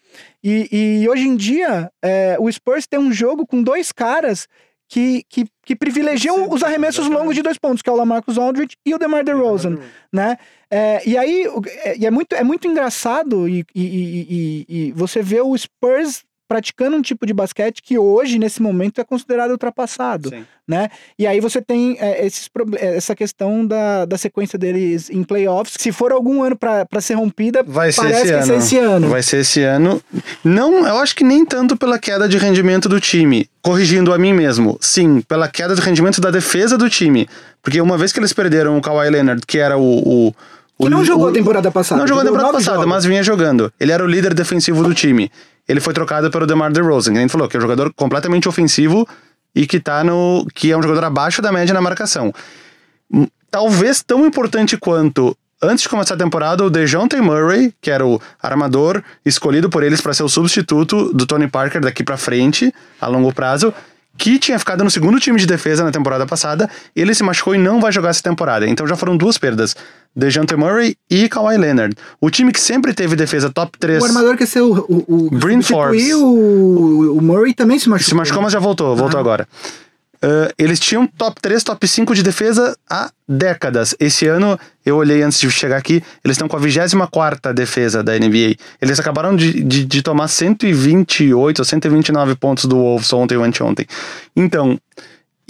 E, 0.44 1.02
e 1.02 1.10
hoje 1.10 1.28
em 1.28 1.36
dia, 1.36 1.92
é, 2.02 2.38
o 2.40 2.52
Spurs 2.52 2.88
tem 2.88 3.00
um 3.00 3.14
jogo 3.14 3.46
com 3.46 3.62
dois 3.62 3.92
caras 3.92 4.48
que, 4.92 5.24
que, 5.30 5.46
que 5.66 5.74
privilegiam 5.74 6.52
os 6.52 6.62
arremessos 6.62 7.08
longos 7.08 7.34
de 7.34 7.42
dois 7.42 7.58
pontos, 7.58 7.82
que 7.82 7.90
é 7.90 7.94
o 7.94 7.96
Lamarcus 7.96 8.38
Aldridge 8.38 8.76
e 8.86 8.94
o 8.94 9.00
DeMar 9.00 9.24
DeRozan, 9.24 9.78
né? 10.12 10.38
É, 10.70 11.02
e 11.08 11.18
aí, 11.18 11.46
é, 11.86 11.98
e 11.98 12.06
é, 12.06 12.12
muito, 12.12 12.36
é 12.36 12.44
muito 12.44 12.68
engraçado 12.68 13.48
e, 13.48 13.66
e, 13.74 13.86
e, 13.86 14.66
e, 14.68 14.92
você 14.92 15.22
vê 15.22 15.40
o 15.40 15.58
Spurs 15.58 16.26
praticando 16.52 16.98
um 16.98 17.02
tipo 17.02 17.26
de 17.26 17.34
basquete 17.34 17.82
que 17.82 17.98
hoje, 17.98 18.38
nesse 18.38 18.62
momento, 18.62 19.00
é 19.00 19.06
considerado 19.06 19.52
ultrapassado, 19.52 20.28
Sim. 20.28 20.46
né? 20.68 20.90
E 21.18 21.26
aí 21.26 21.40
você 21.40 21.62
tem 21.62 21.96
é, 21.98 22.26
esses, 22.26 22.50
é, 22.78 22.98
essa 22.98 23.16
questão 23.16 23.66
da, 23.66 24.04
da 24.04 24.18
sequência 24.18 24.60
deles 24.60 25.10
em 25.10 25.24
playoffs. 25.24 25.76
Se 25.80 25.94
for 25.94 26.12
algum 26.12 26.44
ano 26.44 26.58
para 26.58 27.00
ser 27.00 27.14
rompida, 27.14 27.64
vai 27.64 27.94
ser 27.94 28.02
parece 28.02 28.24
esse, 28.24 28.34
ano. 28.34 28.46
ser 28.46 28.56
esse 28.56 28.78
ano. 28.78 29.08
Vai 29.08 29.24
ser 29.24 29.38
esse 29.38 29.64
ano. 29.64 30.04
Não, 30.44 30.86
eu 30.86 30.98
acho 30.98 31.16
que 31.16 31.24
nem 31.24 31.46
tanto 31.46 31.78
pela 31.78 31.98
queda 31.98 32.28
de 32.28 32.38
rendimento 32.38 32.90
do 32.90 33.00
time. 33.00 33.50
Corrigindo 33.62 34.12
a 34.12 34.18
mim 34.18 34.34
mesmo. 34.34 34.78
Sim, 34.82 35.22
pela 35.22 35.48
queda 35.48 35.74
de 35.74 35.80
rendimento 35.80 36.20
da 36.20 36.32
defesa 36.32 36.78
do 36.78 36.90
time. 36.90 37.30
Porque 37.62 37.80
uma 37.80 37.98
vez 37.98 38.12
que 38.12 38.20
eles 38.20 38.34
perderam 38.34 38.78
o 38.78 38.82
Kawhi 38.82 39.10
Leonard, 39.10 39.42
que 39.48 39.58
era 39.58 39.78
o, 39.78 40.28
o 40.30 40.36
que 40.82 40.90
não 40.90 41.06
jogou 41.06 41.30
a 41.30 41.32
temporada 41.32 41.72
passada. 41.72 42.00
Não 42.00 42.08
jogou 42.08 42.22
a 42.22 42.26
temporada 42.26 42.54
passada, 42.54 42.78
jogos. 42.78 42.90
mas 42.90 43.06
vinha 43.06 43.24
jogando. 43.24 43.72
Ele 43.80 43.92
era 43.92 44.04
o 44.04 44.08
líder 44.08 44.34
defensivo 44.34 44.84
do 44.84 44.94
time 44.94 45.32
ele 45.68 45.80
foi 45.80 45.94
trocado 45.94 46.30
pelo 46.30 46.46
DeMar 46.46 46.72
DeRozan, 46.72 47.14
que 47.14 47.18
a 47.18 47.22
gente 47.22 47.32
falou, 47.32 47.48
que 47.48 47.56
é 47.56 47.60
um 47.60 47.62
jogador 47.62 47.94
completamente 47.94 48.48
ofensivo 48.48 49.08
e 49.56 49.66
que 49.68 49.80
tá 49.80 50.04
no 50.04 50.46
que 50.54 50.72
é 50.72 50.78
um 50.78 50.82
jogador 50.82 51.06
abaixo 51.06 51.42
da 51.42 51.52
média 51.52 51.74
na 51.74 51.82
marcação. 51.82 52.34
Hum, 53.12 53.28
talvez 53.50 54.02
tão 54.04 54.26
importante 54.26 54.78
quanto 54.78 55.36
antes 55.62 55.84
de 55.84 55.90
começar 55.90 56.16
a 56.16 56.18
temporada, 56.18 56.64
o 56.64 56.70
DeJounte 56.70 57.16
Murray, 57.18 57.74
que 57.80 57.92
era 57.92 58.06
o 58.06 58.20
armador 58.42 59.04
escolhido 59.24 59.70
por 59.70 59.84
eles 59.84 60.02
para 60.02 60.14
ser 60.14 60.24
o 60.24 60.30
substituto 60.30 61.14
do 61.14 61.26
Tony 61.26 61.48
Parker 61.48 61.82
daqui 61.82 62.04
para 62.04 62.18
frente, 62.18 62.74
a 63.00 63.08
longo 63.08 63.32
prazo, 63.34 63.74
que 64.18 64.38
tinha 64.38 64.60
ficado 64.60 64.84
no 64.84 64.92
segundo 64.92 65.20
time 65.20 65.40
de 65.40 65.46
defesa 65.48 65.84
na 65.84 65.92
temporada 65.92 66.26
passada, 66.26 66.70
ele 66.96 67.14
se 67.16 67.24
machucou 67.24 67.56
e 67.56 67.58
não 67.58 67.80
vai 67.82 67.92
jogar 67.92 68.10
essa 68.10 68.22
temporada. 68.22 68.68
Então 68.68 68.86
já 68.86 68.96
foram 68.96 69.18
duas 69.18 69.38
perdas. 69.38 69.76
DeJounte 70.16 70.56
Murray 70.56 70.96
e 71.10 71.30
Kawhi 71.30 71.58
Leonard. 71.58 71.96
O 72.20 72.30
time 72.30 72.52
que 72.52 72.60
sempre 72.60 72.94
teve 72.94 73.16
defesa 73.16 73.50
top 73.50 73.78
3. 73.80 74.02
O 74.04 74.06
armador 74.06 74.36
que 74.38 74.44
é 74.44 74.46
ser 74.46 74.62
o, 74.62 74.74
o, 74.90 75.28
o 75.28 75.30
Bryn 75.32 75.62
substituir 75.62 76.12
Forbes. 76.12 76.14
o, 76.14 77.18
o 77.18 77.22
Murray 77.22 77.54
também 77.54 77.80
se 77.80 77.88
machucou. 77.90 78.10
Se 78.10 78.16
machucou, 78.16 78.44
mas 78.44 78.52
já 78.54 78.60
voltou, 78.60 78.96
voltou 78.96 79.18
Ah. 79.18 79.22
agora. 79.22 79.48
Uh, 80.24 80.54
eles 80.56 80.80
tinham 80.80 81.08
top 81.08 81.42
3, 81.42 81.64
top 81.64 81.88
5 81.88 82.14
de 82.14 82.22
defesa 82.22 82.78
há 82.88 83.10
décadas. 83.28 83.96
Esse 84.00 84.28
ano, 84.28 84.60
eu 84.86 84.98
olhei 84.98 85.24
antes 85.24 85.40
de 85.40 85.50
chegar 85.50 85.78
aqui, 85.78 86.04
eles 86.24 86.36
estão 86.36 86.48
com 86.48 86.56
a 86.56 86.60
24 86.60 87.54
defesa 87.54 88.04
da 88.04 88.14
NBA. 88.14 88.56
Eles 88.80 89.00
acabaram 89.00 89.36
de, 89.36 89.64
de, 89.64 89.84
de 89.84 90.02
tomar 90.04 90.28
128 90.28 91.60
ou 91.60 91.66
129 91.66 92.36
pontos 92.36 92.66
do 92.66 92.76
Wolves 92.78 93.12
ontem 93.14 93.36
ou 93.36 93.44
anteontem. 93.44 93.88
Então, 94.36 94.80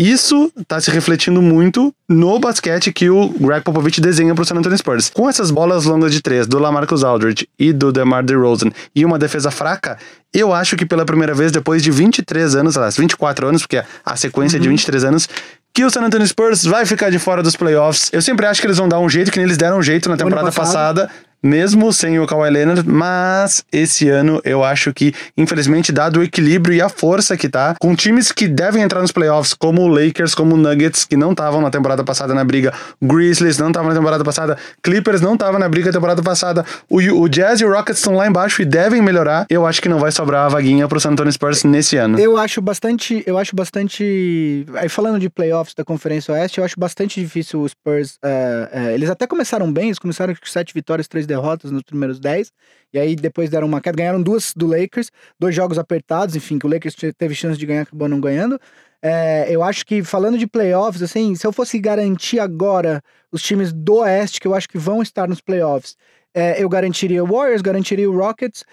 isso 0.10 0.52
tá 0.68 0.82
se 0.82 0.90
refletindo 0.90 1.42
muito 1.42 1.94
no 2.10 2.40
basquete 2.40 2.92
que 2.92 3.10
o 3.10 3.30
Greg 3.30 3.64
Popovich 3.64 4.02
desenha 4.02 4.34
pro 4.34 4.44
San 4.44 4.56
Antonio 4.56 4.78
Spurs. 4.78 5.10
Com 5.10 5.30
essas 5.30 5.52
bolas 5.52 5.86
longas 5.86 6.12
de 6.12 6.22
três 6.22 6.48
do 6.48 6.58
LaMarcus 6.58 7.04
Aldridge 7.04 7.48
e 7.60 7.72
do 7.72 7.92
DeMar 7.92 8.24
DeRozan 8.24 8.72
e 8.96 9.06
uma 9.06 9.20
defesa 9.20 9.52
fraca, 9.52 10.00
eu 10.34 10.54
acho 10.54 10.76
que 10.76 10.86
pela 10.86 11.06
primeira 11.06 11.36
vez 11.36 11.52
depois 11.52 11.84
de 11.84 11.92
23 11.92 12.56
anos, 12.56 12.78
aliás, 12.78 12.98
24 12.98 13.48
anos, 13.48 13.62
porque 13.62 13.84
a 14.04 14.16
sequência 14.16 14.58
é 14.58 14.60
de 14.60 14.68
23 14.68 15.04
anos, 15.04 15.30
que 15.74 15.86
o 15.86 15.90
San 15.90 16.02
Antonio 16.02 16.28
Spurs 16.28 16.64
vai 16.64 16.86
ficar 16.86 17.10
de 17.10 17.20
fora 17.20 17.44
dos 17.44 17.56
playoffs. 17.56 18.10
Eu 18.12 18.22
sempre 18.22 18.46
acho 18.46 18.60
que 18.60 18.68
eles 18.68 18.78
vão 18.78 18.90
dar 18.90 19.00
um 19.00 19.10
jeito, 19.10 19.32
que 19.32 19.38
nem 19.38 19.46
eles 19.46 19.58
deram 19.58 19.78
um 19.78 19.84
jeito 19.84 20.10
na 20.10 20.18
temporada 20.18 20.52
passada, 20.52 21.10
mesmo 21.42 21.92
sem 21.92 22.20
o 22.20 22.28
Kawhi 22.28 22.50
Leonard, 22.50 22.88
mas 22.88 23.64
esse 23.72 24.10
ano 24.10 24.42
eu 24.44 24.64
acho 24.64 24.94
que, 24.94 25.14
infelizmente, 25.38 25.92
dado 25.92 26.20
o 26.20 26.24
equilíbrio 26.24 26.76
e 26.76 26.82
a 26.82 26.90
força 26.90 27.36
que 27.36 27.50
tá, 27.50 27.76
com 27.80 27.96
times 27.96 28.32
que 28.32 28.48
devem 28.48 28.84
entrar 28.84 29.02
nos 29.02 29.12
playoffs, 29.12 29.54
como 29.54 29.82
o 29.82 29.88
Lakers, 29.88 30.36
como 30.36 30.56
o 30.56 30.58
Nuggets, 30.58 31.06
que 31.06 31.18
não 31.18 31.32
estavam 31.32 31.62
na 31.62 31.70
temporada 31.70 32.04
passada 32.04 32.34
na 32.34 32.44
briga, 32.44 32.74
Grizzlies 33.02 33.58
não 33.58 33.70
estavam 33.70 33.90
na 33.90 33.96
temporada 33.96 34.24
passada, 34.24 34.58
Clippers 34.84 35.22
não 35.22 35.34
estavam 35.34 35.60
na 35.60 35.68
briga 35.68 35.88
na 35.88 35.94
temporada 35.94 36.22
passada, 36.22 36.66
o, 36.90 36.98
o 36.98 37.28
Jazz 37.28 37.62
e 37.62 37.66
o 37.66 37.72
Rockets 37.72 38.00
estão 38.00 38.16
lá 38.16 38.28
embaixo 38.28 38.62
e 38.62 38.66
devem 38.66 39.02
melhorar, 39.02 39.46
eu 39.50 39.66
acho 39.66 39.82
que 39.82 39.90
não 39.90 40.00
vai 40.00 40.12
sobrar 40.12 40.46
a 40.46 40.50
vaguinha 40.50 40.88
pro 40.88 41.00
San 41.00 41.12
Antonio 41.12 41.32
Spurs 41.32 41.64
nesse 41.64 41.98
ano. 41.98 42.20
Eu 42.20 42.38
acho 42.38 42.62
bastante, 42.62 43.24
eu 43.26 43.38
acho 43.38 43.56
bastante. 43.56 44.66
Aí 44.76 44.90
falando 44.90 45.20
de 45.20 45.30
playoffs 45.30 45.74
da 45.74 45.84
Conferência 45.84 46.34
Oeste, 46.34 46.60
eu 46.60 46.66
acho 46.66 46.80
bastante 46.80 47.20
difícil 47.20 47.62
os 47.62 47.72
Spurs. 47.72 48.18
eh, 48.24 48.70
eh, 48.72 48.94
eles 48.94 49.10
até 49.10 49.26
começaram 49.28 49.72
bem, 49.72 49.86
eles 49.88 50.00
começaram 50.00 50.34
com 50.34 50.46
sete 50.46 50.74
vitórias, 50.74 51.08
três 51.08 51.26
derrotas 51.32 51.72
nos 51.72 51.82
primeiros 51.84 52.20
dez. 52.20 52.52
E 52.94 53.00
aí 53.00 53.16
depois 53.16 53.50
deram 53.50 53.68
uma 53.68 53.80
queda, 53.82 53.98
ganharam 53.98 54.22
duas 54.22 54.54
do 54.56 54.68
Lakers, 54.68 55.10
dois 55.40 55.56
jogos 55.56 55.78
apertados, 55.80 56.36
enfim, 56.36 56.60
que 56.60 56.66
o 56.66 56.70
Lakers 56.70 56.94
te- 56.96 57.14
teve 57.14 57.34
chance 57.34 57.58
de 57.58 57.66
ganhar, 57.66 57.84
acabou 57.84 58.08
não 58.10 58.20
ganhando. 58.20 58.60
Eh, 59.02 59.48
eu 59.50 59.64
acho 59.64 59.86
que 59.86 60.04
falando 60.04 60.38
de 60.38 60.46
playoffs, 60.46 61.02
assim, 61.02 61.34
se 61.36 61.48
eu 61.48 61.52
fosse 61.52 61.80
garantir 61.80 62.40
agora 62.40 63.02
os 63.32 63.42
times 63.42 63.72
do 63.74 63.96
Oeste 63.96 64.40
que 64.40 64.48
eu 64.48 64.54
acho 64.54 64.68
que 64.70 64.78
vão 64.78 65.02
estar 65.02 65.28
nos 65.28 65.42
playoffs, 65.42 65.96
eh, 66.36 66.62
eu 66.62 66.70
garantiria 66.70 67.24
o 67.24 67.28
Warriors, 67.28 67.62
garantiria 67.62 68.10
o 68.10 68.16
Rockets. 68.16 68.64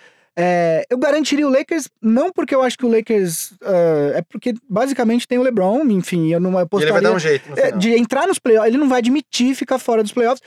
É, 0.41 0.85
eu 0.89 0.97
garantiria 0.97 1.45
o 1.49 1.51
Lakers, 1.51 1.89
não 2.01 2.31
porque 2.31 2.55
eu 2.55 2.63
acho 2.63 2.79
que 2.79 2.87
o 2.87 2.89
Lakers. 2.89 3.55
ah, 3.61 4.13
é 4.19 4.23
porque 4.23 4.55
basicamente 4.71 5.27
tem 5.27 5.37
o 5.37 5.43
LeBron, 5.43 5.83
enfim, 5.91 6.33
eu 6.33 6.39
não 6.39 6.53
apostaria. 6.57 6.95
um 7.17 7.19
jeito 7.19 7.59
é, 7.59 7.73
de 7.73 7.91
entrar 7.97 8.29
nos 8.29 8.39
playoffs, 8.39 8.69
ele 8.69 8.79
não 8.79 8.89
vai 8.89 8.99
admitir 9.01 9.57
ficar 9.57 9.81
fora 9.81 10.01
dos 10.01 10.13
playoffs. 10.13 10.41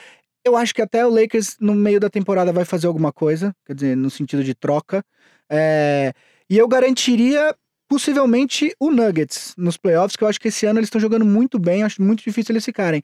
Eu 0.44 0.58
acho 0.58 0.74
que 0.74 0.82
até 0.82 1.06
o 1.06 1.10
Lakers, 1.10 1.58
no 1.60 1.76
meio 1.76 2.00
da 2.00 2.10
temporada, 2.10 2.52
vai 2.52 2.66
fazer 2.66 2.88
alguma 2.88 3.12
coisa, 3.12 3.56
quer 3.66 3.76
dizer, 3.76 3.96
no 3.96 4.10
sentido 4.10 4.44
de 4.44 4.56
troca. 4.56 5.04
É, 5.50 6.14
e 6.50 6.58
eu 6.58 6.68
garantiria, 6.68 7.56
possivelmente, 7.88 8.74
o 8.80 8.90
Nuggets 8.90 9.54
nos 9.58 9.78
playoffs, 9.78 10.16
que 10.16 10.24
eu 10.24 10.28
acho 10.28 10.40
que 10.40 10.48
esse 10.48 10.66
ano 10.66 10.80
eles 10.80 10.88
estão 10.88 11.00
jogando 11.00 11.26
muito 11.26 11.60
bem, 11.60 11.84
acho 11.84 12.02
muito 12.02 12.24
difícil 12.24 12.54
eles 12.54 12.66
ficarem. 12.66 13.04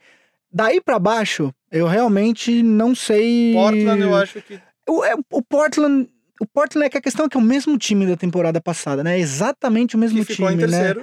Daí 0.52 0.82
pra 0.82 0.98
baixo, 0.98 1.54
eu 1.72 1.88
realmente 1.88 2.64
não 2.64 2.96
sei. 2.96 3.54
acho 4.16 4.42
que. 4.42 4.60
O, 4.88 5.04
é, 5.04 5.14
o 5.32 5.42
Portland. 5.42 6.10
O 6.40 6.46
Portland 6.46 6.86
é 6.86 6.90
que 6.90 6.98
a 6.98 7.02
questão 7.02 7.26
é 7.26 7.30
que 7.30 7.36
é 7.36 7.40
o 7.40 7.44
mesmo 7.44 7.78
time 7.78 8.06
da 8.06 8.16
temporada 8.16 8.62
passada, 8.62 9.04
né? 9.04 9.20
Exatamente 9.20 9.96
o 9.96 10.00
mesmo 10.00 10.24
time, 10.24 10.68
né? 10.68 10.94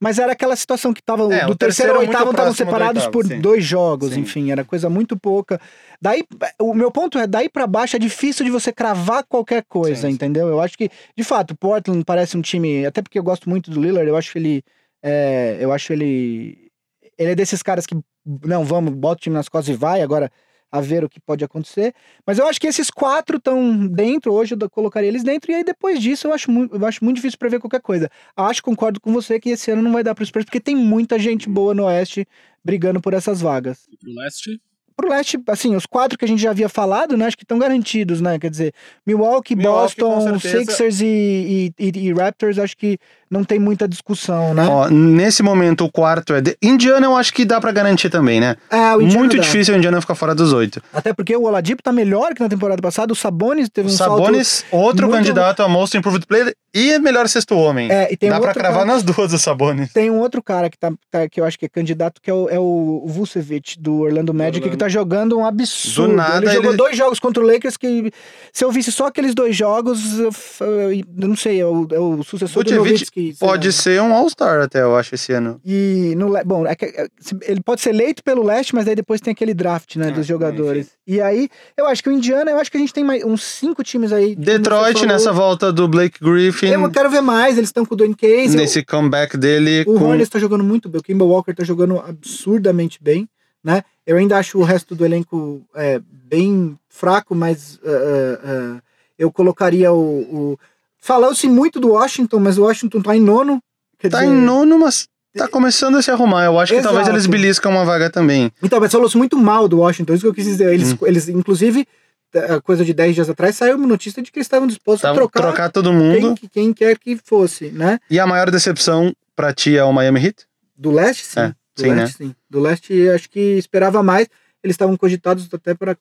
Mas 0.00 0.18
era 0.18 0.32
aquela 0.32 0.54
situação 0.54 0.92
que 0.92 1.02
tava 1.02 1.32
É, 1.34 1.46
do 1.46 1.56
terceiro 1.56 1.94
ao 1.94 2.00
oitavo 2.00 2.30
estavam 2.30 2.52
separados 2.52 3.04
oitavo, 3.04 3.12
por 3.12 3.26
sim. 3.26 3.40
dois 3.40 3.64
jogos, 3.64 4.12
Sim. 4.12 4.20
enfim, 4.20 4.50
era 4.50 4.62
coisa 4.62 4.90
muito 4.90 5.18
pouca. 5.18 5.58
Daí, 6.00 6.22
o 6.60 6.74
meu 6.74 6.90
ponto 6.90 7.18
é, 7.18 7.26
daí 7.26 7.48
pra 7.48 7.66
baixo 7.66 7.96
é 7.96 7.98
difícil 7.98 8.44
de 8.44 8.50
você 8.50 8.70
cravar 8.70 9.24
qualquer 9.24 9.64
coisa, 9.66 10.02
Sim, 10.02 10.08
sim. 10.08 10.14
entendeu? 10.14 10.48
Eu 10.48 10.60
acho 10.60 10.76
que, 10.76 10.90
de 11.16 11.24
fato, 11.24 11.52
o 11.52 11.56
Portland 11.56 12.04
parece 12.04 12.36
um 12.36 12.42
time, 12.42 12.84
até 12.84 13.00
porque 13.00 13.18
eu 13.18 13.22
gosto 13.22 13.48
muito 13.48 13.70
do 13.70 13.80
Lillard, 13.80 14.06
eu 14.06 14.16
acho 14.16 14.32
que 14.32 14.38
ele, 14.38 14.62
é, 15.02 15.56
eu 15.60 15.72
acho 15.72 15.90
ele, 15.94 16.68
ele 17.16 17.30
é 17.30 17.34
desses 17.34 17.62
caras 17.62 17.86
que, 17.86 17.96
não, 18.44 18.64
vamos, 18.64 18.92
bota 18.92 19.18
o 19.18 19.22
time 19.22 19.34
nas 19.34 19.48
costas 19.48 19.74
e 19.74 19.78
vai, 19.78 20.02
agora 20.02 20.30
a 20.70 20.80
ver 20.80 21.04
o 21.04 21.08
que 21.08 21.20
pode 21.20 21.44
acontecer. 21.44 21.94
Mas 22.26 22.38
eu 22.38 22.46
acho 22.46 22.60
que 22.60 22.66
esses 22.66 22.90
quatro 22.90 23.36
estão 23.38 23.86
dentro, 23.86 24.32
hoje 24.32 24.54
eu 24.58 24.70
colocaria 24.70 25.08
eles 25.08 25.22
dentro, 25.22 25.50
e 25.50 25.54
aí 25.54 25.64
depois 25.64 26.00
disso 26.00 26.26
eu 26.26 26.32
acho 26.34 26.50
muito, 26.50 26.74
eu 26.76 26.86
acho 26.86 27.04
muito 27.04 27.16
difícil 27.16 27.38
prever 27.38 27.60
qualquer 27.60 27.80
coisa. 27.80 28.10
Acho, 28.36 28.62
concordo 28.62 29.00
com 29.00 29.12
você 29.12 29.38
que 29.40 29.50
esse 29.50 29.70
ano 29.70 29.82
não 29.82 29.92
vai 29.92 30.02
dar 30.02 30.14
pro 30.14 30.24
Spurs, 30.26 30.44
porque 30.44 30.60
tem 30.60 30.74
muita 30.76 31.18
gente 31.18 31.48
boa 31.48 31.72
no 31.74 31.84
Oeste 31.84 32.26
brigando 32.64 33.00
por 33.00 33.14
essas 33.14 33.40
vagas. 33.40 33.86
E 33.90 33.96
pro 33.96 34.12
leste? 34.14 34.60
Pro 34.96 35.10
Leste, 35.10 35.38
assim, 35.48 35.76
os 35.76 35.84
quatro 35.84 36.16
que 36.16 36.24
a 36.24 36.28
gente 36.28 36.40
já 36.40 36.48
havia 36.52 36.70
falado, 36.70 37.18
né, 37.18 37.26
acho 37.26 37.36
que 37.36 37.44
estão 37.44 37.58
garantidos, 37.58 38.18
né, 38.22 38.38
quer 38.38 38.48
dizer, 38.48 38.72
Milwaukee, 39.06 39.54
Milwaukee, 39.54 40.00
Boston. 40.00 40.38
Sixers 40.38 41.02
e, 41.02 41.72
e, 41.78 41.84
e- 41.86 41.98
e 42.08 42.12
Raptors, 42.14 42.58
acho 42.58 42.74
que 42.74 42.96
não 43.30 43.42
tem 43.44 43.58
muita 43.58 43.88
discussão, 43.88 44.54
né? 44.54 44.66
Ó, 44.68 44.88
nesse 44.88 45.42
momento, 45.42 45.84
o 45.84 45.90
quarto 45.90 46.32
é. 46.34 46.40
De... 46.40 46.56
Indiana, 46.62 47.06
eu 47.06 47.16
acho 47.16 47.32
que 47.32 47.44
dá 47.44 47.60
pra 47.60 47.72
garantir 47.72 48.08
também, 48.10 48.40
né? 48.40 48.56
Ah, 48.70 48.96
o 48.96 49.02
Indiana 49.02 49.18
Muito 49.20 49.36
dá. 49.36 49.42
difícil 49.42 49.74
o 49.74 49.76
Indiana 49.78 50.00
ficar 50.00 50.14
fora 50.14 50.34
dos 50.34 50.52
oito. 50.52 50.82
Até 50.92 51.12
porque 51.12 51.34
o 51.36 51.42
Oladipo 51.44 51.82
tá 51.82 51.92
melhor 51.92 52.34
que 52.34 52.40
na 52.42 52.48
temporada 52.48 52.80
passada, 52.80 53.12
o 53.12 53.16
Sabonis 53.16 53.68
teve 53.68 53.88
O 53.88 53.92
um 53.92 53.94
salto... 53.96 54.24
Sabonis, 54.24 54.64
outro 54.70 55.06
muito- 55.06 55.16
candidato 55.18 55.62
a 55.62 55.68
Most 55.68 55.96
Improved 55.96 56.26
Player 56.26 56.54
e 56.74 56.98
melhor 56.98 57.28
sexto 57.28 57.56
homem. 57.56 57.90
É, 57.90 58.12
e 58.12 58.16
tem 58.16 58.28
dá 58.28 58.36
pra 58.38 58.48
outro 58.48 58.60
cravar 58.60 58.80
cara- 58.80 58.92
nas 58.92 59.02
duas 59.02 59.32
o 59.32 59.38
Sabonis. 59.38 59.92
Tem 59.92 60.10
um 60.10 60.18
outro 60.20 60.42
cara 60.42 60.68
que, 60.70 60.78
tá, 60.78 60.92
tá- 61.10 61.28
que 61.28 61.40
eu 61.40 61.44
acho 61.44 61.58
que 61.58 61.66
é 61.66 61.68
candidato, 61.68 62.20
que 62.20 62.30
é 62.30 62.34
o, 62.34 62.48
é 62.50 62.58
o 62.58 63.04
Vucevic, 63.06 63.78
do 63.80 64.00
Orlando 64.00 64.32
Magic, 64.34 64.58
Orlando. 64.58 64.70
que 64.70 64.76
tá 64.76 64.88
jogando 64.88 65.38
um 65.38 65.44
absurdo. 65.46 66.10
Do 66.10 66.16
nada, 66.16 66.44
ele 66.44 66.54
jogou 66.54 66.70
ele- 66.70 66.76
dois 66.76 66.96
jogos 66.96 67.18
contra 67.18 67.42
o 67.42 67.46
Lakers 67.46 67.76
que, 67.76 68.12
se 68.52 68.64
eu 68.64 68.70
visse 68.70 68.92
só 68.92 69.06
aqueles 69.06 69.34
dois 69.34 69.56
jogos, 69.56 70.18
eu, 70.18 70.30
eu 70.60 71.28
não 71.28 71.36
sei, 71.36 71.60
é 71.60 71.66
o, 71.66 71.88
é 71.90 71.98
o 71.98 72.22
sucessor 72.22 72.62
do 72.64 72.70
Vucevic 72.76 73.10
Sei 73.16 73.34
Pode 73.38 73.68
lá. 73.68 73.72
ser 73.72 74.02
um 74.02 74.12
All-Star 74.12 74.60
até, 74.60 74.82
eu 74.82 74.94
acho, 74.94 75.14
esse 75.14 75.32
ano. 75.32 75.58
E 75.64 76.14
no, 76.18 76.32
bom, 76.44 76.66
é 76.66 76.74
que- 76.74 76.84
é, 76.84 77.08
ele 77.42 77.62
pode 77.62 77.80
ser 77.80 77.90
eleito 77.90 78.22
pelo 78.22 78.42
leste, 78.42 78.74
mas 78.74 78.86
aí 78.86 78.94
depois 78.94 79.22
tem 79.22 79.32
aquele 79.32 79.54
draft, 79.54 79.96
né, 79.96 80.08
Ah, 80.08 80.10
dos 80.10 80.26
jogadores. 80.26 80.90
E 81.06 81.18
aí, 81.20 81.48
eu 81.78 81.86
acho 81.86 82.02
que 82.02 82.10
o 82.10 82.12
Indiana, 82.12 82.50
eu 82.50 82.58
acho 82.58 82.70
que 82.70 82.76
a 82.76 82.80
gente 82.80 82.92
tem 82.92 83.02
mais 83.02 83.24
uns 83.24 83.42
cinco 83.42 83.82
times 83.82 84.12
aí. 84.12 84.36
Detroit, 84.36 85.06
nessa 85.06 85.32
volta 85.32 85.72
do 85.72 85.88
Blake 85.88 86.18
Griffin, 86.22 86.66
Eu 86.66 86.90
quero 86.90 87.08
ver 87.08 87.22
mais, 87.22 87.56
eles 87.56 87.70
estão 87.70 87.86
com 87.86 87.94
o 87.94 87.96
Dwayne 87.96 88.14
Casey. 88.14 88.56
nesse 88.56 88.84
comeback 88.84 89.36
dele. 89.38 89.82
O 89.86 89.94
com... 89.98 90.04
Hornets 90.04 90.28
tá 90.28 90.38
jogando 90.38 90.62
muito 90.62 90.88
bem, 90.88 91.00
o 91.00 91.02
Kimba 91.02 91.24
Walker 91.24 91.54
tá 91.54 91.64
jogando 91.64 91.98
absurdamente 91.98 92.98
bem, 93.02 93.28
né? 93.64 93.82
Eu 94.06 94.18
ainda 94.18 94.36
acho 94.36 94.58
o 94.58 94.62
resto 94.62 94.94
do 94.94 95.04
elenco 95.04 95.62
é, 95.74 96.00
bem 96.28 96.78
fraco, 96.88 97.34
mas 97.34 97.80
ah, 97.84 98.40
ah, 98.44 98.82
eu 99.18 99.32
colocaria 99.32 99.90
o. 99.92 99.98
o... 99.98 100.58
Falou-se 101.06 101.48
muito 101.48 101.78
do 101.78 101.90
Washington, 101.90 102.40
mas 102.40 102.58
o 102.58 102.62
Washington 102.64 103.00
tá 103.00 103.14
em 103.16 103.20
nono. 103.20 103.60
Tá 104.02 104.08
dizer, 104.08 104.24
em 104.24 104.32
nono, 104.34 104.76
mas 104.80 105.06
tá 105.36 105.46
começando 105.46 105.96
a 105.96 106.02
se 106.02 106.10
arrumar. 106.10 106.44
Eu 106.46 106.58
acho 106.58 106.74
que 106.74 106.82
talvez 106.82 107.06
eles 107.06 107.26
beliscam 107.26 107.70
uma 107.70 107.84
vaga 107.84 108.10
também. 108.10 108.50
Então, 108.60 108.80
mas 108.80 108.90
falou-se 108.90 109.16
muito 109.16 109.38
mal 109.38 109.68
do 109.68 109.78
Washington, 109.78 110.14
isso 110.14 110.22
que 110.22 110.26
eu 110.28 110.34
quis 110.34 110.44
dizer. 110.46 110.74
Eles, 110.74 110.92
Hum. 110.94 110.98
eles 111.02 111.28
inclusive, 111.28 111.86
a 112.34 112.60
coisa 112.60 112.84
de 112.84 112.92
10 112.92 113.14
dias 113.14 113.30
atrás, 113.30 113.54
saiu 113.54 113.76
uma 113.76 113.86
notícia 113.86 114.20
de 114.20 114.32
que 114.32 114.38
eles 114.40 114.46
estavam 114.46 114.66
dispostos 114.66 115.02
Tá, 115.02 115.12
a 115.12 115.14
trocar, 115.14 115.40
trocar 115.42 115.70
todo 115.70 115.90
quem, 115.90 115.96
mundo. 115.98 116.34
quem 116.50 116.72
quer 116.72 116.98
que 116.98 117.16
fosse, 117.16 117.70
né? 117.70 118.00
E 118.10 118.18
a 118.18 118.26
maior 118.26 118.50
decepção 118.50 119.14
pra 119.36 119.54
ti 119.54 119.76
é 119.76 119.84
o 119.84 119.92
Miami 119.92 120.20
Heat? 120.26 120.44
Do 120.76 120.90
leste, 120.90 121.24
sim. 121.24 121.38
É, 121.40 121.48
do 121.48 121.82
sim, 121.82 121.94
leste, 121.94 122.16
sim. 122.18 122.34
Do 122.50 122.58
leste, 122.58 123.08
acho 123.10 123.30
que 123.30 123.40
esperava 123.56 124.02
mais. 124.02 124.26
Eles 124.60 124.74
estavam 124.74 124.96
cogitados 124.96 125.48
até 125.52 125.72
para 125.72 125.96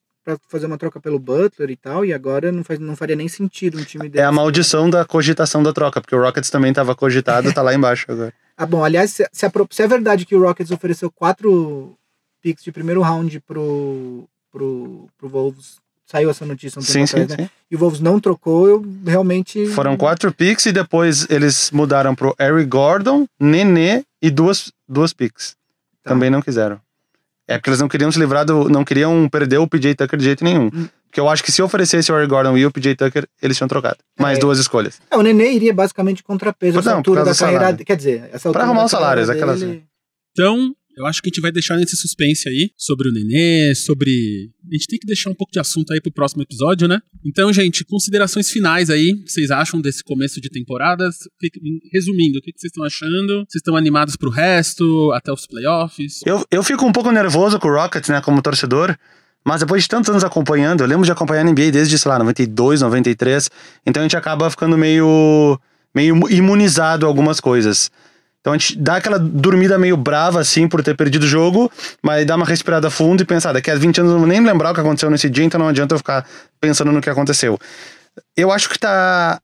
fazer 0.48 0.66
uma 0.66 0.78
troca 0.78 1.00
pelo 1.00 1.20
Butler 1.20 1.70
e 1.70 1.76
tal, 1.76 2.04
e 2.04 2.14
agora 2.14 2.52
não, 2.52 2.64
faz, 2.64 2.80
não 2.80 2.96
faria 2.96 3.16
nem 3.16 3.28
sentido 3.28 3.80
um 3.80 3.84
time 3.84 4.08
É 4.08 4.10
deles. 4.10 4.28
a 4.28 4.32
maldição 4.32 4.90
da 4.90 5.06
cogitação 5.06 5.62
da 5.62 5.72
troca, 5.72 6.02
porque 6.02 6.16
o 6.16 6.22
Rockets 6.22 6.50
também 6.50 6.74
tava 6.74 6.96
cogitado, 6.96 7.54
tá 7.54 7.62
lá 7.62 7.74
embaixo 7.76 8.06
agora. 8.10 8.34
Ah, 8.58 8.66
bom, 8.66 8.84
aliás, 8.84 9.12
se, 9.12 9.28
se, 9.32 9.46
a 9.46 9.52
se 9.70 9.84
é 9.84 9.88
verdade 9.88 10.26
que 10.26 10.36
o 10.36 10.42
Rockets 10.42 10.72
ofereceu 10.72 11.12
quatro 11.12 11.96
picks 12.42 12.64
de 12.64 12.72
primeiro 12.72 13.02
round 13.02 13.40
pro, 13.42 14.28
pro, 14.52 15.08
pro 15.18 15.30
Wolves, 15.30 15.78
saiu 16.06 16.30
essa 16.30 16.46
notícia 16.46 16.80
um 16.80 16.84
tempo 16.84 16.92
Sim, 16.92 17.06
sim, 17.08 17.26
né? 17.26 17.36
sim. 17.46 17.50
E 17.70 17.76
o 17.76 17.80
Wolves 17.80 18.00
não 18.00 18.20
trocou, 18.20 18.68
eu 18.68 18.86
realmente. 19.06 19.66
Foram 19.68 19.98
quatro 19.98 20.32
picks 20.34 20.66
e 20.68 20.72
depois 20.72 21.28
eles 21.30 21.70
mudaram 21.72 22.16
pro 22.16 22.36
Eric 22.40 22.66
Gordon, 22.70 23.28
Nenê 23.40 24.04
e 24.22 24.30
duas, 24.32 24.72
duas 24.88 25.12
picks. 25.14 25.56
Tá. 26.04 26.12
Também 26.12 26.30
não 26.30 26.42
quiseram. 26.42 26.80
É 27.48 27.58
porque 27.58 27.70
eles 27.70 27.80
não 27.80 27.88
queriam 27.88 28.12
se 28.12 28.18
livrar 28.20 28.46
do. 28.46 28.68
não 28.70 28.84
queriam 28.84 29.28
perder 29.30 29.58
o 29.60 29.68
PJ 29.68 29.96
Tucker 29.96 30.18
de 30.18 30.26
jeito 30.26 30.44
nenhum. 30.44 30.70
Hum. 30.74 30.88
Porque 31.08 31.20
eu 31.20 31.30
acho 31.30 31.44
que 31.44 31.52
se 31.52 31.62
oferecesse 31.62 32.12
o 32.12 32.16
Aaron 32.16 32.28
Gordon 32.28 32.58
e 32.58 32.66
o 32.66 32.72
PJ 32.72 32.96
Tucker, 32.96 33.26
eles 33.42 33.56
tinham 33.56 33.68
trocado. 33.68 33.98
Mais 34.20 34.38
É. 34.38 34.42
duas 34.42 34.58
escolhas. 34.60 35.00
É, 35.10 35.16
o 35.16 35.22
Nenê 35.22 35.52
iria 35.54 35.74
basicamente 35.74 36.22
contrapeso 36.24 36.80
essa 36.80 36.90
Não, 36.90 36.98
altura 36.98 37.24
da 37.24 37.34
carreira. 37.36 37.60
salário. 37.66 37.86
Quer 37.86 37.96
dizer, 37.96 38.30
essa 38.34 38.50
altura 38.50 38.64
arrumar 38.66 38.82
da 38.82 38.86
os 38.86 38.92
salários, 38.92 39.30
aquelas- 39.30 39.60
dele- 39.62 39.84
Então, 40.32 40.74
eu 40.98 41.06
acho 41.06 41.22
que 41.22 41.30
a 41.30 41.32
gente 41.32 41.42
vai 41.42 41.52
deixar 41.52 41.78
nesse 41.78 41.96
suspense 41.96 42.48
aí 42.50 42.72
sobre 42.78 43.10
o 43.10 43.12
Nenê, 43.12 43.74
sobre. 43.76 44.52
A 44.70 44.74
gente 44.76 44.88
tem 44.88 45.00
que 45.00 45.08
deixar 45.08 45.30
um 45.30 45.36
pouco 45.36 45.52
de 45.52 45.60
assunto 45.60 45.92
aí 45.94 46.02
pro 46.02 46.12
próximo 46.12 46.42
episódio, 46.42 46.88
né? 46.88 47.00
Então, 47.26 47.52
gente, 47.54 47.84
considerações 47.84 48.50
finais 48.50 48.90
aí. 48.90 49.12
O 49.14 49.24
que 49.26 49.32
vocês 49.32 49.52
acham 49.52 49.80
desse 49.82 50.04
começo 50.04 50.40
de 50.42 50.50
que- 51.50 51.60
Resumindo, 51.94 52.40
o 52.40 52.42
que 52.42 52.52
que 52.52 52.60
vocês 52.60 52.72
estão 52.72 52.84
achando? 52.84 53.46
Vocês 53.48 53.56
estão 53.62 53.76
animados 53.76 54.16
pro 54.16 54.30
resto, 54.30 55.12
até 55.14 55.32
os 55.32 55.46
playoffs? 55.46 56.22
Eu, 56.26 56.46
eu 56.52 56.64
fico 56.64 56.86
um 56.86 56.92
pouco 56.92 57.12
nervoso 57.12 57.60
com 57.60 57.68
o 57.68 57.74
Rockets, 57.74 58.10
né, 58.10 58.22
como 58.22 58.42
torcedor. 58.42 58.98
Mas 59.48 59.60
depois 59.60 59.84
de 59.84 59.90
tantos 59.90 60.10
anos 60.10 60.24
acompanhando, 60.24 60.82
eu 60.82 60.88
lembro 60.88 61.06
de 61.06 61.12
acompanhar 61.12 61.42
a 61.42 61.44
NBA 61.44 61.70
desde, 61.72 62.00
sei 62.00 62.10
lá, 62.10 62.18
92, 62.18 62.82
93. 62.82 63.50
Então 63.86 64.02
a 64.02 64.04
gente 64.04 64.18
acaba 64.18 64.50
ficando 64.50 64.76
meio, 64.76 65.60
meio 65.94 66.16
imunizado 66.32 67.06
a 67.06 67.10
algumas 67.10 67.40
coisas. 67.40 67.92
Então 68.46 68.54
a 68.54 68.58
gente 68.60 68.78
dá 68.78 68.98
aquela 68.98 69.18
dormida 69.18 69.76
meio 69.76 69.98
brava, 69.98 70.40
assim, 70.40 70.68
por 70.68 70.84
ter 70.84 70.96
perdido 70.96 71.24
o 71.24 71.28
jogo, 71.28 71.72
mas 72.00 72.24
dá 72.28 72.36
uma 72.36 72.46
respirada 72.46 72.92
fundo 72.92 73.24
e 73.24 73.26
pensar, 73.26 73.54
daqui 73.54 73.72
a 73.72 73.76
20 73.76 74.02
anos 74.02 74.12
eu 74.12 74.20
não 74.20 74.20
vou 74.20 74.28
nem 74.28 74.40
lembrar 74.40 74.70
o 74.70 74.74
que 74.76 74.80
aconteceu 74.80 75.10
nesse 75.10 75.28
dia, 75.32 75.44
então 75.44 75.60
não 75.60 75.68
adianta 75.68 75.96
eu 75.96 75.98
ficar 75.98 76.24
pensando 76.62 76.92
no 76.92 77.02
que 77.02 77.10
aconteceu. 77.10 77.58
Eu 78.38 78.52
acho 78.52 78.70
que 78.70 78.78
tá. 78.78 79.42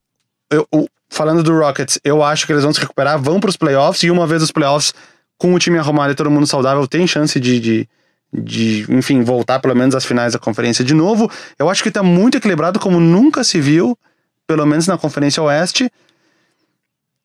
eu- 0.51 0.67
falando 1.09 1.41
do 1.41 1.51
Rockets, 1.57 1.99
eu 2.03 2.21
acho 2.23 2.45
que 2.45 2.53
eles 2.53 2.63
vão 2.63 2.71
se 2.71 2.79
recuperar, 2.79 3.19
vão 3.19 3.39
pros 3.39 3.57
playoffs, 3.57 4.03
e 4.03 4.11
uma 4.11 4.27
vez 4.27 4.43
os 4.43 4.51
playoffs, 4.51 4.93
com 5.35 5.51
o 5.51 5.57
time 5.57 5.79
arrumado 5.79 6.11
e 6.13 6.15
todo 6.15 6.29
mundo 6.29 6.45
saudável, 6.45 6.85
tem 6.85 7.07
chance 7.07 7.39
de, 7.39 7.59
de, 7.59 7.89
de, 8.31 8.85
enfim, 8.87 9.23
voltar 9.23 9.59
pelo 9.59 9.75
menos 9.75 9.95
às 9.95 10.05
finais 10.05 10.33
da 10.33 10.39
conferência 10.39 10.85
de 10.85 10.93
novo. 10.93 11.27
Eu 11.57 11.71
acho 11.71 11.81
que 11.81 11.89
tá 11.89 12.03
muito 12.03 12.37
equilibrado, 12.37 12.79
como 12.79 12.99
nunca 12.99 13.43
se 13.43 13.59
viu, 13.59 13.97
pelo 14.45 14.63
menos 14.63 14.85
na 14.85 14.95
Conferência 14.95 15.41
Oeste. 15.41 15.91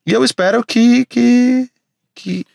E 0.06 0.12
eu 0.12 0.24
espero 0.24 0.64
que. 0.64 1.04
que, 1.06 1.68
que 2.14 2.46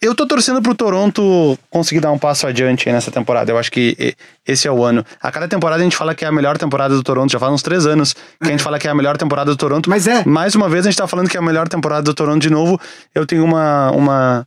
eu 0.00 0.14
tô 0.14 0.24
torcendo 0.24 0.62
pro 0.62 0.74
Toronto 0.74 1.58
conseguir 1.68 2.00
dar 2.00 2.12
um 2.12 2.18
passo 2.18 2.46
adiante 2.46 2.88
aí 2.88 2.94
nessa 2.94 3.10
temporada. 3.10 3.50
Eu 3.50 3.58
acho 3.58 3.72
que 3.72 4.14
esse 4.46 4.68
é 4.68 4.70
o 4.70 4.84
ano. 4.84 5.04
A 5.20 5.32
cada 5.32 5.48
temporada 5.48 5.80
a 5.80 5.84
gente 5.84 5.96
fala 5.96 6.14
que 6.14 6.24
é 6.24 6.28
a 6.28 6.32
melhor 6.32 6.56
temporada 6.56 6.94
do 6.94 7.02
Toronto. 7.02 7.32
Já 7.32 7.38
faz 7.38 7.52
uns 7.52 7.62
três 7.62 7.86
anos 7.86 8.12
que 8.12 8.48
a 8.48 8.50
gente 8.50 8.62
fala 8.62 8.78
que 8.78 8.86
é 8.86 8.90
a 8.90 8.94
melhor 8.94 9.16
temporada 9.16 9.50
do 9.50 9.56
Toronto. 9.56 9.90
Mas 9.90 10.06
é. 10.06 10.24
Mais 10.24 10.54
uma 10.54 10.68
vez 10.68 10.86
a 10.86 10.90
gente 10.90 10.98
tá 10.98 11.08
falando 11.08 11.28
que 11.28 11.36
é 11.36 11.40
a 11.40 11.42
melhor 11.42 11.66
temporada 11.66 12.02
do 12.02 12.14
Toronto 12.14 12.40
de 12.40 12.50
novo. 12.50 12.78
Eu 13.14 13.26
tenho 13.26 13.42
uma. 13.42 13.90
uma, 13.90 14.46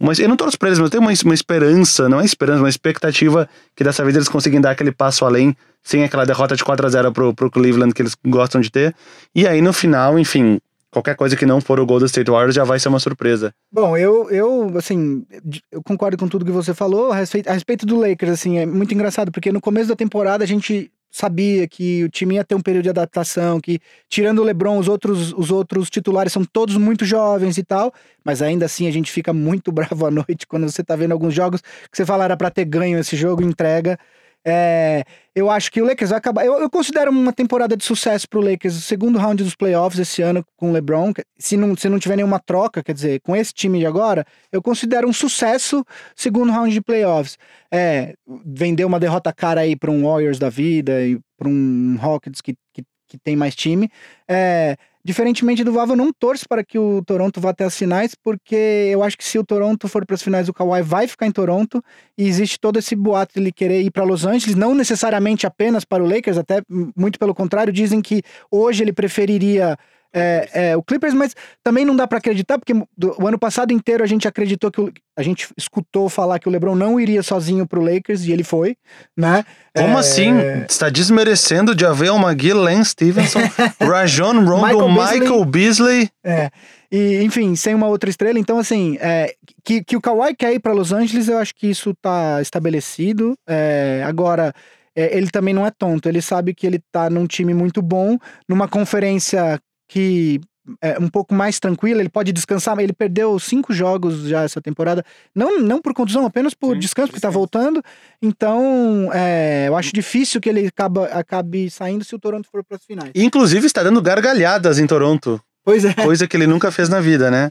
uma 0.00 0.12
eu 0.16 0.28
não 0.28 0.36
torço 0.36 0.58
pra 0.58 0.68
eles, 0.68 0.78
mas 0.78 0.86
eu 0.86 0.90
tenho 0.90 1.02
uma, 1.02 1.12
uma 1.22 1.34
esperança, 1.34 2.08
não 2.08 2.20
é 2.20 2.24
esperança, 2.24 2.60
uma 2.60 2.68
expectativa 2.68 3.46
que 3.76 3.84
dessa 3.84 4.02
vez 4.04 4.16
eles 4.16 4.28
conseguem 4.28 4.60
dar 4.60 4.70
aquele 4.70 4.92
passo 4.92 5.26
além, 5.26 5.54
sem 5.82 6.02
aquela 6.02 6.24
derrota 6.24 6.56
de 6.56 6.64
4 6.64 6.86
a 6.86 6.88
0 6.88 7.12
pro, 7.12 7.34
pro 7.34 7.50
Cleveland 7.50 7.92
que 7.92 8.00
eles 8.00 8.16
gostam 8.24 8.60
de 8.62 8.70
ter. 8.70 8.94
E 9.34 9.46
aí 9.46 9.60
no 9.60 9.72
final, 9.74 10.18
enfim, 10.18 10.58
qualquer 10.94 11.16
coisa 11.16 11.36
que 11.36 11.44
não 11.44 11.60
for 11.60 11.80
o 11.80 11.84
Golden 11.84 12.06
State 12.06 12.30
Warriors 12.30 12.54
já 12.54 12.62
vai 12.62 12.78
ser 12.78 12.88
uma 12.88 13.00
surpresa. 13.00 13.52
Bom, 13.70 13.96
eu, 13.96 14.30
eu, 14.30 14.78
assim, 14.78 15.26
eu 15.70 15.82
concordo 15.82 16.16
com 16.16 16.28
tudo 16.28 16.44
que 16.44 16.52
você 16.52 16.72
falou. 16.72 17.10
A 17.10 17.16
respeito, 17.16 17.50
a 17.50 17.52
respeito 17.52 17.84
do 17.84 17.98
Lakers, 17.98 18.32
assim, 18.32 18.58
é 18.58 18.64
muito 18.64 18.94
engraçado, 18.94 19.32
porque 19.32 19.50
no 19.50 19.60
começo 19.60 19.88
da 19.88 19.96
temporada 19.96 20.44
a 20.44 20.46
gente 20.46 20.90
sabia 21.10 21.66
que 21.68 22.02
o 22.04 22.08
time 22.08 22.36
ia 22.36 22.44
ter 22.44 22.54
um 22.54 22.60
período 22.60 22.84
de 22.84 22.90
adaptação, 22.90 23.60
que 23.60 23.80
tirando 24.08 24.40
o 24.40 24.44
LeBron, 24.44 24.78
os 24.78 24.88
outros, 24.88 25.32
os 25.32 25.50
outros 25.50 25.90
titulares 25.90 26.32
são 26.32 26.44
todos 26.44 26.76
muito 26.76 27.04
jovens 27.04 27.58
e 27.58 27.62
tal, 27.62 27.92
mas 28.24 28.42
ainda 28.42 28.66
assim 28.66 28.88
a 28.88 28.90
gente 28.90 29.12
fica 29.12 29.32
muito 29.32 29.70
bravo 29.72 30.06
à 30.06 30.10
noite 30.10 30.46
quando 30.46 30.68
você 30.68 30.82
tá 30.82 30.96
vendo 30.96 31.12
alguns 31.12 31.34
jogos 31.34 31.60
que 31.60 31.96
você 31.96 32.04
fala 32.04 32.24
era 32.24 32.36
pra 32.36 32.50
ter 32.50 32.64
ganho 32.64 32.98
esse 32.98 33.16
jogo, 33.16 33.42
entrega. 33.42 33.98
É, 34.46 35.04
eu 35.34 35.50
acho 35.50 35.72
que 35.72 35.80
o 35.80 35.84
Lakers 35.86 36.10
vai 36.10 36.18
acabar. 36.18 36.44
Eu, 36.44 36.60
eu 36.60 36.68
considero 36.68 37.10
uma 37.10 37.32
temporada 37.32 37.76
de 37.76 37.84
sucesso 37.84 38.28
pro 38.28 38.40
Lakers, 38.40 38.76
o 38.76 38.80
segundo 38.80 39.18
round 39.18 39.42
dos 39.42 39.54
playoffs 39.54 39.98
esse 39.98 40.20
ano 40.20 40.44
com 40.56 40.70
o 40.70 40.72
LeBron. 40.72 41.12
Se 41.38 41.56
não, 41.56 41.74
se 41.76 41.88
não 41.88 41.98
tiver 41.98 42.16
nenhuma 42.16 42.38
troca, 42.38 42.82
quer 42.82 42.92
dizer, 42.92 43.20
com 43.20 43.34
esse 43.34 43.52
time 43.52 43.78
de 43.78 43.86
agora, 43.86 44.26
eu 44.52 44.62
considero 44.62 45.08
um 45.08 45.12
sucesso 45.12 45.84
segundo 46.14 46.52
round 46.52 46.72
de 46.72 46.80
playoffs. 46.80 47.38
É, 47.72 48.14
vender 48.44 48.84
uma 48.84 49.00
derrota 49.00 49.32
cara 49.32 49.62
aí 49.62 49.74
para 49.74 49.90
um 49.90 50.04
Warriors 50.04 50.38
da 50.38 50.50
vida 50.50 51.02
e 51.02 51.18
para 51.36 51.48
um 51.48 51.96
Rockets 51.98 52.40
que, 52.40 52.54
que, 52.72 52.84
que 53.08 53.18
tem 53.18 53.34
mais 53.34 53.54
time. 53.54 53.88
É, 54.28 54.76
diferentemente 55.04 55.62
do 55.62 55.72
Vava, 55.72 55.92
eu 55.92 55.96
não 55.96 56.10
torço 56.12 56.48
para 56.48 56.64
que 56.64 56.78
o 56.78 57.02
Toronto 57.04 57.40
vá 57.40 57.50
até 57.50 57.64
as 57.64 57.76
finais, 57.76 58.14
porque 58.14 58.88
eu 58.90 59.02
acho 59.02 59.18
que 59.18 59.24
se 59.24 59.38
o 59.38 59.44
Toronto 59.44 59.86
for 59.86 60.06
para 60.06 60.14
as 60.14 60.22
finais, 60.22 60.48
o 60.48 60.54
Kawhi 60.54 60.80
vai 60.82 61.06
ficar 61.06 61.26
em 61.26 61.30
Toronto 61.30 61.84
e 62.16 62.26
existe 62.26 62.58
todo 62.58 62.78
esse 62.78 62.96
boato 62.96 63.34
de 63.34 63.40
ele 63.40 63.52
querer 63.52 63.82
ir 63.82 63.90
para 63.90 64.02
Los 64.02 64.24
Angeles, 64.24 64.56
não 64.56 64.74
necessariamente 64.74 65.46
apenas 65.46 65.84
para 65.84 66.02
o 66.02 66.08
Lakers, 66.08 66.38
até 66.38 66.62
muito 66.96 67.18
pelo 67.18 67.34
contrário, 67.34 67.72
dizem 67.72 68.00
que 68.00 68.22
hoje 68.50 68.82
ele 68.82 68.92
preferiria 68.92 69.76
é, 70.14 70.48
é, 70.70 70.76
o 70.76 70.82
Clippers, 70.82 71.12
mas 71.12 71.34
também 71.62 71.84
não 71.84 71.96
dá 71.96 72.06
para 72.06 72.18
acreditar, 72.18 72.56
porque 72.58 72.72
do- 72.96 73.16
o 73.20 73.26
ano 73.26 73.38
passado 73.38 73.72
inteiro 73.72 74.04
a 74.04 74.06
gente 74.06 74.28
acreditou 74.28 74.70
que 74.70 74.80
o, 74.80 74.92
a 75.18 75.22
gente 75.22 75.48
escutou 75.56 76.08
falar 76.08 76.38
que 76.38 76.48
o 76.48 76.52
LeBron 76.52 76.74
não 76.76 77.00
iria 77.00 77.22
sozinho 77.22 77.66
pro 77.66 77.82
Lakers 77.82 78.24
e 78.24 78.32
ele 78.32 78.44
foi, 78.44 78.76
né? 79.16 79.44
Como 79.76 79.96
É, 79.96 80.00
assim? 80.00 80.30
Está 80.68 80.88
desmerecendo 80.88 81.74
de 81.74 81.82
Javel 81.82 82.16
McGee, 82.16 82.52
Lance 82.52 82.90
Stevenson, 82.90 83.40
Rajon 83.82 84.44
Rondo, 84.44 84.66
Michael 84.66 84.94
Beasley. 84.94 85.20
Michael 85.20 85.44
Beasley. 85.44 86.10
É. 86.24 86.50
E, 86.92 87.22
enfim, 87.24 87.56
sem 87.56 87.74
uma 87.74 87.88
outra 87.88 88.08
estrela. 88.08 88.38
Então, 88.38 88.56
assim, 88.56 88.96
é, 89.00 89.34
que, 89.64 89.82
que 89.82 89.96
o 89.96 90.00
Kawhi 90.00 90.34
quer 90.36 90.52
ir 90.54 90.60
para 90.60 90.72
Los 90.72 90.92
Angeles, 90.92 91.26
eu 91.26 91.38
acho 91.38 91.52
que 91.54 91.66
isso 91.66 91.92
tá 92.00 92.40
estabelecido. 92.40 93.34
É, 93.48 94.04
agora, 94.06 94.54
é, 94.94 95.16
ele 95.16 95.28
também 95.28 95.52
não 95.52 95.66
é 95.66 95.72
tonto. 95.72 96.08
Ele 96.08 96.22
sabe 96.22 96.54
que 96.54 96.64
ele 96.64 96.80
tá 96.92 97.10
num 97.10 97.26
time 97.26 97.52
muito 97.52 97.82
bom, 97.82 98.16
numa 98.48 98.68
conferência 98.68 99.60
que 99.88 100.40
é 100.80 100.98
um 100.98 101.08
pouco 101.08 101.34
mais 101.34 101.60
tranquila, 101.60 102.00
ele 102.00 102.08
pode 102.08 102.32
descansar, 102.32 102.74
mas 102.74 102.84
ele 102.84 102.92
perdeu 102.94 103.38
cinco 103.38 103.72
jogos 103.72 104.26
já 104.26 104.42
essa 104.44 104.62
temporada, 104.62 105.04
não, 105.34 105.60
não 105.60 105.80
por 105.80 105.92
contusão, 105.92 106.24
apenas 106.24 106.54
por 106.54 106.72
Sim, 106.74 106.80
descanso, 106.80 107.08
porque 107.08 107.20
tá 107.20 107.28
descanso. 107.28 107.38
voltando. 107.38 107.82
Então, 108.22 109.10
é, 109.12 109.66
eu 109.68 109.76
acho 109.76 109.92
difícil 109.92 110.40
que 110.40 110.48
ele 110.48 110.66
acaba, 110.66 111.04
acabe 111.06 111.70
saindo 111.70 112.02
se 112.04 112.14
o 112.14 112.18
Toronto 112.18 112.48
for 112.50 112.64
para 112.64 112.78
as 112.78 112.84
finais. 112.84 113.10
E, 113.14 113.22
Inclusive 113.22 113.66
está 113.66 113.82
dando 113.82 114.00
gargalhadas 114.00 114.78
em 114.78 114.86
Toronto, 114.86 115.40
Pois 115.64 115.84
é. 115.84 115.92
coisa 115.92 116.26
que 116.26 116.36
ele 116.36 116.46
nunca 116.46 116.70
fez 116.70 116.88
na 116.88 117.00
vida, 117.00 117.30
né? 117.30 117.50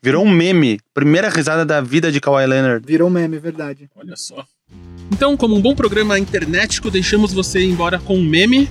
Virou 0.00 0.24
um 0.24 0.30
meme. 0.30 0.78
Primeira 0.92 1.28
risada 1.30 1.64
da 1.64 1.80
vida 1.80 2.12
de 2.12 2.20
Kawhi 2.20 2.46
Leonard. 2.46 2.86
Virou 2.86 3.08
meme, 3.08 3.36
é 3.36 3.40
verdade. 3.40 3.88
Olha 3.96 4.14
só. 4.16 4.44
Então, 5.10 5.36
como 5.36 5.56
um 5.56 5.60
bom 5.62 5.74
programa 5.74 6.18
internetico, 6.18 6.90
deixamos 6.90 7.32
você 7.32 7.60
ir 7.60 7.70
embora 7.70 7.98
com 7.98 8.16
um 8.16 8.22
meme. 8.22 8.68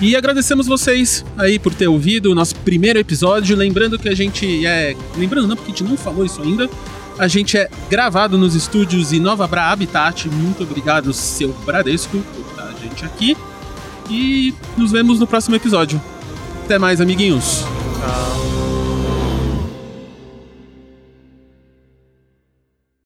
E 0.00 0.14
agradecemos 0.14 0.66
vocês 0.66 1.24
aí 1.38 1.58
por 1.58 1.74
ter 1.74 1.88
ouvido 1.88 2.30
o 2.30 2.34
nosso 2.34 2.54
primeiro 2.56 2.98
episódio. 2.98 3.56
Lembrando 3.56 3.98
que 3.98 4.08
a 4.08 4.14
gente 4.14 4.66
é. 4.66 4.94
Lembrando, 5.16 5.48
não, 5.48 5.56
porque 5.56 5.72
a 5.72 5.74
gente 5.74 5.84
não 5.84 5.96
falou 5.96 6.24
isso 6.24 6.42
ainda. 6.42 6.68
A 7.18 7.26
gente 7.26 7.56
é 7.56 7.70
gravado 7.88 8.36
nos 8.36 8.54
estúdios 8.54 9.12
Inova 9.12 9.46
Bra 9.46 9.70
Habitat. 9.70 10.28
Muito 10.28 10.62
obrigado, 10.62 11.12
seu 11.14 11.48
Bradesco, 11.64 12.18
por 12.18 12.50
estar 12.50 12.64
a 12.64 12.72
gente 12.72 13.04
aqui. 13.06 13.36
E 14.10 14.52
nos 14.76 14.92
vemos 14.92 15.18
no 15.18 15.26
próximo 15.26 15.56
episódio. 15.56 16.00
Até 16.64 16.78
mais, 16.78 17.00
amiguinhos. 17.00 17.64
Tchau. 17.98 18.75